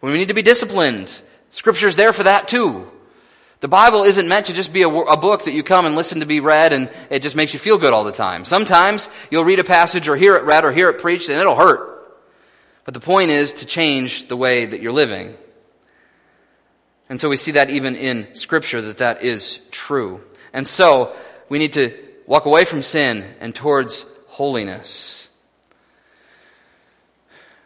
when 0.00 0.12
we 0.12 0.18
need 0.18 0.28
to 0.28 0.34
be 0.34 0.42
disciplined. 0.42 1.22
Scripture's 1.50 1.96
there 1.96 2.12
for 2.12 2.24
that 2.24 2.48
too. 2.48 2.90
The 3.60 3.68
Bible 3.68 4.04
isn't 4.04 4.28
meant 4.28 4.46
to 4.46 4.52
just 4.52 4.72
be 4.72 4.82
a, 4.82 4.88
a, 4.88 5.16
book 5.16 5.44
that 5.44 5.52
you 5.52 5.64
come 5.64 5.84
and 5.84 5.96
listen 5.96 6.20
to 6.20 6.26
be 6.26 6.38
read 6.38 6.72
and 6.72 6.90
it 7.10 7.22
just 7.22 7.34
makes 7.34 7.52
you 7.52 7.58
feel 7.58 7.78
good 7.78 7.92
all 7.92 8.04
the 8.04 8.12
time. 8.12 8.44
Sometimes 8.44 9.08
you'll 9.30 9.44
read 9.44 9.58
a 9.58 9.64
passage 9.64 10.06
or 10.06 10.14
hear 10.14 10.36
it 10.36 10.44
read 10.44 10.64
or 10.64 10.70
hear 10.70 10.88
it 10.88 11.00
preached 11.00 11.28
and 11.28 11.38
it'll 11.38 11.56
hurt. 11.56 11.97
But 12.88 12.94
the 12.94 13.00
point 13.00 13.30
is 13.30 13.52
to 13.52 13.66
change 13.66 14.28
the 14.28 14.36
way 14.38 14.64
that 14.64 14.80
you're 14.80 14.92
living. 14.92 15.36
And 17.10 17.20
so 17.20 17.28
we 17.28 17.36
see 17.36 17.52
that 17.52 17.68
even 17.68 17.94
in 17.94 18.34
Scripture 18.34 18.80
that 18.80 18.96
that 18.96 19.22
is 19.22 19.60
true. 19.70 20.22
And 20.54 20.66
so 20.66 21.14
we 21.50 21.58
need 21.58 21.74
to 21.74 21.94
walk 22.24 22.46
away 22.46 22.64
from 22.64 22.80
sin 22.80 23.34
and 23.40 23.54
towards 23.54 24.06
holiness. 24.28 25.28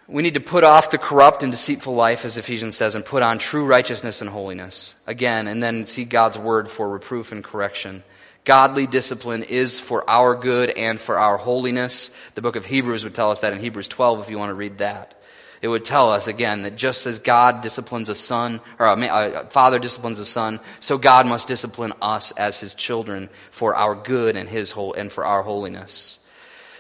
We 0.09 0.25
need 0.25 0.35
to 0.35 0.41
put 0.41 0.65
off 0.65 0.91
the 0.91 0.99
corrupt 0.99 1.45
and 1.45 1.53
deceitful 1.53 1.95
life, 1.95 2.25
as 2.25 2.37
Ephesians 2.37 2.77
says, 2.77 2.97
and 2.97 3.05
put 3.05 3.23
on 3.23 3.39
true 3.39 3.65
righteousness 3.65 4.23
and 4.23 4.29
holiness. 4.29 4.97
Again, 5.07 5.47
and 5.47 5.63
then 5.63 5.87
see 5.87 6.03
God's 6.05 6.37
word 6.37 6.69
for 6.69 6.89
reproof 6.89 7.31
and 7.31 7.45
correction. 7.45 8.03
Godly 8.45 8.89
discipline 8.89 9.45
is 9.45 9.79
for 9.79 10.09
our 10.11 10.35
good 10.35 10.71
and 10.71 11.01
for 11.01 11.19
our 11.19 11.37
holiness. 11.37 12.11
The 12.35 12.43
book 12.43 12.57
of 12.57 12.67
Hebrews 12.67 13.05
would 13.05 13.15
tell 13.15 13.31
us 13.31 13.41
that 13.41 13.53
in 13.53 13.61
Hebrews 13.61 13.89
12 13.89 14.21
if 14.21 14.31
you 14.31 14.39
want 14.39 14.51
to 14.51 14.55
read 14.55 14.79
that. 14.79 15.15
It 15.61 15.69
would 15.69 15.85
tell 15.85 16.11
us 16.11 16.27
again 16.27 16.63
that 16.63 16.75
just 16.75 17.07
as 17.07 17.21
God 17.21 17.61
disciplines 17.61 18.09
a 18.09 18.17
son, 18.17 18.61
or 18.81 18.89
uh, 18.89 18.97
a, 18.97 19.07
uh, 19.07 19.13
uh, 19.13 19.47
father 19.47 19.79
disciplines 19.79 20.19
a 20.19 20.27
son, 20.27 20.59
so 20.81 20.99
God 20.99 21.25
must 21.25 21.47
discipline 21.47 21.93
us 22.03 22.33
as 22.33 22.59
his 22.59 22.75
children 22.75 23.29
for 23.53 23.77
our 23.77 23.95
good 23.95 24.37
and 24.37 24.49
his 24.49 24.73
whole, 24.73 24.93
and 24.93 25.11
for 25.11 25.25
our 25.25 25.45
holiness. 25.45 26.19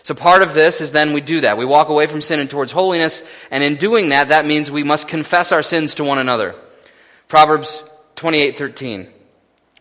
So 0.02 0.16
part 0.16 0.42
of 0.42 0.52
this 0.52 0.80
is 0.80 0.90
then 0.90 1.12
we 1.12 1.20
do 1.20 1.42
that. 1.42 1.56
We 1.56 1.64
walk 1.64 1.90
away 1.90 2.08
from 2.08 2.20
sin 2.20 2.40
and 2.40 2.50
towards 2.50 2.72
holiness, 2.72 3.22
and 3.52 3.62
in 3.62 3.76
doing 3.76 4.08
that, 4.08 4.30
that 4.30 4.46
means 4.46 4.68
we 4.68 4.82
must 4.82 5.06
confess 5.06 5.52
our 5.52 5.62
sins 5.62 5.94
to 5.94 6.04
one 6.04 6.18
another. 6.18 6.56
Proverbs 7.28 7.84
28:13. 8.16 9.06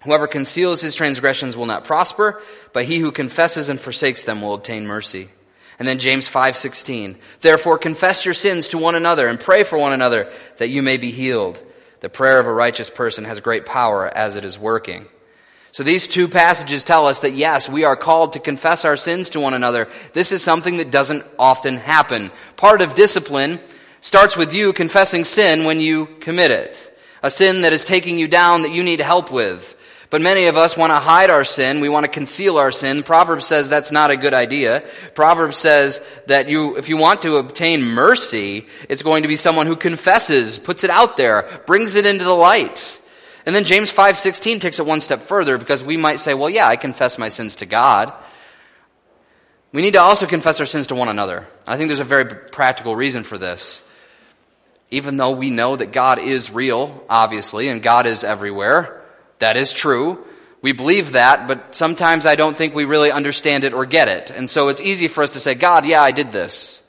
Whoever 0.04 0.28
conceals 0.28 0.82
his 0.82 0.96
transgressions 0.96 1.56
will 1.56 1.68
not 1.68 1.86
prosper, 1.86 2.42
but 2.74 2.86
he 2.86 3.00
who 3.00 3.12
confesses 3.12 3.70
and 3.70 3.80
forsakes 3.80 4.24
them 4.24 4.42
will 4.42 4.54
obtain 4.54 4.88
mercy. 4.88 5.30
And 5.78 5.88
then 5.88 6.00
James 6.00 6.28
5:16. 6.28 7.18
Therefore 7.42 7.78
confess 7.78 8.26
your 8.26 8.34
sins 8.34 8.68
to 8.70 8.78
one 8.78 8.96
another 8.96 9.28
and 9.28 9.40
pray 9.40 9.64
for 9.64 9.78
one 9.78 9.94
another 9.94 10.32
that 10.58 10.70
you 10.70 10.82
may 10.82 10.98
be 10.98 11.12
healed. 11.12 11.62
The 12.02 12.10
prayer 12.10 12.40
of 12.40 12.48
a 12.48 12.54
righteous 12.54 12.90
person 12.90 13.26
has 13.26 13.40
great 13.40 13.66
power 13.66 14.12
as 14.16 14.36
it 14.36 14.46
is 14.46 14.60
working. 14.60 15.08
So 15.72 15.84
these 15.84 16.08
two 16.08 16.28
passages 16.28 16.84
tell 16.84 17.08
us 17.08 17.20
that 17.20 17.34
yes, 17.34 17.70
we 17.70 17.86
are 17.86 17.96
called 17.96 18.34
to 18.34 18.40
confess 18.40 18.84
our 18.84 18.98
sins 18.98 19.30
to 19.32 19.40
one 19.40 19.54
another. 19.54 19.88
This 20.14 20.32
is 20.32 20.44
something 20.44 20.78
that 20.78 20.92
doesn't 20.92 21.24
often 21.40 21.78
happen. 21.78 22.32
Part 22.58 22.82
of 22.82 22.94
discipline 22.94 23.60
starts 24.02 24.36
with 24.36 24.54
you 24.54 24.74
confessing 24.74 25.24
sin 25.24 25.64
when 25.64 25.80
you 25.80 26.08
commit 26.20 26.52
it. 26.52 27.00
A 27.24 27.30
sin 27.30 27.62
that 27.62 27.72
is 27.72 27.86
taking 27.86 28.20
you 28.20 28.28
down 28.28 28.64
that 28.64 28.72
you 28.72 28.84
need 28.84 29.00
help 29.00 29.32
with. 29.32 29.78
But 30.12 30.22
many 30.22 30.48
of 30.48 30.58
us 30.58 30.76
want 30.76 30.92
to 30.92 31.00
hide 31.00 31.30
our 31.30 31.46
sin. 31.46 31.80
We 31.80 31.88
want 31.88 32.04
to 32.04 32.12
conceal 32.12 32.58
our 32.58 32.72
sin. 32.72 33.02
Proverbs 33.02 33.46
says 33.46 33.70
that's 33.70 33.94
not 33.94 34.12
a 34.12 34.18
good 34.18 34.34
idea. 34.34 34.84
Proverbs 35.16 35.56
says 35.56 36.02
that 36.28 36.50
you, 36.50 36.76
if 36.76 36.90
you 36.90 36.98
want 36.98 37.22
to 37.22 37.38
obtain 37.38 37.82
mercy, 37.82 38.68
it's 38.90 39.04
going 39.04 39.24
to 39.24 39.30
be 39.30 39.38
someone 39.38 39.68
who 39.68 39.78
confesses, 39.78 40.60
puts 40.60 40.84
it 40.84 40.90
out 40.90 41.16
there, 41.16 41.62
brings 41.66 41.96
it 41.96 42.06
into 42.06 42.26
the 42.26 42.36
light. 42.36 43.00
And 43.46 43.56
then 43.56 43.64
James 43.64 43.90
5:16 43.90 44.60
takes 44.60 44.80
it 44.80 44.86
one 44.86 45.00
step 45.00 45.22
further 45.22 45.58
because 45.58 45.82
we 45.82 45.96
might 45.96 46.20
say, 46.20 46.34
well, 46.34 46.50
yeah, 46.50 46.68
I 46.68 46.76
confess 46.76 47.18
my 47.18 47.30
sins 47.30 47.56
to 47.56 47.66
God. 47.66 48.12
We 49.72 49.82
need 49.82 49.94
to 49.94 50.02
also 50.02 50.28
confess 50.28 50.60
our 50.60 50.66
sins 50.66 50.88
to 50.88 50.96
one 50.96 51.08
another. 51.08 51.48
I 51.66 51.78
think 51.78 51.88
there's 51.88 52.02
a 52.02 52.04
very 52.04 52.26
practical 52.26 52.98
reason 52.98 53.24
for 53.24 53.38
this. 53.38 53.82
Even 54.90 55.16
though 55.16 55.32
we 55.32 55.52
know 55.52 55.78
that 55.78 55.94
God 55.94 56.20
is 56.20 56.52
real, 56.52 57.06
obviously, 57.10 57.70
and 57.70 57.82
God 57.82 58.06
is 58.08 58.26
everywhere, 58.26 59.01
that 59.42 59.58
is 59.58 59.74
true. 59.74 60.24
We 60.62 60.72
believe 60.72 61.14
that, 61.14 61.48
but 61.48 61.76
sometimes 61.76 62.26
I 62.28 62.36
don't 62.36 62.56
think 62.56 62.76
we 62.76 62.86
really 62.86 63.12
understand 63.12 63.64
it 63.64 63.74
or 63.74 63.86
get 63.86 64.08
it. 64.08 64.30
And 64.30 64.50
so 64.50 64.68
it's 64.70 64.80
easy 64.80 65.08
for 65.08 65.24
us 65.24 65.32
to 65.32 65.40
say, 65.40 65.56
God, 65.56 65.86
yeah, 65.86 66.02
I 66.02 66.12
did 66.12 66.32
this. 66.32 66.82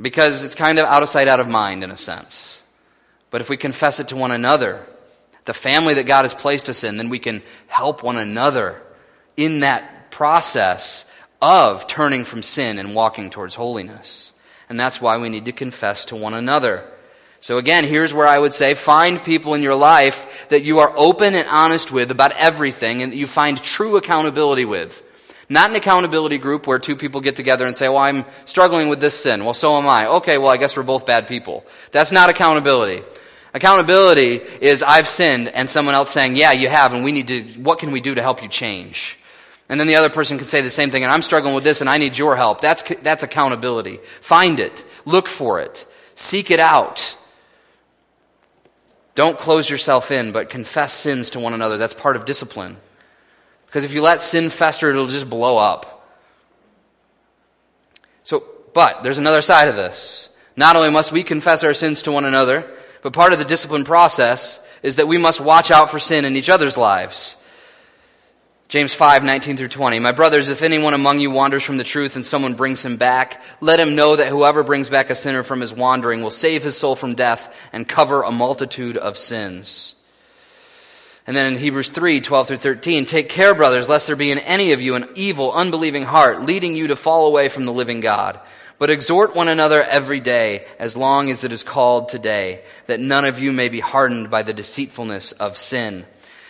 Because 0.00 0.42
it's 0.42 0.56
kind 0.56 0.78
of 0.78 0.84
out 0.84 1.04
of 1.04 1.08
sight, 1.08 1.28
out 1.28 1.40
of 1.40 1.48
mind 1.48 1.84
in 1.84 1.92
a 1.92 1.96
sense. 1.96 2.60
But 3.30 3.40
if 3.40 3.48
we 3.48 3.56
confess 3.56 4.00
it 4.00 4.08
to 4.08 4.16
one 4.16 4.32
another, 4.32 4.84
the 5.44 5.54
family 5.54 5.94
that 5.94 6.06
God 6.06 6.24
has 6.24 6.34
placed 6.34 6.68
us 6.68 6.82
in, 6.82 6.96
then 6.96 7.08
we 7.08 7.20
can 7.20 7.42
help 7.68 8.02
one 8.02 8.18
another 8.18 8.82
in 9.36 9.60
that 9.60 10.10
process 10.10 11.04
of 11.40 11.86
turning 11.86 12.24
from 12.24 12.42
sin 12.42 12.78
and 12.78 12.94
walking 12.94 13.30
towards 13.30 13.54
holiness. 13.54 14.32
And 14.68 14.78
that's 14.80 15.00
why 15.00 15.18
we 15.18 15.28
need 15.28 15.44
to 15.44 15.52
confess 15.52 16.06
to 16.06 16.16
one 16.16 16.34
another. 16.34 16.90
So 17.46 17.58
again, 17.58 17.84
here's 17.84 18.12
where 18.12 18.26
I 18.26 18.40
would 18.40 18.54
say 18.54 18.74
find 18.74 19.22
people 19.22 19.54
in 19.54 19.62
your 19.62 19.76
life 19.76 20.48
that 20.48 20.64
you 20.64 20.80
are 20.80 20.92
open 20.96 21.32
and 21.32 21.46
honest 21.46 21.92
with 21.92 22.10
about 22.10 22.32
everything 22.32 23.02
and 23.02 23.12
that 23.12 23.16
you 23.16 23.28
find 23.28 23.56
true 23.62 23.96
accountability 23.96 24.64
with. 24.64 25.00
Not 25.48 25.70
an 25.70 25.76
accountability 25.76 26.38
group 26.38 26.66
where 26.66 26.80
two 26.80 26.96
people 26.96 27.20
get 27.20 27.36
together 27.36 27.64
and 27.64 27.76
say, 27.76 27.88
well, 27.88 27.98
I'm 27.98 28.24
struggling 28.46 28.88
with 28.88 28.98
this 28.98 29.14
sin. 29.14 29.44
Well, 29.44 29.54
so 29.54 29.78
am 29.78 29.86
I. 29.86 30.08
Okay, 30.16 30.38
well, 30.38 30.48
I 30.48 30.56
guess 30.56 30.76
we're 30.76 30.82
both 30.82 31.06
bad 31.06 31.28
people. 31.28 31.64
That's 31.92 32.10
not 32.10 32.30
accountability. 32.30 33.04
Accountability 33.54 34.40
is 34.60 34.82
I've 34.82 35.06
sinned 35.06 35.46
and 35.46 35.70
someone 35.70 35.94
else 35.94 36.10
saying, 36.10 36.34
yeah, 36.34 36.50
you 36.50 36.68
have 36.68 36.94
and 36.94 37.04
we 37.04 37.12
need 37.12 37.28
to, 37.28 37.42
what 37.60 37.78
can 37.78 37.92
we 37.92 38.00
do 38.00 38.16
to 38.16 38.22
help 38.22 38.42
you 38.42 38.48
change? 38.48 39.20
And 39.68 39.78
then 39.78 39.86
the 39.86 39.94
other 39.94 40.10
person 40.10 40.36
can 40.38 40.48
say 40.48 40.62
the 40.62 40.68
same 40.68 40.90
thing 40.90 41.04
and 41.04 41.12
I'm 41.12 41.22
struggling 41.22 41.54
with 41.54 41.62
this 41.62 41.80
and 41.80 41.88
I 41.88 41.98
need 41.98 42.18
your 42.18 42.34
help. 42.34 42.60
That's, 42.60 42.82
that's 43.02 43.22
accountability. 43.22 44.00
Find 44.20 44.58
it. 44.58 44.84
Look 45.04 45.28
for 45.28 45.60
it. 45.60 45.86
Seek 46.16 46.50
it 46.50 46.58
out. 46.58 47.16
Don't 49.16 49.38
close 49.38 49.68
yourself 49.68 50.12
in, 50.12 50.30
but 50.30 50.50
confess 50.50 50.92
sins 50.92 51.30
to 51.30 51.40
one 51.40 51.54
another. 51.54 51.78
That's 51.78 51.94
part 51.94 52.16
of 52.16 52.26
discipline. 52.26 52.76
Because 53.64 53.82
if 53.82 53.92
you 53.92 54.02
let 54.02 54.20
sin 54.20 54.50
fester, 54.50 54.90
it'll 54.90 55.08
just 55.08 55.28
blow 55.28 55.58
up. 55.58 56.06
So 58.22 58.44
But 58.76 59.02
there's 59.02 59.16
another 59.16 59.40
side 59.40 59.68
of 59.68 59.74
this. 59.74 60.28
Not 60.54 60.76
only 60.76 60.90
must 60.90 61.10
we 61.10 61.22
confess 61.22 61.64
our 61.64 61.72
sins 61.72 62.02
to 62.02 62.12
one 62.12 62.26
another, 62.26 62.70
but 63.00 63.14
part 63.14 63.32
of 63.32 63.38
the 63.38 63.44
discipline 63.46 63.84
process 63.84 64.60
is 64.82 64.96
that 64.96 65.08
we 65.08 65.16
must 65.16 65.40
watch 65.40 65.70
out 65.70 65.90
for 65.90 65.98
sin 65.98 66.26
in 66.26 66.36
each 66.36 66.50
other's 66.50 66.76
lives. 66.76 67.36
James 68.68 68.92
5, 68.92 69.22
19 69.22 69.56
through 69.56 69.68
20. 69.68 70.00
My 70.00 70.10
brothers, 70.10 70.48
if 70.48 70.60
anyone 70.60 70.92
among 70.92 71.20
you 71.20 71.30
wanders 71.30 71.62
from 71.62 71.76
the 71.76 71.84
truth 71.84 72.16
and 72.16 72.26
someone 72.26 72.54
brings 72.54 72.84
him 72.84 72.96
back, 72.96 73.40
let 73.60 73.78
him 73.78 73.94
know 73.94 74.16
that 74.16 74.26
whoever 74.26 74.64
brings 74.64 74.88
back 74.88 75.08
a 75.08 75.14
sinner 75.14 75.44
from 75.44 75.60
his 75.60 75.72
wandering 75.72 76.20
will 76.20 76.32
save 76.32 76.64
his 76.64 76.76
soul 76.76 76.96
from 76.96 77.14
death 77.14 77.54
and 77.72 77.86
cover 77.86 78.22
a 78.22 78.32
multitude 78.32 78.96
of 78.96 79.18
sins. 79.18 79.94
And 81.28 81.36
then 81.36 81.52
in 81.52 81.60
Hebrews 81.60 81.90
3, 81.90 82.20
12 82.20 82.48
through 82.48 82.56
13, 82.56 83.06
take 83.06 83.28
care, 83.28 83.54
brothers, 83.54 83.88
lest 83.88 84.08
there 84.08 84.16
be 84.16 84.32
in 84.32 84.38
any 84.38 84.72
of 84.72 84.80
you 84.80 84.96
an 84.96 85.10
evil, 85.14 85.52
unbelieving 85.52 86.04
heart, 86.04 86.42
leading 86.42 86.74
you 86.74 86.88
to 86.88 86.96
fall 86.96 87.28
away 87.28 87.48
from 87.48 87.66
the 87.66 87.72
living 87.72 88.00
God. 88.00 88.40
But 88.78 88.90
exhort 88.90 89.34
one 89.34 89.48
another 89.48 89.82
every 89.82 90.20
day, 90.20 90.66
as 90.80 90.96
long 90.96 91.30
as 91.30 91.44
it 91.44 91.52
is 91.52 91.62
called 91.62 92.08
today, 92.08 92.62
that 92.86 93.00
none 93.00 93.24
of 93.24 93.38
you 93.40 93.52
may 93.52 93.68
be 93.68 93.80
hardened 93.80 94.28
by 94.28 94.42
the 94.42 94.52
deceitfulness 94.52 95.32
of 95.32 95.56
sin. 95.56 96.04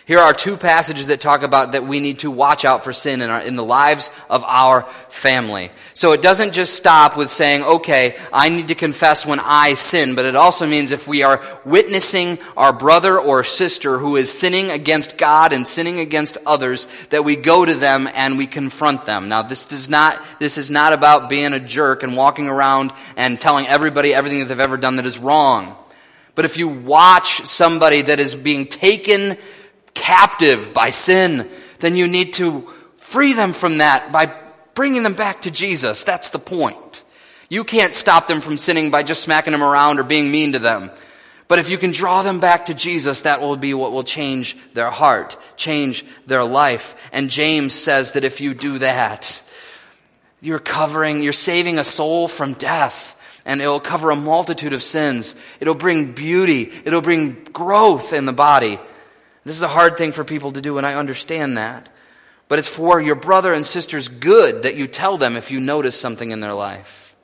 Here 0.07 0.19
are 0.19 0.33
two 0.33 0.55
passages 0.55 1.07
that 1.07 1.19
talk 1.19 1.43
about 1.43 1.73
that 1.73 1.85
we 1.85 1.99
need 1.99 2.19
to 2.19 2.31
watch 2.31 2.63
out 2.63 2.85
for 2.85 2.93
sin 2.93 3.19
in, 3.19 3.29
our, 3.29 3.41
in 3.41 3.57
the 3.57 3.63
lives 3.63 4.09
of 4.29 4.41
our 4.45 4.87
family. 5.09 5.69
So 5.95 6.13
it 6.13 6.21
doesn't 6.21 6.53
just 6.53 6.75
stop 6.75 7.17
with 7.17 7.29
saying, 7.29 7.63
okay, 7.63 8.17
I 8.31 8.47
need 8.47 8.69
to 8.69 8.75
confess 8.75 9.25
when 9.25 9.41
I 9.41 9.73
sin, 9.73 10.15
but 10.15 10.23
it 10.23 10.37
also 10.37 10.65
means 10.65 10.93
if 10.93 11.09
we 11.09 11.23
are 11.23 11.45
witnessing 11.65 12.39
our 12.55 12.71
brother 12.71 13.19
or 13.19 13.43
sister 13.43 13.97
who 13.99 14.15
is 14.15 14.31
sinning 14.31 14.69
against 14.69 15.17
God 15.17 15.51
and 15.51 15.67
sinning 15.67 15.99
against 15.99 16.37
others, 16.45 16.87
that 17.09 17.25
we 17.25 17.35
go 17.35 17.65
to 17.65 17.75
them 17.75 18.07
and 18.13 18.37
we 18.37 18.47
confront 18.47 19.05
them. 19.05 19.27
Now 19.27 19.41
this 19.41 19.65
does 19.65 19.89
not, 19.89 20.23
this 20.39 20.57
is 20.57 20.71
not 20.71 20.93
about 20.93 21.27
being 21.27 21.51
a 21.51 21.59
jerk 21.59 22.03
and 22.03 22.15
walking 22.15 22.47
around 22.47 22.93
and 23.17 23.41
telling 23.41 23.67
everybody 23.67 24.13
everything 24.13 24.39
that 24.39 24.45
they've 24.45 24.57
ever 24.61 24.77
done 24.77 24.95
that 24.95 25.05
is 25.05 25.17
wrong. 25.17 25.75
But 26.33 26.45
if 26.45 26.55
you 26.55 26.69
watch 26.69 27.45
somebody 27.45 28.03
that 28.03 28.19
is 28.19 28.35
being 28.35 28.67
taken 28.67 29.37
captive 29.97 30.73
by 30.73 30.91
sin, 30.91 31.49
then 31.79 31.95
you 31.95 32.07
need 32.07 32.33
to 32.33 32.71
free 32.97 33.33
them 33.33 33.51
from 33.51 33.79
that 33.79 34.11
by 34.11 34.33
bringing 34.73 35.03
them 35.03 35.15
back 35.15 35.41
to 35.41 35.51
Jesus. 35.51 36.03
That's 36.03 36.29
the 36.29 36.39
point. 36.39 37.03
You 37.49 37.63
can't 37.63 37.95
stop 37.95 38.27
them 38.27 38.41
from 38.41 38.57
sinning 38.57 38.91
by 38.91 39.03
just 39.03 39.23
smacking 39.23 39.53
them 39.53 39.63
around 39.63 39.99
or 39.99 40.03
being 40.03 40.31
mean 40.31 40.53
to 40.53 40.59
them. 40.59 40.91
But 41.47 41.59
if 41.59 41.69
you 41.69 41.77
can 41.77 41.91
draw 41.91 42.23
them 42.23 42.39
back 42.39 42.65
to 42.65 42.73
Jesus, 42.73 43.21
that 43.21 43.41
will 43.41 43.55
be 43.55 43.73
what 43.73 43.93
will 43.93 44.03
change 44.03 44.57
their 44.73 44.91
heart, 44.91 45.37
change 45.55 46.05
their 46.25 46.43
life. 46.43 46.95
And 47.11 47.29
James 47.29 47.73
says 47.73 48.11
that 48.13 48.25
if 48.25 48.41
you 48.41 48.53
do 48.53 48.79
that, 48.79 49.41
you're 50.41 50.59
covering, 50.59 51.21
you're 51.21 51.33
saving 51.33 51.79
a 51.79 51.83
soul 51.83 52.27
from 52.27 52.53
death. 52.53 53.15
And 53.45 53.61
it 53.61 53.67
will 53.67 53.79
cover 53.79 54.11
a 54.11 54.15
multitude 54.15 54.73
of 54.73 54.83
sins. 54.83 55.33
It'll 55.61 55.73
bring 55.73 56.11
beauty. 56.11 56.69
It'll 56.83 57.01
bring 57.01 57.45
growth 57.53 58.11
in 58.11 58.25
the 58.25 58.33
body. 58.33 58.77
This 59.47 59.55
is 59.55 59.61
a 59.61 59.69
hard 59.69 59.95
thing 59.95 60.11
for 60.11 60.25
people 60.25 60.51
to 60.51 60.61
do, 60.61 60.77
and 60.77 60.85
I 60.85 60.95
understand 60.95 61.57
that. 61.57 61.87
But 62.49 62.59
it's 62.59 62.67
for 62.67 62.99
your 62.99 63.15
brother 63.15 63.53
and 63.53 63.65
sister's 63.65 64.09
good 64.09 64.63
that 64.63 64.75
you 64.75 64.87
tell 64.87 65.17
them 65.17 65.37
if 65.37 65.51
you 65.51 65.61
notice 65.61 65.97
something 65.97 66.31
in 66.31 66.41
their 66.41 66.53
life. 66.53 67.15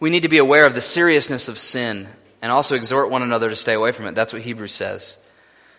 We 0.00 0.08
need 0.08 0.22
to 0.22 0.30
be 0.30 0.38
aware 0.38 0.64
of 0.64 0.74
the 0.74 0.80
seriousness 0.80 1.48
of 1.48 1.58
sin 1.58 2.08
and 2.40 2.50
also 2.50 2.76
exhort 2.76 3.10
one 3.10 3.22
another 3.22 3.50
to 3.50 3.56
stay 3.56 3.74
away 3.74 3.92
from 3.92 4.06
it. 4.06 4.14
That's 4.14 4.32
what 4.32 4.40
Hebrews 4.40 4.72
says. 4.72 5.18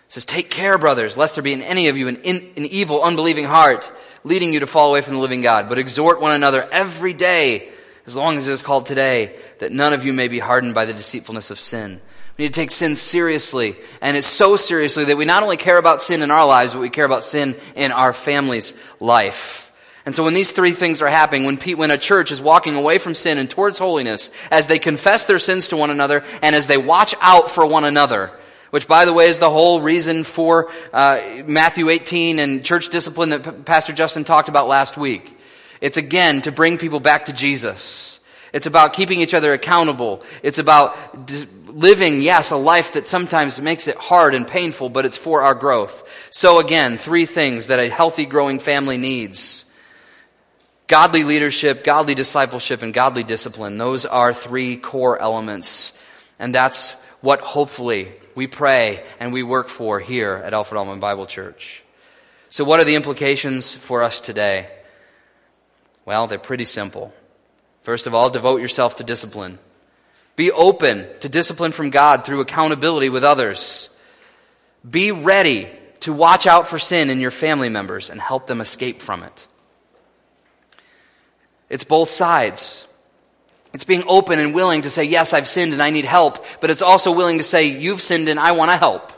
It 0.05 0.13
says, 0.13 0.25
Take 0.25 0.51
care, 0.51 0.77
brothers, 0.77 1.17
lest 1.17 1.35
there 1.35 1.43
be 1.43 1.53
in 1.53 1.63
any 1.63 1.87
of 1.87 1.97
you 1.97 2.07
an, 2.07 2.17
in, 2.17 2.51
an 2.55 2.67
evil, 2.67 3.01
unbelieving 3.01 3.45
heart, 3.45 3.91
leading 4.23 4.53
you 4.53 4.59
to 4.59 4.67
fall 4.67 4.89
away 4.89 5.01
from 5.01 5.15
the 5.15 5.19
living 5.19 5.41
God. 5.41 5.67
But 5.67 5.79
exhort 5.79 6.21
one 6.21 6.35
another 6.35 6.69
every 6.71 7.13
day, 7.13 7.71
as 8.05 8.15
long 8.15 8.37
as 8.37 8.47
it 8.47 8.51
is 8.51 8.61
called 8.61 8.85
today, 8.85 9.35
that 9.57 9.71
none 9.71 9.93
of 9.93 10.05
you 10.05 10.13
may 10.13 10.27
be 10.27 10.37
hardened 10.37 10.75
by 10.75 10.85
the 10.85 10.93
deceitfulness 10.93 11.49
of 11.49 11.57
sin. 11.57 12.01
We 12.37 12.45
need 12.45 12.53
to 12.53 12.59
take 12.59 12.71
sin 12.71 12.95
seriously. 12.95 13.75
And 14.01 14.17
it's 14.17 14.27
so 14.27 14.57
seriously 14.57 15.05
that 15.05 15.17
we 15.17 15.25
not 15.25 15.43
only 15.43 15.57
care 15.57 15.77
about 15.77 16.01
sin 16.01 16.21
in 16.21 16.31
our 16.31 16.47
lives, 16.47 16.73
but 16.73 16.79
we 16.79 16.89
care 16.89 17.05
about 17.05 17.23
sin 17.23 17.55
in 17.75 17.91
our 17.91 18.11
family's 18.11 18.73
life. 18.99 19.71
And 20.05 20.13
so 20.13 20.23
when 20.23 20.33
these 20.33 20.51
three 20.51 20.73
things 20.73 21.01
are 21.01 21.07
happening, 21.07 21.45
when, 21.45 21.57
when 21.77 21.91
a 21.91 21.97
church 21.97 22.31
is 22.31 22.41
walking 22.41 22.75
away 22.75 22.97
from 22.97 23.13
sin 23.13 23.37
and 23.37 23.49
towards 23.49 23.79
holiness, 23.79 24.31
as 24.51 24.67
they 24.67 24.79
confess 24.79 25.25
their 25.25 25.39
sins 25.39 25.69
to 25.69 25.77
one 25.77 25.91
another, 25.91 26.23
and 26.41 26.55
as 26.55 26.67
they 26.67 26.77
watch 26.77 27.15
out 27.21 27.51
for 27.51 27.65
one 27.65 27.85
another, 27.85 28.31
which 28.71 28.87
by 28.87 29.05
the 29.05 29.13
way 29.13 29.27
is 29.27 29.39
the 29.39 29.49
whole 29.49 29.79
reason 29.79 30.23
for 30.23 30.71
uh, 30.91 31.21
Matthew 31.45 31.89
18 31.89 32.39
and 32.39 32.65
church 32.65 32.89
discipline 32.89 33.29
that 33.29 33.43
P- 33.43 33.51
Pastor 33.63 33.93
Justin 33.93 34.23
talked 34.25 34.49
about 34.49 34.67
last 34.67 34.97
week. 34.97 35.37
It's 35.79 35.97
again 35.97 36.41
to 36.41 36.51
bring 36.51 36.77
people 36.77 36.99
back 36.99 37.25
to 37.25 37.33
Jesus. 37.33 38.19
It's 38.51 38.65
about 38.65 38.93
keeping 38.93 39.19
each 39.19 39.33
other 39.33 39.53
accountable. 39.53 40.23
It's 40.41 40.59
about 40.59 41.27
living, 41.73 42.21
yes, 42.21 42.51
a 42.51 42.57
life 42.57 42.93
that 42.93 43.07
sometimes 43.07 43.59
makes 43.59 43.87
it 43.87 43.97
hard 43.97 44.35
and 44.35 44.47
painful, 44.47 44.89
but 44.89 45.05
it's 45.05 45.17
for 45.17 45.43
our 45.43 45.55
growth. 45.55 46.07
So 46.29 46.59
again, 46.59 46.97
three 46.97 47.25
things 47.25 47.67
that 47.67 47.79
a 47.79 47.89
healthy 47.89 48.25
growing 48.25 48.59
family 48.59 48.97
needs. 48.97 49.65
Godly 50.87 51.23
leadership, 51.23 51.83
godly 51.83 52.13
discipleship, 52.13 52.81
and 52.83 52.93
godly 52.93 53.23
discipline. 53.23 53.77
Those 53.77 54.05
are 54.05 54.33
three 54.33 54.77
core 54.77 55.19
elements. 55.19 55.97
And 56.39 56.53
that's 56.53 56.91
what 57.21 57.39
hopefully 57.39 58.11
we 58.35 58.47
pray 58.47 59.03
and 59.19 59.33
we 59.33 59.43
work 59.43 59.69
for 59.69 59.99
here 59.99 60.41
at 60.45 60.53
Alfred 60.53 60.77
Almond 60.77 61.01
Bible 61.01 61.25
Church. 61.25 61.83
So 62.49 62.63
what 62.63 62.79
are 62.79 62.83
the 62.83 62.95
implications 62.95 63.73
for 63.73 64.03
us 64.03 64.21
today? 64.21 64.67
Well, 66.05 66.27
they're 66.27 66.37
pretty 66.37 66.65
simple. 66.65 67.13
First 67.83 68.07
of 68.07 68.13
all, 68.13 68.29
devote 68.29 68.61
yourself 68.61 68.97
to 68.97 69.03
discipline. 69.03 69.57
Be 70.35 70.51
open 70.51 71.07
to 71.19 71.29
discipline 71.29 71.71
from 71.71 71.89
God 71.89 72.25
through 72.25 72.41
accountability 72.41 73.09
with 73.09 73.23
others. 73.23 73.89
Be 74.89 75.11
ready 75.11 75.69
to 76.01 76.11
watch 76.11 76.47
out 76.47 76.67
for 76.67 76.79
sin 76.79 77.09
in 77.09 77.19
your 77.19 77.31
family 77.31 77.69
members 77.69 78.09
and 78.09 78.19
help 78.19 78.47
them 78.47 78.59
escape 78.59 79.01
from 79.01 79.23
it. 79.23 79.47
It's 81.69 81.83
both 81.83 82.09
sides. 82.09 82.85
It's 83.73 83.85
being 83.85 84.03
open 84.07 84.37
and 84.37 84.53
willing 84.53 84.83
to 84.83 84.89
say, 84.89 85.05
yes, 85.05 85.33
I've 85.33 85.47
sinned 85.47 85.73
and 85.73 85.81
I 85.81 85.89
need 85.89 86.05
help, 86.05 86.45
but 86.59 86.69
it's 86.69 86.81
also 86.81 87.11
willing 87.11 87.39
to 87.39 87.43
say, 87.43 87.67
you've 87.67 88.01
sinned 88.01 88.29
and 88.29 88.39
I 88.39 88.51
want 88.51 88.71
to 88.71 88.77
help. 88.77 89.11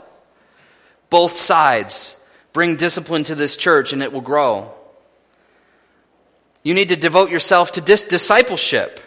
Both 1.10 1.36
sides. 1.36 2.16
Bring 2.52 2.76
discipline 2.76 3.24
to 3.24 3.34
this 3.34 3.56
church 3.56 3.92
and 3.92 4.02
it 4.02 4.12
will 4.12 4.22
grow. 4.22 4.72
You 6.62 6.72
need 6.72 6.88
to 6.88 6.96
devote 6.96 7.30
yourself 7.30 7.72
to 7.72 7.80
dis- 7.80 8.04
discipleship. 8.04 9.00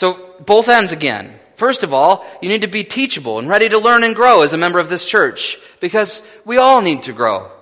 So, 0.00 0.34
both 0.46 0.70
ends 0.70 0.92
again. 0.92 1.38
First 1.56 1.82
of 1.82 1.92
all, 1.92 2.24
you 2.40 2.48
need 2.48 2.62
to 2.62 2.68
be 2.68 2.84
teachable 2.84 3.38
and 3.38 3.50
ready 3.50 3.68
to 3.68 3.78
learn 3.78 4.02
and 4.02 4.16
grow 4.16 4.40
as 4.40 4.54
a 4.54 4.56
member 4.56 4.78
of 4.78 4.88
this 4.88 5.04
church 5.04 5.58
because 5.78 6.22
we 6.46 6.56
all 6.56 6.80
need 6.80 7.02
to 7.02 7.12
grow. 7.12 7.52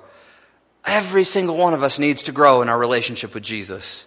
Every 0.84 1.24
single 1.24 1.56
one 1.56 1.74
of 1.74 1.82
us 1.82 1.98
needs 1.98 2.22
to 2.22 2.30
grow 2.30 2.62
in 2.62 2.68
our 2.68 2.78
relationship 2.78 3.34
with 3.34 3.42
Jesus. 3.42 4.06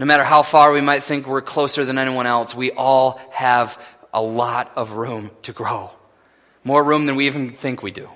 No 0.00 0.06
matter 0.06 0.24
how 0.24 0.42
far 0.42 0.72
we 0.72 0.80
might 0.80 1.04
think 1.04 1.28
we're 1.28 1.40
closer 1.40 1.84
than 1.84 1.98
anyone 1.98 2.26
else, 2.26 2.52
we 2.52 2.72
all 2.72 3.20
have 3.30 3.78
a 4.12 4.20
lot 4.20 4.72
of 4.74 4.94
room 4.94 5.30
to 5.42 5.52
grow. 5.52 5.92
More 6.64 6.82
room 6.82 7.06
than 7.06 7.14
we 7.14 7.26
even 7.26 7.50
think 7.50 7.80
we 7.80 7.92
do. 7.92 8.08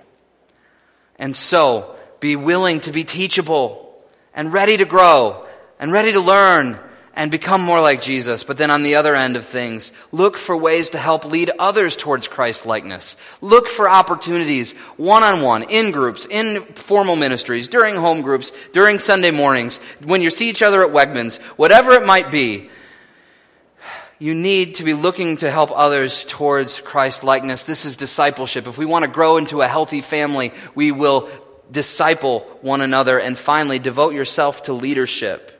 And 1.20 1.36
so, 1.36 1.94
be 2.18 2.34
willing 2.34 2.80
to 2.80 2.90
be 2.90 3.04
teachable 3.04 3.96
and 4.34 4.52
ready 4.52 4.76
to 4.76 4.84
grow 4.84 5.46
and 5.78 5.92
ready 5.92 6.14
to 6.14 6.20
learn 6.20 6.80
and 7.16 7.30
become 7.30 7.62
more 7.62 7.80
like 7.80 8.02
Jesus. 8.02 8.44
But 8.44 8.58
then 8.58 8.70
on 8.70 8.82
the 8.82 8.96
other 8.96 9.14
end 9.16 9.36
of 9.36 9.46
things, 9.46 9.90
look 10.12 10.36
for 10.36 10.54
ways 10.54 10.90
to 10.90 10.98
help 10.98 11.24
lead 11.24 11.50
others 11.58 11.96
towards 11.96 12.28
Christ 12.28 12.66
likeness. 12.66 13.16
Look 13.40 13.68
for 13.68 13.88
opportunities 13.88 14.72
one 14.98 15.22
on 15.22 15.40
one, 15.40 15.62
in 15.64 15.92
groups, 15.92 16.26
in 16.26 16.62
formal 16.74 17.16
ministries, 17.16 17.68
during 17.68 17.96
home 17.96 18.20
groups, 18.20 18.52
during 18.72 18.98
Sunday 18.98 19.30
mornings, 19.30 19.78
when 20.04 20.20
you 20.20 20.28
see 20.28 20.50
each 20.50 20.62
other 20.62 20.82
at 20.82 20.90
Wegmans, 20.90 21.38
whatever 21.56 21.92
it 21.92 22.04
might 22.04 22.30
be. 22.30 22.68
You 24.18 24.34
need 24.34 24.76
to 24.76 24.84
be 24.84 24.94
looking 24.94 25.38
to 25.38 25.50
help 25.50 25.70
others 25.74 26.24
towards 26.26 26.80
Christ 26.80 27.24
likeness. 27.24 27.64
This 27.64 27.84
is 27.84 27.96
discipleship. 27.96 28.66
If 28.66 28.78
we 28.78 28.86
want 28.86 29.04
to 29.04 29.10
grow 29.10 29.36
into 29.38 29.62
a 29.62 29.68
healthy 29.68 30.00
family, 30.00 30.52
we 30.74 30.92
will 30.92 31.28
disciple 31.70 32.40
one 32.60 32.80
another 32.80 33.18
and 33.18 33.38
finally 33.38 33.78
devote 33.78 34.14
yourself 34.14 34.64
to 34.64 34.72
leadership 34.72 35.55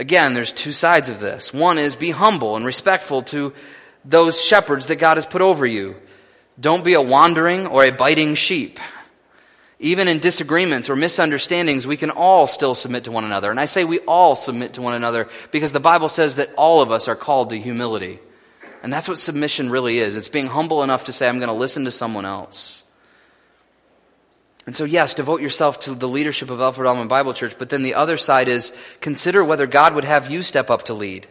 again, 0.00 0.32
there's 0.32 0.52
two 0.52 0.72
sides 0.72 1.08
of 1.10 1.20
this. 1.20 1.52
One 1.52 1.78
is 1.78 1.94
be 1.94 2.10
humble 2.10 2.56
and 2.56 2.64
respectful 2.64 3.22
to 3.24 3.52
those 4.04 4.40
shepherds 4.40 4.86
that 4.86 4.96
God 4.96 5.18
has 5.18 5.26
put 5.26 5.42
over 5.42 5.66
you. 5.66 5.94
Don't 6.58 6.82
be 6.82 6.94
a 6.94 7.02
wandering 7.02 7.66
or 7.66 7.84
a 7.84 7.90
biting 7.90 8.34
sheep. 8.34 8.80
Even 9.78 10.08
in 10.08 10.18
disagreements 10.18 10.90
or 10.90 10.96
misunderstandings, 10.96 11.86
we 11.86 11.96
can 11.96 12.10
all 12.10 12.46
still 12.46 12.74
submit 12.74 13.04
to 13.04 13.12
one 13.12 13.24
another. 13.24 13.50
And 13.50 13.60
I 13.60 13.66
say 13.66 13.84
we 13.84 13.98
all 14.00 14.34
submit 14.34 14.74
to 14.74 14.82
one 14.82 14.94
another 14.94 15.28
because 15.52 15.72
the 15.72 15.80
Bible 15.80 16.08
says 16.08 16.34
that 16.36 16.50
all 16.56 16.80
of 16.80 16.90
us 16.90 17.06
are 17.06 17.16
called 17.16 17.50
to 17.50 17.58
humility. 17.58 18.20
And 18.82 18.92
that's 18.92 19.08
what 19.08 19.18
submission 19.18 19.70
really 19.70 19.98
is. 19.98 20.16
It's 20.16 20.28
being 20.28 20.46
humble 20.46 20.82
enough 20.82 21.04
to 21.04 21.12
say, 21.12 21.28
I'm 21.28 21.38
going 21.38 21.48
to 21.48 21.54
listen 21.54 21.84
to 21.84 21.90
someone 21.90 22.24
else. 22.24 22.79
And 24.66 24.76
so, 24.76 24.84
yes, 24.84 25.14
devote 25.14 25.40
yourself 25.40 25.80
to 25.80 25.94
the 25.94 26.08
leadership 26.08 26.50
of 26.50 26.60
Alfred 26.60 26.86
Almond 26.86 27.08
Bible 27.08 27.32
Church, 27.32 27.56
but 27.58 27.70
then 27.70 27.82
the 27.82 27.94
other 27.94 28.16
side 28.16 28.48
is 28.48 28.72
consider 29.00 29.42
whether 29.42 29.66
God 29.66 29.94
would 29.94 30.04
have 30.04 30.30
you 30.30 30.42
step 30.42 30.70
up 30.70 30.84
to 30.84 30.94
lead. 30.94 31.26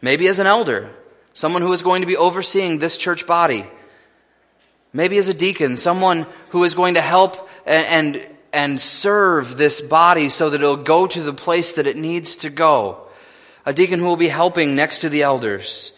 Maybe 0.00 0.28
as 0.28 0.38
an 0.38 0.46
elder, 0.46 0.90
someone 1.32 1.62
who 1.62 1.72
is 1.72 1.82
going 1.82 2.02
to 2.02 2.06
be 2.06 2.16
overseeing 2.16 2.78
this 2.78 2.98
church 2.98 3.26
body. 3.26 3.66
Maybe 4.92 5.18
as 5.18 5.28
a 5.28 5.34
deacon, 5.34 5.76
someone 5.76 6.26
who 6.50 6.64
is 6.64 6.74
going 6.74 6.94
to 6.94 7.00
help 7.00 7.48
and, 7.66 8.16
and, 8.16 8.26
and 8.52 8.80
serve 8.80 9.56
this 9.56 9.80
body 9.80 10.28
so 10.28 10.50
that 10.50 10.60
it'll 10.60 10.84
go 10.84 11.06
to 11.06 11.22
the 11.22 11.32
place 11.32 11.74
that 11.74 11.86
it 11.86 11.96
needs 11.96 12.36
to 12.36 12.50
go. 12.50 13.06
A 13.64 13.72
deacon 13.72 14.00
who 14.00 14.06
will 14.06 14.16
be 14.16 14.28
helping 14.28 14.74
next 14.74 14.98
to 15.00 15.08
the 15.08 15.22
elders. 15.22 15.92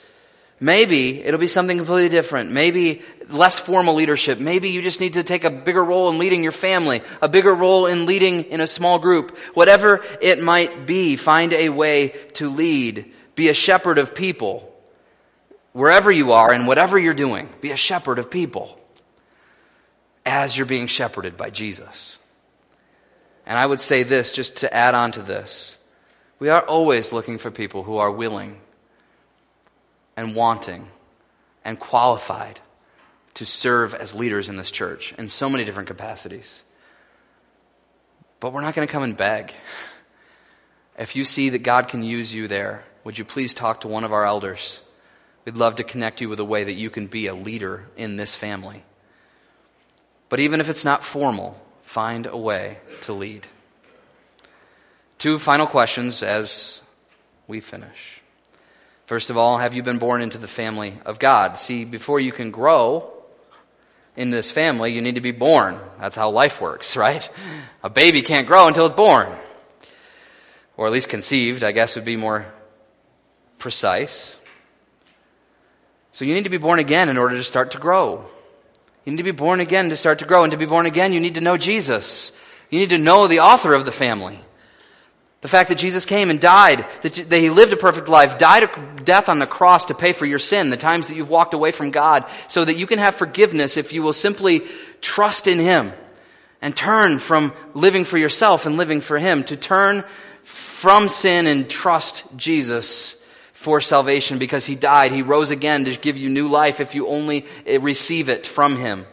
Maybe 0.61 1.21
it'll 1.21 1.41
be 1.41 1.47
something 1.47 1.77
completely 1.77 2.09
different. 2.11 2.53
Maybe 2.53 3.03
less 3.29 3.59
formal 3.59 3.95
leadership. 3.95 4.39
Maybe 4.39 4.71
you 4.71 4.83
just 4.83 5.01
need 5.01 5.15
to 5.15 5.23
take 5.23 5.45
a 5.45 5.51
bigger 5.51 5.83
role 5.83 6.11
in 6.11 6.19
leading 6.19 6.43
your 6.43 6.53
family, 6.53 7.03
a 7.23 7.29
bigger 7.29 7.55
role 7.55 7.87
in 7.87 8.07
leading 8.07 8.45
in 8.45 8.61
a 8.61 8.67
small 8.67 8.99
group. 8.99 9.37
Whatever 9.55 10.05
it 10.21 10.43
might 10.43 10.87
be, 10.87 11.17
find 11.17 11.53
a 11.53 11.69
way 11.69 12.09
to 12.35 12.49
lead. 12.49 13.13
Be 13.35 13.49
a 13.49 13.55
shepherd 13.55 13.99
of 13.99 14.15
people. 14.15 14.71
Wherever 15.73 16.11
you 16.11 16.33
are 16.33 16.53
and 16.53 16.67
whatever 16.67 16.99
you're 16.99 17.15
doing, 17.15 17.49
be 17.61 17.73
a 17.73 17.77
shepherd 17.77 18.19
of 18.19 18.31
people 18.31 18.79
as 20.25 20.57
you're 20.57 20.67
being 20.67 20.87
shepherded 20.87 21.37
by 21.37 21.51
Jesus. 21.51 22.19
And 23.47 23.59
I 23.59 23.67
would 23.67 23.81
say 23.81 24.05
this 24.05 24.33
just 24.33 24.59
to 24.59 24.75
add 24.75 24.95
on 24.95 25.13
to 25.13 25.23
this. 25.23 25.77
We 26.39 26.49
are 26.49 26.63
always 26.63 27.13
looking 27.13 27.39
for 27.39 27.51
people 27.51 27.83
who 27.83 27.97
are 27.97 28.11
willing 28.11 28.61
and 30.17 30.35
wanting 30.35 30.89
and 31.65 31.79
qualified 31.79 32.61
to 33.35 33.45
serve 33.45 33.95
as 33.95 34.15
leaders 34.15 34.49
in 34.49 34.57
this 34.57 34.71
church 34.71 35.13
in 35.19 35.29
so 35.29 35.49
many 35.49 35.65
different 35.65 35.89
capacities. 35.89 36.63
But 38.41 38.53
we're 38.53 38.61
not 38.61 38.75
going 38.75 38.87
to 38.87 38.93
come 38.93 39.03
and 39.03 39.17
beg. 39.17 39.53
If 40.99 41.17
you 41.17 41.25
see 41.25 41.49
that 41.51 41.63
God 41.63 41.89
can 41.89 42.03
use 42.03 42.35
you 42.35 42.47
there, 42.47 42.85
would 43.03 43.19
you 43.19 43.25
please 43.25 43.55
talk 43.55 43.81
to 43.81 43.89
one 43.89 44.05
of 44.05 44.13
our 44.13 44.25
elders? 44.25 44.81
We'd 45.45 45.57
love 45.57 45.77
to 45.77 45.85
connect 45.85 46.21
you 46.21 46.29
with 46.29 46.41
a 46.41 46.45
way 46.45 46.65
that 46.65 46.75
you 46.75 46.91
can 46.91 47.07
be 47.07 47.27
a 47.27 47.35
leader 47.35 47.87
in 47.97 48.17
this 48.17 48.35
family. 48.35 48.85
But 50.29 50.41
even 50.41 50.61
if 50.61 50.69
it's 50.69 50.85
not 50.85 51.05
formal, 51.05 51.61
find 51.83 52.27
a 52.27 52.37
way 52.37 52.79
to 53.03 53.13
lead. 53.13 53.47
Two 55.19 55.39
final 55.39 55.67
questions 55.67 56.23
as 56.23 56.83
we 57.47 57.61
finish. 57.61 58.21
First 59.07 59.31
of 59.31 59.37
all, 59.37 59.59
have 59.59 59.75
you 59.75 59.83
been 59.83 59.99
born 59.99 60.23
into 60.23 60.39
the 60.39 60.49
family 60.49 60.99
of 61.05 61.19
God? 61.19 61.59
See, 61.59 61.85
before 61.85 62.21
you 62.21 62.33
can 62.33 62.51
grow 62.51 63.14
in 64.17 64.31
this 64.31 64.51
family, 64.51 64.93
you 64.93 65.01
need 65.01 65.17
to 65.17 65.21
be 65.21 65.33
born. 65.33 65.79
That's 66.01 66.17
how 66.17 66.31
life 66.31 66.61
works, 66.61 66.97
right? 67.07 67.29
A 67.83 67.91
baby 67.91 68.23
can't 68.23 68.47
grow 68.47 68.69
until 68.69 68.87
it's 68.87 68.95
born. 68.95 69.29
Or 70.77 70.87
at 70.87 70.93
least 70.93 71.09
conceived, 71.09 71.63
I 71.63 71.73
guess 71.73 71.97
would 71.97 72.05
be 72.05 72.17
more 72.17 72.47
precise. 73.59 74.37
So 76.13 76.25
you 76.25 76.35
need 76.35 76.45
to 76.45 76.51
be 76.51 76.59
born 76.59 76.79
again 76.79 77.09
in 77.09 77.19
order 77.19 77.37
to 77.37 77.45
start 77.45 77.73
to 77.73 77.79
grow. 77.79 78.25
You 79.05 79.13
need 79.13 79.19
to 79.19 79.25
be 79.25 79.33
born 79.33 79.61
again 79.61 79.91
to 79.91 79.97
start 79.97 80.21
to 80.21 80.25
grow. 80.25 80.45
And 80.45 80.51
to 80.53 80.57
be 80.57 80.67
born 80.67 80.87
again, 80.87 81.13
you 81.13 81.21
need 81.21 81.35
to 81.35 81.41
know 81.41 81.57
Jesus. 81.57 82.33
You 82.71 82.79
need 82.79 82.91
to 82.91 82.99
know 82.99 83.27
the 83.27 83.41
author 83.41 83.75
of 83.75 83.85
the 83.85 83.93
family. 83.93 84.41
The 85.45 85.49
fact 85.49 85.69
that 85.69 85.75
Jesus 85.75 86.07
came 86.07 86.31
and 86.31 86.41
died, 86.41 86.87
that, 87.03 87.31
he 87.31 87.51
lived 87.51 87.75
a 87.75 87.77
perfect 87.77 88.09
life, 88.09 88.39
died 88.39 88.63
a 88.63 89.03
death 89.03 89.29
on 89.29 89.41
the 89.41 89.47
cross 89.47 89.85
to 89.85 89.95
pay 89.95 90.13
for 90.13 90.25
your 90.25 90.39
sin, 90.39 90.71
the 90.71 90.79
times 90.79 91.09
that 91.09 91.17
you've 91.17 91.29
walked 91.29 91.53
away 91.53 91.71
from 91.71 91.91
God, 91.91 92.25
so 92.49 92.65
that 92.65 92.79
you 92.79 92.87
can 92.87 92.99
have 92.99 93.15
forgiveness 93.15 93.77
if 93.77 93.93
you 93.93 94.03
will 94.03 94.15
simply 94.15 94.63
trust 95.03 95.47
in 95.47 95.59
Him 95.59 95.93
and 96.63 96.75
turn 96.75 97.19
from 97.19 97.53
living 97.75 98.07
for 98.07 98.17
yourself 98.17 98.65
and 98.65 98.79
living 98.79 99.03
for 99.03 99.19
Him, 99.19 99.45
to 99.45 99.55
turn 99.55 100.05
from 100.45 101.09
sin 101.09 101.47
and 101.47 101.69
trust 101.69 102.25
Jesus 102.39 103.15
for 103.53 103.83
salvation 103.83 104.39
because 104.39 104.65
He 104.65 104.77
died. 104.77 105.13
He 105.13 105.21
rose 105.21 105.51
again 105.51 105.85
to 105.85 105.95
give 105.95 106.17
you 106.17 106.31
new 106.31 106.49
life 106.49 106.81
if 106.81 106.95
you 106.95 107.07
only 107.07 107.45
eh, 107.67 107.77
receive 107.83 108.31
it 108.31 108.47
from 108.47 108.79
Him. 108.79 109.05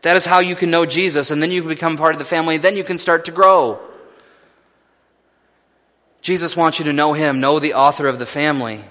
That 0.00 0.16
is 0.16 0.24
how 0.24 0.40
you 0.40 0.56
can 0.56 0.70
know 0.70 0.86
Jesus, 0.86 1.30
and 1.30 1.42
then 1.42 1.50
you 1.50 1.60
can 1.60 1.68
become 1.68 1.98
part 1.98 2.14
of 2.14 2.18
the 2.18 2.24
family, 2.24 2.56
then 2.56 2.78
you 2.78 2.84
can 2.84 2.96
start 2.96 3.26
to 3.26 3.30
grow. 3.30 3.89
Jesus 6.22 6.56
wants 6.56 6.78
you 6.78 6.84
to 6.86 6.92
know 6.92 7.12
Him, 7.12 7.40
know 7.40 7.58
the 7.58 7.74
author 7.74 8.06
of 8.06 8.18
the 8.18 8.26
family. 8.26 8.84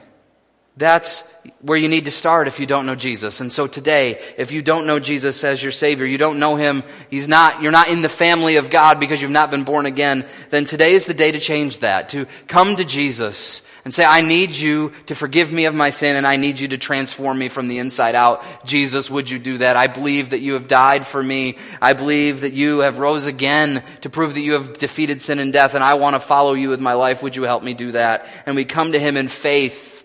That's 0.79 1.27
where 1.59 1.77
you 1.77 1.89
need 1.89 2.05
to 2.05 2.11
start 2.11 2.47
if 2.47 2.57
you 2.61 2.65
don't 2.65 2.85
know 2.85 2.95
Jesus. 2.95 3.41
And 3.41 3.51
so 3.51 3.67
today, 3.67 4.21
if 4.37 4.53
you 4.53 4.61
don't 4.61 4.87
know 4.87 4.97
Jesus 4.97 5.43
as 5.43 5.61
your 5.61 5.73
Savior, 5.73 6.05
you 6.05 6.17
don't 6.17 6.39
know 6.39 6.55
Him, 6.55 6.83
He's 7.09 7.27
not, 7.27 7.61
you're 7.61 7.73
not 7.73 7.89
in 7.89 8.01
the 8.01 8.07
family 8.07 8.55
of 8.55 8.69
God 8.69 8.97
because 8.97 9.21
you've 9.21 9.29
not 9.29 9.51
been 9.51 9.65
born 9.65 9.85
again, 9.85 10.25
then 10.51 10.63
today 10.63 10.93
is 10.93 11.05
the 11.05 11.13
day 11.13 11.33
to 11.33 11.39
change 11.39 11.79
that, 11.79 12.09
to 12.09 12.27
come 12.47 12.77
to 12.77 12.85
Jesus 12.85 13.61
and 13.83 13.93
say, 13.93 14.05
I 14.05 14.21
need 14.21 14.51
you 14.51 14.93
to 15.07 15.15
forgive 15.15 15.51
me 15.51 15.65
of 15.65 15.75
my 15.75 15.89
sin 15.89 16.15
and 16.15 16.25
I 16.25 16.37
need 16.37 16.59
you 16.59 16.69
to 16.69 16.77
transform 16.77 17.37
me 17.37 17.49
from 17.49 17.67
the 17.67 17.79
inside 17.79 18.15
out. 18.15 18.45
Jesus, 18.63 19.09
would 19.09 19.29
you 19.29 19.37
do 19.37 19.57
that? 19.57 19.75
I 19.75 19.87
believe 19.87 20.29
that 20.29 20.39
you 20.39 20.53
have 20.53 20.69
died 20.69 21.05
for 21.05 21.21
me. 21.21 21.57
I 21.81 21.91
believe 21.91 22.41
that 22.41 22.53
you 22.53 22.79
have 22.79 22.99
rose 22.99 23.25
again 23.25 23.83
to 24.01 24.09
prove 24.09 24.33
that 24.35 24.41
you 24.41 24.53
have 24.53 24.77
defeated 24.77 25.21
sin 25.21 25.39
and 25.39 25.51
death 25.51 25.75
and 25.75 25.83
I 25.83 25.95
want 25.95 26.13
to 26.13 26.21
follow 26.21 26.53
you 26.53 26.69
with 26.69 26.79
my 26.79 26.93
life. 26.93 27.21
Would 27.21 27.35
you 27.35 27.43
help 27.43 27.63
me 27.63 27.73
do 27.73 27.91
that? 27.91 28.29
And 28.45 28.55
we 28.55 28.63
come 28.63 28.93
to 28.93 28.99
him 28.99 29.17
in 29.17 29.27
faith 29.27 29.98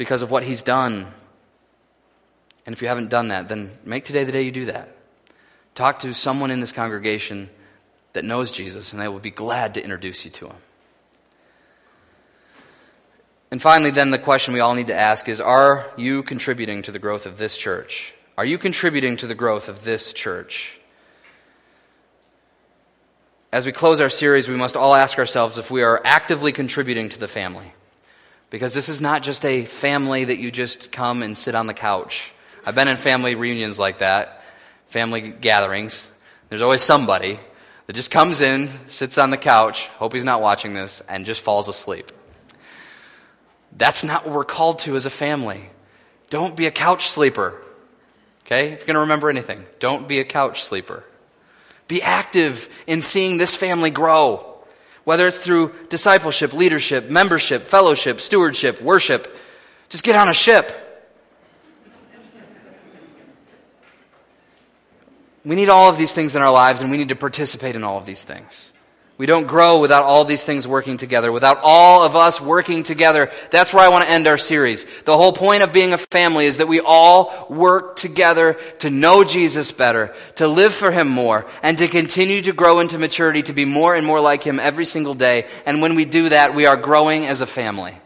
because 0.00 0.22
of 0.22 0.30
what 0.30 0.42
he's 0.42 0.62
done. 0.62 1.06
And 2.64 2.72
if 2.72 2.80
you 2.80 2.88
haven't 2.88 3.10
done 3.10 3.28
that, 3.28 3.48
then 3.48 3.72
make 3.84 4.06
today 4.06 4.24
the 4.24 4.32
day 4.32 4.40
you 4.40 4.50
do 4.50 4.64
that. 4.64 4.96
Talk 5.74 5.98
to 5.98 6.14
someone 6.14 6.50
in 6.50 6.60
this 6.60 6.72
congregation 6.72 7.50
that 8.14 8.24
knows 8.24 8.50
Jesus 8.50 8.94
and 8.94 9.02
they 9.02 9.08
will 9.08 9.18
be 9.18 9.30
glad 9.30 9.74
to 9.74 9.82
introduce 9.84 10.24
you 10.24 10.30
to 10.30 10.46
him. 10.46 10.56
And 13.50 13.60
finally, 13.60 13.90
then, 13.90 14.10
the 14.10 14.18
question 14.18 14.54
we 14.54 14.60
all 14.60 14.74
need 14.74 14.86
to 14.86 14.94
ask 14.94 15.28
is 15.28 15.38
Are 15.38 15.92
you 15.98 16.22
contributing 16.22 16.80
to 16.84 16.92
the 16.92 16.98
growth 16.98 17.26
of 17.26 17.36
this 17.36 17.58
church? 17.58 18.14
Are 18.38 18.44
you 18.46 18.56
contributing 18.56 19.18
to 19.18 19.26
the 19.26 19.34
growth 19.34 19.68
of 19.68 19.84
this 19.84 20.14
church? 20.14 20.80
As 23.52 23.66
we 23.66 23.72
close 23.72 24.00
our 24.00 24.08
series, 24.08 24.48
we 24.48 24.56
must 24.56 24.78
all 24.78 24.94
ask 24.94 25.18
ourselves 25.18 25.58
if 25.58 25.70
we 25.70 25.82
are 25.82 26.00
actively 26.06 26.52
contributing 26.52 27.10
to 27.10 27.18
the 27.18 27.28
family. 27.28 27.74
Because 28.50 28.74
this 28.74 28.88
is 28.88 29.00
not 29.00 29.22
just 29.22 29.44
a 29.44 29.64
family 29.64 30.24
that 30.24 30.38
you 30.38 30.50
just 30.50 30.92
come 30.92 31.22
and 31.22 31.38
sit 31.38 31.54
on 31.54 31.66
the 31.66 31.74
couch. 31.74 32.32
I've 32.66 32.74
been 32.74 32.88
in 32.88 32.96
family 32.96 33.36
reunions 33.36 33.78
like 33.78 33.98
that, 33.98 34.44
family 34.86 35.30
gatherings. 35.30 36.06
There's 36.48 36.62
always 36.62 36.82
somebody 36.82 37.38
that 37.86 37.92
just 37.94 38.10
comes 38.10 38.40
in, 38.40 38.68
sits 38.88 39.18
on 39.18 39.30
the 39.30 39.36
couch, 39.36 39.86
hope 39.88 40.12
he's 40.12 40.24
not 40.24 40.42
watching 40.42 40.74
this, 40.74 41.02
and 41.08 41.24
just 41.24 41.40
falls 41.40 41.68
asleep. 41.68 42.12
That's 43.76 44.02
not 44.02 44.26
what 44.26 44.34
we're 44.34 44.44
called 44.44 44.80
to 44.80 44.96
as 44.96 45.06
a 45.06 45.10
family. 45.10 45.70
Don't 46.28 46.56
be 46.56 46.66
a 46.66 46.70
couch 46.70 47.08
sleeper. 47.08 47.60
Okay? 48.44 48.72
If 48.72 48.80
you're 48.80 48.86
going 48.86 48.94
to 48.94 49.00
remember 49.00 49.30
anything, 49.30 49.64
don't 49.78 50.08
be 50.08 50.18
a 50.18 50.24
couch 50.24 50.64
sleeper. 50.64 51.04
Be 51.86 52.02
active 52.02 52.68
in 52.86 53.02
seeing 53.02 53.36
this 53.36 53.54
family 53.54 53.90
grow. 53.90 54.49
Whether 55.04 55.26
it's 55.26 55.38
through 55.38 55.74
discipleship, 55.88 56.52
leadership, 56.52 57.08
membership, 57.08 57.64
fellowship, 57.64 58.20
stewardship, 58.20 58.80
worship, 58.80 59.36
just 59.88 60.04
get 60.04 60.16
on 60.16 60.28
a 60.28 60.34
ship. 60.34 60.76
We 65.44 65.56
need 65.56 65.70
all 65.70 65.88
of 65.88 65.96
these 65.96 66.12
things 66.12 66.36
in 66.36 66.42
our 66.42 66.52
lives, 66.52 66.80
and 66.82 66.90
we 66.90 66.98
need 66.98 67.08
to 67.08 67.16
participate 67.16 67.76
in 67.76 67.82
all 67.82 67.96
of 67.96 68.04
these 68.04 68.22
things. 68.22 68.72
We 69.20 69.26
don't 69.26 69.46
grow 69.46 69.80
without 69.80 70.04
all 70.04 70.24
these 70.24 70.44
things 70.44 70.66
working 70.66 70.96
together, 70.96 71.30
without 71.30 71.58
all 71.62 72.04
of 72.04 72.16
us 72.16 72.40
working 72.40 72.84
together. 72.84 73.30
That's 73.50 73.70
where 73.70 73.84
I 73.84 73.90
want 73.90 74.06
to 74.06 74.10
end 74.10 74.26
our 74.26 74.38
series. 74.38 74.86
The 75.04 75.14
whole 75.14 75.34
point 75.34 75.62
of 75.62 75.74
being 75.74 75.92
a 75.92 75.98
family 75.98 76.46
is 76.46 76.56
that 76.56 76.68
we 76.68 76.80
all 76.80 77.46
work 77.50 77.96
together 77.96 78.54
to 78.78 78.88
know 78.88 79.22
Jesus 79.22 79.72
better, 79.72 80.14
to 80.36 80.48
live 80.48 80.72
for 80.72 80.90
Him 80.90 81.08
more, 81.08 81.46
and 81.62 81.76
to 81.76 81.86
continue 81.86 82.40
to 82.40 82.54
grow 82.54 82.80
into 82.80 82.96
maturity 82.96 83.42
to 83.42 83.52
be 83.52 83.66
more 83.66 83.94
and 83.94 84.06
more 84.06 84.22
like 84.22 84.42
Him 84.42 84.58
every 84.58 84.86
single 84.86 85.12
day. 85.12 85.46
And 85.66 85.82
when 85.82 85.96
we 85.96 86.06
do 86.06 86.30
that, 86.30 86.54
we 86.54 86.64
are 86.64 86.78
growing 86.78 87.26
as 87.26 87.42
a 87.42 87.46
family. 87.46 88.00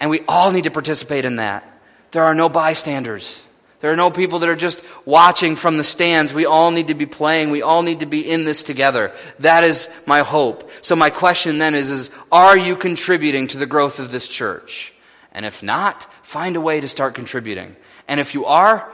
And 0.00 0.08
we 0.08 0.22
all 0.26 0.50
need 0.52 0.64
to 0.64 0.70
participate 0.70 1.26
in 1.26 1.36
that. 1.36 1.70
There 2.12 2.24
are 2.24 2.34
no 2.34 2.48
bystanders. 2.48 3.43
There 3.84 3.92
are 3.92 3.96
no 3.96 4.10
people 4.10 4.38
that 4.38 4.48
are 4.48 4.56
just 4.56 4.82
watching 5.04 5.56
from 5.56 5.76
the 5.76 5.84
stands. 5.84 6.32
We 6.32 6.46
all 6.46 6.70
need 6.70 6.88
to 6.88 6.94
be 6.94 7.04
playing. 7.04 7.50
We 7.50 7.60
all 7.60 7.82
need 7.82 8.00
to 8.00 8.06
be 8.06 8.26
in 8.26 8.44
this 8.46 8.62
together. 8.62 9.14
That 9.40 9.62
is 9.62 9.90
my 10.06 10.20
hope. 10.20 10.70
So 10.80 10.96
my 10.96 11.10
question 11.10 11.58
then 11.58 11.74
is, 11.74 11.90
is 11.90 12.10
are 12.32 12.56
you 12.56 12.76
contributing 12.76 13.46
to 13.48 13.58
the 13.58 13.66
growth 13.66 13.98
of 13.98 14.10
this 14.10 14.26
church? 14.26 14.94
And 15.32 15.44
if 15.44 15.62
not, 15.62 16.10
find 16.24 16.56
a 16.56 16.62
way 16.62 16.80
to 16.80 16.88
start 16.88 17.14
contributing. 17.14 17.76
And 18.08 18.20
if 18.20 18.32
you 18.32 18.46
are, 18.46 18.90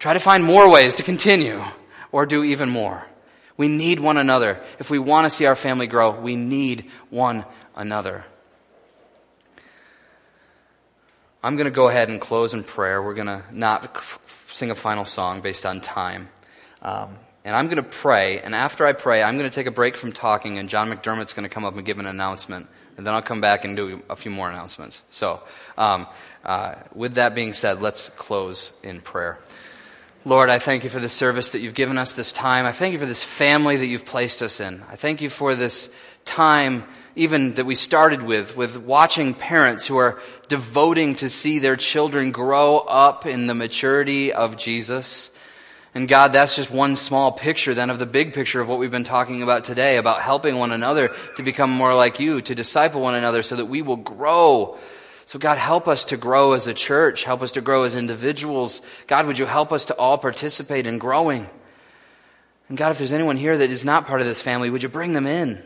try 0.00 0.12
to 0.12 0.18
find 0.18 0.42
more 0.42 0.68
ways 0.68 0.96
to 0.96 1.04
continue 1.04 1.62
or 2.10 2.26
do 2.26 2.42
even 2.42 2.68
more. 2.68 3.06
We 3.56 3.68
need 3.68 4.00
one 4.00 4.16
another. 4.16 4.60
If 4.80 4.90
we 4.90 4.98
want 4.98 5.24
to 5.26 5.30
see 5.30 5.46
our 5.46 5.54
family 5.54 5.86
grow, 5.86 6.20
we 6.20 6.34
need 6.34 6.90
one 7.10 7.44
another. 7.76 8.24
I'm 11.44 11.56
going 11.56 11.64
to 11.66 11.72
go 11.72 11.88
ahead 11.88 12.08
and 12.08 12.20
close 12.20 12.54
in 12.54 12.62
prayer. 12.62 13.02
We're 13.02 13.14
going 13.14 13.26
to 13.26 13.42
not 13.50 13.96
sing 14.52 14.70
a 14.70 14.74
final 14.74 15.04
song 15.04 15.40
based 15.40 15.66
on 15.66 15.80
time. 15.80 16.28
Um, 16.82 17.16
and 17.44 17.56
I'm 17.56 17.66
going 17.66 17.82
to 17.82 17.82
pray. 17.82 18.40
And 18.40 18.54
after 18.54 18.86
I 18.86 18.92
pray, 18.92 19.22
I'm 19.22 19.36
going 19.36 19.50
to 19.50 19.54
take 19.54 19.66
a 19.66 19.72
break 19.72 19.96
from 19.96 20.12
talking, 20.12 20.58
and 20.58 20.68
John 20.68 20.90
McDermott's 20.90 21.32
going 21.32 21.48
to 21.48 21.52
come 21.52 21.64
up 21.64 21.74
and 21.74 21.84
give 21.84 21.98
an 21.98 22.06
announcement. 22.06 22.68
And 22.96 23.06
then 23.06 23.14
I'll 23.14 23.22
come 23.22 23.40
back 23.40 23.64
and 23.64 23.76
do 23.76 24.02
a 24.08 24.16
few 24.16 24.30
more 24.30 24.50
announcements. 24.50 25.02
So, 25.10 25.42
um, 25.78 26.06
uh, 26.44 26.74
with 26.94 27.14
that 27.14 27.34
being 27.34 27.52
said, 27.52 27.80
let's 27.80 28.10
close 28.10 28.70
in 28.82 29.00
prayer. 29.00 29.38
Lord, 30.24 30.50
I 30.50 30.60
thank 30.60 30.84
you 30.84 30.90
for 30.90 31.00
the 31.00 31.08
service 31.08 31.50
that 31.50 31.60
you've 31.60 31.74
given 31.74 31.98
us 31.98 32.12
this 32.12 32.32
time. 32.32 32.64
I 32.64 32.70
thank 32.70 32.92
you 32.92 32.98
for 32.98 33.06
this 33.06 33.24
family 33.24 33.76
that 33.76 33.86
you've 33.86 34.06
placed 34.06 34.40
us 34.40 34.60
in. 34.60 34.84
I 34.88 34.94
thank 34.94 35.20
you 35.20 35.28
for 35.28 35.56
this 35.56 35.90
time 36.24 36.84
even 37.14 37.54
that 37.54 37.66
we 37.66 37.74
started 37.74 38.22
with, 38.22 38.56
with 38.56 38.76
watching 38.76 39.34
parents 39.34 39.86
who 39.86 39.98
are 39.98 40.20
devoting 40.48 41.14
to 41.16 41.28
see 41.28 41.58
their 41.58 41.76
children 41.76 42.32
grow 42.32 42.78
up 42.78 43.26
in 43.26 43.46
the 43.46 43.54
maturity 43.54 44.32
of 44.32 44.56
Jesus. 44.56 45.30
And 45.94 46.08
God, 46.08 46.32
that's 46.32 46.56
just 46.56 46.70
one 46.70 46.96
small 46.96 47.32
picture 47.32 47.74
then 47.74 47.90
of 47.90 47.98
the 47.98 48.06
big 48.06 48.32
picture 48.32 48.60
of 48.60 48.68
what 48.68 48.78
we've 48.78 48.90
been 48.90 49.04
talking 49.04 49.42
about 49.42 49.64
today, 49.64 49.98
about 49.98 50.22
helping 50.22 50.58
one 50.58 50.72
another 50.72 51.14
to 51.36 51.42
become 51.42 51.70
more 51.70 51.94
like 51.94 52.18
you, 52.18 52.40
to 52.40 52.54
disciple 52.54 53.02
one 53.02 53.14
another 53.14 53.42
so 53.42 53.56
that 53.56 53.66
we 53.66 53.82
will 53.82 53.96
grow. 53.96 54.78
So 55.26 55.38
God, 55.38 55.58
help 55.58 55.88
us 55.88 56.06
to 56.06 56.16
grow 56.16 56.54
as 56.54 56.66
a 56.66 56.74
church. 56.74 57.24
Help 57.24 57.42
us 57.42 57.52
to 57.52 57.60
grow 57.60 57.82
as 57.82 57.94
individuals. 57.94 58.80
God, 59.06 59.26
would 59.26 59.38
you 59.38 59.44
help 59.44 59.70
us 59.70 59.86
to 59.86 59.96
all 59.96 60.16
participate 60.16 60.86
in 60.86 60.96
growing? 60.96 61.48
And 62.70 62.78
God, 62.78 62.92
if 62.92 62.98
there's 62.98 63.12
anyone 63.12 63.36
here 63.36 63.58
that 63.58 63.70
is 63.70 63.84
not 63.84 64.06
part 64.06 64.22
of 64.22 64.26
this 64.26 64.40
family, 64.40 64.70
would 64.70 64.82
you 64.82 64.88
bring 64.88 65.12
them 65.12 65.26
in? 65.26 65.62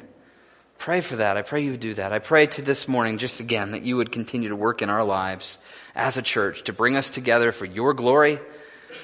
Pray 0.78 1.00
for 1.00 1.16
that. 1.16 1.36
I 1.36 1.42
pray 1.42 1.64
you 1.64 1.72
would 1.72 1.80
do 1.80 1.94
that. 1.94 2.12
I 2.12 2.18
pray 2.18 2.46
to 2.46 2.62
this 2.62 2.86
morning, 2.86 3.18
just 3.18 3.40
again, 3.40 3.72
that 3.72 3.82
you 3.82 3.96
would 3.96 4.12
continue 4.12 4.50
to 4.50 4.56
work 4.56 4.82
in 4.82 4.90
our 4.90 5.04
lives 5.04 5.58
as 5.94 6.16
a 6.16 6.22
church 6.22 6.64
to 6.64 6.72
bring 6.72 6.96
us 6.96 7.10
together 7.10 7.50
for 7.50 7.64
your 7.64 7.94
glory 7.94 8.38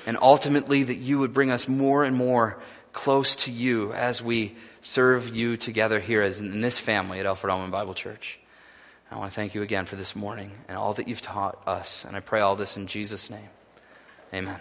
and 0.06 0.18
ultimately 0.20 0.82
that 0.82 0.96
you 0.96 1.18
would 1.18 1.32
bring 1.32 1.50
us 1.50 1.68
more 1.68 2.04
and 2.04 2.16
more 2.16 2.58
close 2.92 3.36
to 3.36 3.50
you 3.50 3.92
as 3.92 4.22
we 4.22 4.56
serve 4.80 5.34
you 5.34 5.56
together 5.56 6.00
here 6.00 6.22
as 6.22 6.40
in 6.40 6.60
this 6.60 6.78
family 6.78 7.20
at 7.20 7.26
Alfred 7.26 7.50
Almond 7.50 7.72
Bible 7.72 7.94
Church. 7.94 8.38
I 9.10 9.16
want 9.16 9.30
to 9.30 9.34
thank 9.34 9.54
you 9.54 9.62
again 9.62 9.84
for 9.84 9.96
this 9.96 10.16
morning 10.16 10.52
and 10.68 10.76
all 10.76 10.94
that 10.94 11.06
you've 11.06 11.20
taught 11.20 11.66
us. 11.66 12.04
And 12.04 12.16
I 12.16 12.20
pray 12.20 12.40
all 12.40 12.56
this 12.56 12.76
in 12.76 12.86
Jesus' 12.86 13.30
name. 13.30 13.50
Amen. 14.32 14.58